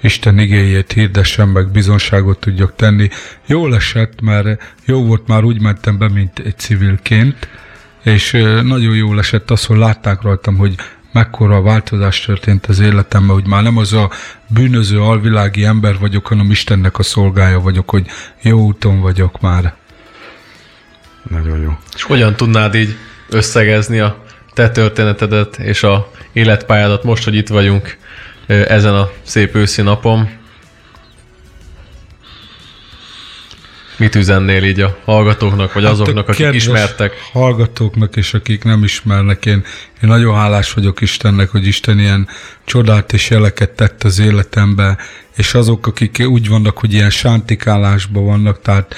Isten 0.00 0.38
igéjét 0.38 0.92
hirdessem, 0.92 1.48
meg 1.48 1.70
bizonságot 1.70 2.38
tudjak 2.38 2.76
tenni. 2.76 3.08
Jól 3.46 3.74
esett, 3.74 4.20
mert 4.20 4.62
jó 4.84 5.04
volt, 5.04 5.26
már 5.26 5.44
úgy 5.44 5.60
mentem 5.60 5.98
be, 5.98 6.08
mint 6.08 6.38
egy 6.38 6.58
civilként, 6.58 7.48
és 8.06 8.30
nagyon 8.62 8.96
jól 8.96 9.18
esett 9.18 9.50
az, 9.50 9.64
hogy 9.64 9.76
látták 9.76 10.22
rajtam, 10.22 10.56
hogy 10.56 10.74
mekkora 11.12 11.62
változás 11.62 12.20
történt 12.20 12.66
az 12.66 12.78
életemben, 12.78 13.34
hogy 13.34 13.46
már 13.46 13.62
nem 13.62 13.76
az 13.76 13.92
a 13.92 14.10
bűnöző 14.46 15.00
alvilági 15.00 15.64
ember 15.64 15.98
vagyok, 15.98 16.26
hanem 16.26 16.50
Istennek 16.50 16.98
a 16.98 17.02
szolgája 17.02 17.60
vagyok, 17.60 17.90
hogy 17.90 18.06
jó 18.42 18.60
úton 18.60 19.00
vagyok 19.00 19.40
már. 19.40 19.74
Nagyon 21.30 21.60
jó. 21.60 21.78
És 21.94 22.02
hogyan 22.02 22.36
tudnád 22.36 22.74
így 22.74 22.96
összegezni 23.28 23.98
a 23.98 24.24
te 24.54 24.70
történetedet 24.70 25.58
és 25.58 25.82
a 25.82 26.10
életpályádat 26.32 27.04
most, 27.04 27.24
hogy 27.24 27.34
itt 27.34 27.48
vagyunk 27.48 27.96
ezen 28.46 28.94
a 28.94 29.10
szép 29.22 29.54
őszi 29.54 29.82
napon? 29.82 30.30
Mit 33.96 34.14
üzennél 34.14 34.64
így 34.64 34.80
a 34.80 34.98
hallgatóknak, 35.04 35.72
vagy 35.72 35.82
hát 35.82 35.92
azoknak, 35.92 36.28
akik 36.28 36.52
ismertek? 36.52 37.12
hallgatóknak 37.32 38.16
és 38.16 38.34
akik 38.34 38.64
nem 38.64 38.84
ismernek, 38.84 39.46
én, 39.46 39.64
én 40.02 40.08
nagyon 40.08 40.34
hálás 40.34 40.72
vagyok 40.72 41.00
Istennek, 41.00 41.50
hogy 41.50 41.66
Isten 41.66 41.98
ilyen 41.98 42.28
csodát 42.64 43.12
és 43.12 43.30
jeleket 43.30 43.70
tett 43.70 44.02
az 44.02 44.18
életembe, 44.18 44.96
és 45.36 45.54
azok, 45.54 45.86
akik 45.86 46.22
úgy 46.26 46.48
vannak, 46.48 46.78
hogy 46.78 46.92
ilyen 46.92 47.10
sántikálásban 47.10 48.24
vannak, 48.24 48.62
tehát 48.62 48.94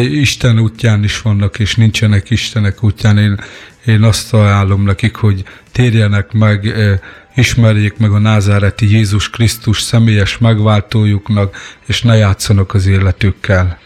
Isten 0.00 0.58
útján 0.58 1.04
is 1.04 1.20
vannak, 1.20 1.58
és 1.58 1.74
nincsenek 1.74 2.30
Istenek 2.30 2.82
útján. 2.82 3.18
Én, 3.18 3.40
én 3.86 4.02
azt 4.02 4.34
ajánlom 4.34 4.84
nekik, 4.84 5.14
hogy 5.14 5.44
térjenek 5.72 6.32
meg, 6.32 6.74
ismerjék 7.34 7.96
meg 7.96 8.10
a 8.10 8.18
názáreti 8.18 8.90
Jézus 8.90 9.30
Krisztus 9.30 9.80
személyes 9.80 10.38
megváltójuknak, 10.38 11.56
és 11.86 12.02
ne 12.02 12.16
játszanak 12.16 12.74
az 12.74 12.86
életükkel. 12.86 13.78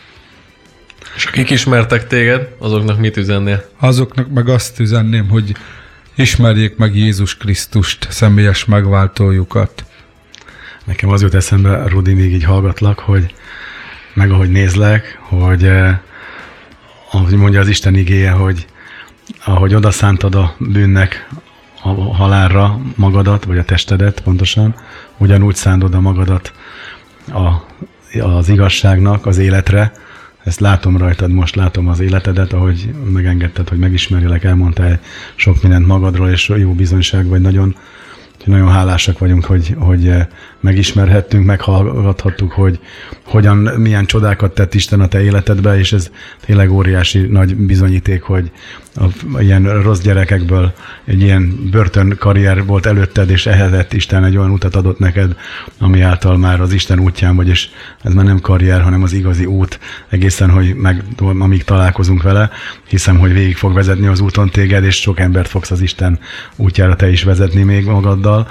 És 1.16 1.24
akik 1.24 1.50
ismertek 1.50 2.06
téged, 2.06 2.48
azoknak 2.58 2.98
mit 2.98 3.16
üzennél? 3.16 3.68
Azoknak 3.78 4.30
meg 4.30 4.48
azt 4.48 4.80
üzenném, 4.80 5.28
hogy 5.28 5.56
ismerjék 6.14 6.76
meg 6.76 6.96
Jézus 6.96 7.36
Krisztust, 7.36 8.06
személyes 8.10 8.64
megváltójukat. 8.64 9.84
Nekem 10.84 11.08
az 11.08 11.22
jut 11.22 11.34
eszembe, 11.34 11.88
Rudi, 11.88 12.14
még 12.14 12.32
így 12.32 12.44
hallgatlak, 12.44 12.98
hogy 12.98 13.34
meg 14.14 14.30
ahogy 14.30 14.50
nézlek, 14.50 15.18
hogy 15.20 15.64
eh, 15.64 15.98
ahogy 17.10 17.34
mondja 17.34 17.60
az 17.60 17.68
Isten 17.68 17.94
igéje, 17.94 18.30
hogy 18.30 18.66
ahogy 19.44 19.74
odaszántad 19.74 20.34
a 20.34 20.54
bűnnek 20.58 21.28
a 21.82 22.14
halálra 22.14 22.80
magadat, 22.94 23.44
vagy 23.44 23.58
a 23.58 23.64
testedet 23.64 24.20
pontosan, 24.20 24.74
ugyanúgy 25.16 25.54
szándod 25.54 25.94
a 25.94 26.00
magadat 26.00 26.52
a, 27.32 27.48
az 28.20 28.48
igazságnak, 28.48 29.26
az 29.26 29.38
életre, 29.38 29.92
ezt 30.47 30.61
látom 30.61 30.97
rajtad, 30.97 31.30
most 31.30 31.55
látom 31.55 31.88
az 31.88 32.01
életedet, 32.01 32.53
ahogy 32.53 32.94
megengedted, 33.12 33.68
hogy 33.68 33.78
megismerjelek, 33.78 34.44
elmondtál 34.44 35.01
sok 35.34 35.62
mindent 35.62 35.86
magadról, 35.86 36.28
és 36.28 36.49
jó 36.49 36.72
bizonyság 36.72 37.26
vagy 37.26 37.40
nagyon, 37.40 37.76
nagyon 38.44 38.70
hálásak 38.70 39.18
vagyunk, 39.18 39.44
hogy, 39.44 39.74
hogy 39.78 40.12
megismerhettünk, 40.61 41.46
meghallgathattuk, 41.46 42.52
hogy 42.52 42.78
hogyan, 43.24 43.57
milyen 43.57 44.07
csodákat 44.07 44.54
tett 44.54 44.74
Isten 44.74 45.00
a 45.00 45.09
te 45.09 45.22
életedbe, 45.22 45.78
és 45.78 45.92
ez 45.92 46.11
tényleg 46.44 46.70
óriási 46.70 47.18
nagy 47.18 47.57
bizonyíték, 47.57 48.22
hogy 48.22 48.50
a, 48.96 49.40
ilyen 49.40 49.82
rossz 49.82 50.00
gyerekekből 50.00 50.72
egy 51.04 51.22
ilyen 51.22 51.68
börtön 51.70 52.16
karrier 52.18 52.64
volt 52.64 52.86
előtted, 52.86 53.30
és 53.30 53.46
ehhez 53.46 53.86
Isten 53.90 54.24
egy 54.24 54.36
olyan 54.36 54.50
utat 54.50 54.76
adott 54.76 54.98
neked, 54.98 55.36
ami 55.78 56.00
által 56.00 56.36
már 56.36 56.61
az 56.61 56.72
Isten 56.72 57.00
útján 57.00 57.36
vagy, 57.36 57.48
és 57.48 57.68
ez 58.02 58.12
már 58.12 58.24
nem 58.24 58.40
karrier, 58.40 58.82
hanem 58.82 59.02
az 59.02 59.12
igazi 59.12 59.44
út, 59.44 59.80
egészen, 60.09 60.50
hogy 60.50 60.74
meg, 60.74 61.04
amíg 61.18 61.64
találkozunk 61.64 62.22
vele, 62.22 62.50
hiszem, 62.88 63.18
hogy 63.18 63.32
végig 63.32 63.57
fog 63.57 63.74
vezetni 63.74 64.07
az 64.07 64.20
úton 64.20 64.50
téged, 64.50 64.84
és 64.84 65.00
sok 65.00 65.20
embert 65.20 65.48
fogsz 65.48 65.70
az 65.70 65.80
Isten 65.80 66.18
útjára 66.57 66.96
te 66.96 67.11
is 67.11 67.22
vezetni 67.22 67.62
még 67.62 67.84
magaddal. 67.84 68.48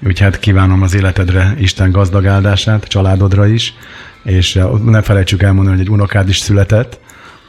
Úgyhogy 0.00 0.20
hát 0.20 0.38
kívánom 0.38 0.82
az 0.82 0.94
életedre 0.94 1.54
Isten 1.58 1.90
gazdag 1.90 2.26
áldását, 2.26 2.84
családodra 2.84 3.46
is, 3.46 3.74
és 4.22 4.56
eh, 4.56 4.70
ne 4.70 5.02
felejtsük 5.02 5.42
elmondani, 5.42 5.76
hogy 5.76 5.86
egy 5.86 5.92
unokád 5.92 6.28
is 6.28 6.38
született, 6.38 6.98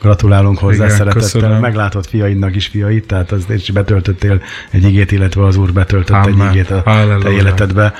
Gratulálunk 0.01 0.57
hozzá 0.57 0.85
Igen, 0.85 0.89
szeretettel. 0.89 1.21
Köszönöm. 1.21 1.59
Meglátod 1.59 2.05
fiaidnak 2.05 2.55
is 2.55 2.67
fiait, 2.67 3.07
tehát 3.07 3.31
az 3.31 3.45
is 3.49 3.71
betöltöttél 3.71 4.41
egy 4.71 4.83
igét, 4.83 5.11
illetve 5.11 5.45
az 5.45 5.55
Úr 5.55 5.73
betöltött 5.73 6.15
Amen. 6.15 6.47
egy 6.47 6.53
igét 6.53 6.71
a 6.71 6.81
Halleluja. 6.85 7.19
te 7.19 7.31
életedbe. 7.31 7.93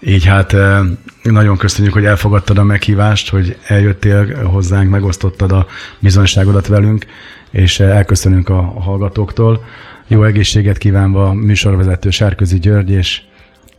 Így 0.00 0.24
hát 0.24 0.52
eh, 0.52 0.78
nagyon 1.22 1.56
köszönjük, 1.56 1.92
hogy 1.92 2.04
elfogadtad 2.04 2.58
a 2.58 2.62
meghívást, 2.62 3.30
hogy 3.30 3.56
eljöttél 3.66 4.44
hozzánk, 4.44 4.90
megosztottad 4.90 5.52
a 5.52 5.66
bizonyságodat 5.98 6.66
velünk, 6.66 7.06
és 7.50 7.80
eh, 7.80 7.96
elköszönünk 7.96 8.48
a 8.48 8.60
hallgatóktól. 8.62 9.64
Jó 10.06 10.24
egészséget 10.24 10.78
kívánva 10.78 11.32
műsorvezető 11.32 12.10
Sárközi 12.10 12.58
György 12.58 12.90
és 12.90 13.20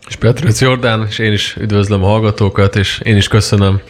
és 0.08 0.16
Petrőc 0.16 0.62
Jordán, 0.62 1.06
és 1.10 1.20
én 1.20 1.32
is 1.32 1.56
üdvözlöm 1.60 2.04
a 2.04 2.08
hallgatókat, 2.08 2.76
és 2.76 3.00
én 3.04 3.18
is 3.18 3.28
köszönöm 3.28 3.82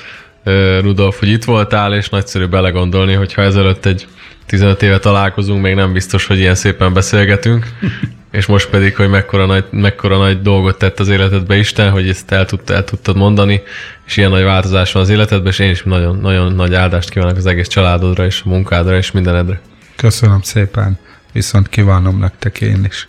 Rudolf, 0.81 1.19
hogy 1.19 1.27
itt 1.27 1.43
voltál, 1.43 1.93
és 1.93 2.09
nagyszerű 2.09 2.45
belegondolni, 2.45 3.13
hogyha 3.13 3.41
ezelőtt 3.41 3.85
egy 3.85 4.07
15 4.45 4.83
éve 4.83 4.99
találkozunk, 4.99 5.61
még 5.61 5.75
nem 5.75 5.93
biztos, 5.93 6.25
hogy 6.25 6.39
ilyen 6.39 6.55
szépen 6.55 6.93
beszélgetünk, 6.93 7.65
és 8.31 8.45
most 8.45 8.69
pedig, 8.69 8.95
hogy 8.95 9.09
mekkora 9.09 9.45
nagy, 9.45 9.65
mekkora 9.69 10.17
nagy 10.17 10.41
dolgot 10.41 10.77
tett 10.77 10.99
az 10.99 11.09
életedbe 11.09 11.55
Isten, 11.55 11.91
hogy 11.91 12.09
ezt 12.09 12.31
el, 12.31 12.45
tud, 12.45 12.59
el 12.65 12.83
tudtad 12.83 13.15
mondani, 13.15 13.61
és 14.05 14.17
ilyen 14.17 14.29
nagy 14.29 14.43
változás 14.43 14.91
van 14.91 15.01
az 15.01 15.09
életedben, 15.09 15.51
és 15.51 15.59
én 15.59 15.69
is 15.69 15.83
nagyon, 15.83 16.17
nagyon 16.17 16.53
nagy 16.53 16.73
áldást 16.73 17.09
kívánok 17.09 17.37
az 17.37 17.45
egész 17.45 17.67
családodra, 17.67 18.25
és 18.25 18.41
a 18.45 18.49
munkádra, 18.49 18.97
és 18.97 19.11
mindenedre. 19.11 19.59
Köszönöm 19.95 20.41
szépen, 20.41 20.99
viszont 21.31 21.69
kívánom 21.69 22.19
nektek 22.19 22.61
én 22.61 22.85
is 22.89 23.07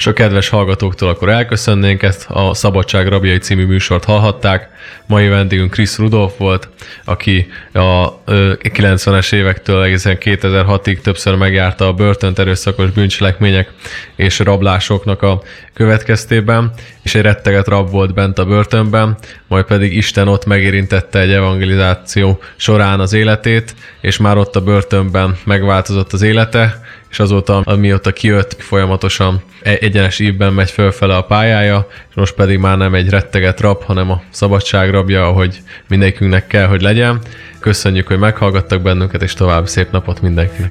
és 0.00 0.06
a 0.06 0.12
kedves 0.12 0.48
hallgatóktól 0.48 1.08
akkor 1.08 1.28
elköszönnénk 1.28 2.02
ezt. 2.02 2.26
A 2.28 2.54
Szabadság 2.54 3.08
Rabjai 3.08 3.38
című 3.38 3.66
műsort 3.66 4.04
hallhatták. 4.04 4.68
Mai 5.06 5.28
vendégünk 5.28 5.70
Chris 5.72 5.98
Rudolf 5.98 6.32
volt, 6.38 6.68
aki 7.04 7.46
a 7.72 8.22
90-es 8.24 9.32
évektől 9.32 9.82
egészen 9.82 10.18
2006-ig 10.20 11.00
többször 11.00 11.34
megjárta 11.34 11.86
a 11.86 11.92
börtönt 11.92 12.38
erőszakos 12.38 12.90
bűncselekmények 12.90 13.70
és 14.16 14.38
rablásoknak 14.38 15.22
a 15.22 15.42
következtében, 15.74 16.72
és 17.02 17.14
egy 17.14 17.22
retteget 17.22 17.68
rab 17.68 17.90
volt 17.90 18.14
bent 18.14 18.38
a 18.38 18.44
börtönben, 18.44 19.16
majd 19.48 19.64
pedig 19.64 19.96
Isten 19.96 20.28
ott 20.28 20.46
megérintette 20.46 21.18
egy 21.18 21.32
evangelizáció 21.32 22.40
során 22.56 23.00
az 23.00 23.12
életét, 23.12 23.74
és 24.00 24.16
már 24.16 24.36
ott 24.36 24.56
a 24.56 24.60
börtönben 24.60 25.36
megváltozott 25.44 26.12
az 26.12 26.22
élete, 26.22 26.80
és 27.10 27.18
azóta, 27.18 27.60
amióta 27.64 28.12
kijött, 28.12 28.56
folyamatosan 28.58 29.42
e- 29.62 29.78
egyenes 29.80 30.18
ívben 30.18 30.52
megy 30.52 30.70
fölfele 30.70 31.16
a 31.16 31.22
pályája, 31.22 31.86
és 32.08 32.14
most 32.14 32.34
pedig 32.34 32.58
már 32.58 32.76
nem 32.76 32.94
egy 32.94 33.08
retteget 33.08 33.60
rab, 33.60 33.82
hanem 33.82 34.10
a 34.10 34.22
szabadság 34.30 34.90
rabja, 34.90 35.26
ahogy 35.26 35.58
mindenkünknek 35.88 36.46
kell, 36.46 36.66
hogy 36.66 36.80
legyen. 36.80 37.20
Köszönjük, 37.60 38.06
hogy 38.06 38.18
meghallgattak 38.18 38.82
bennünket, 38.82 39.22
és 39.22 39.34
további 39.34 39.68
szép 39.68 39.90
napot 39.90 40.20
mindenkinek! 40.20 40.68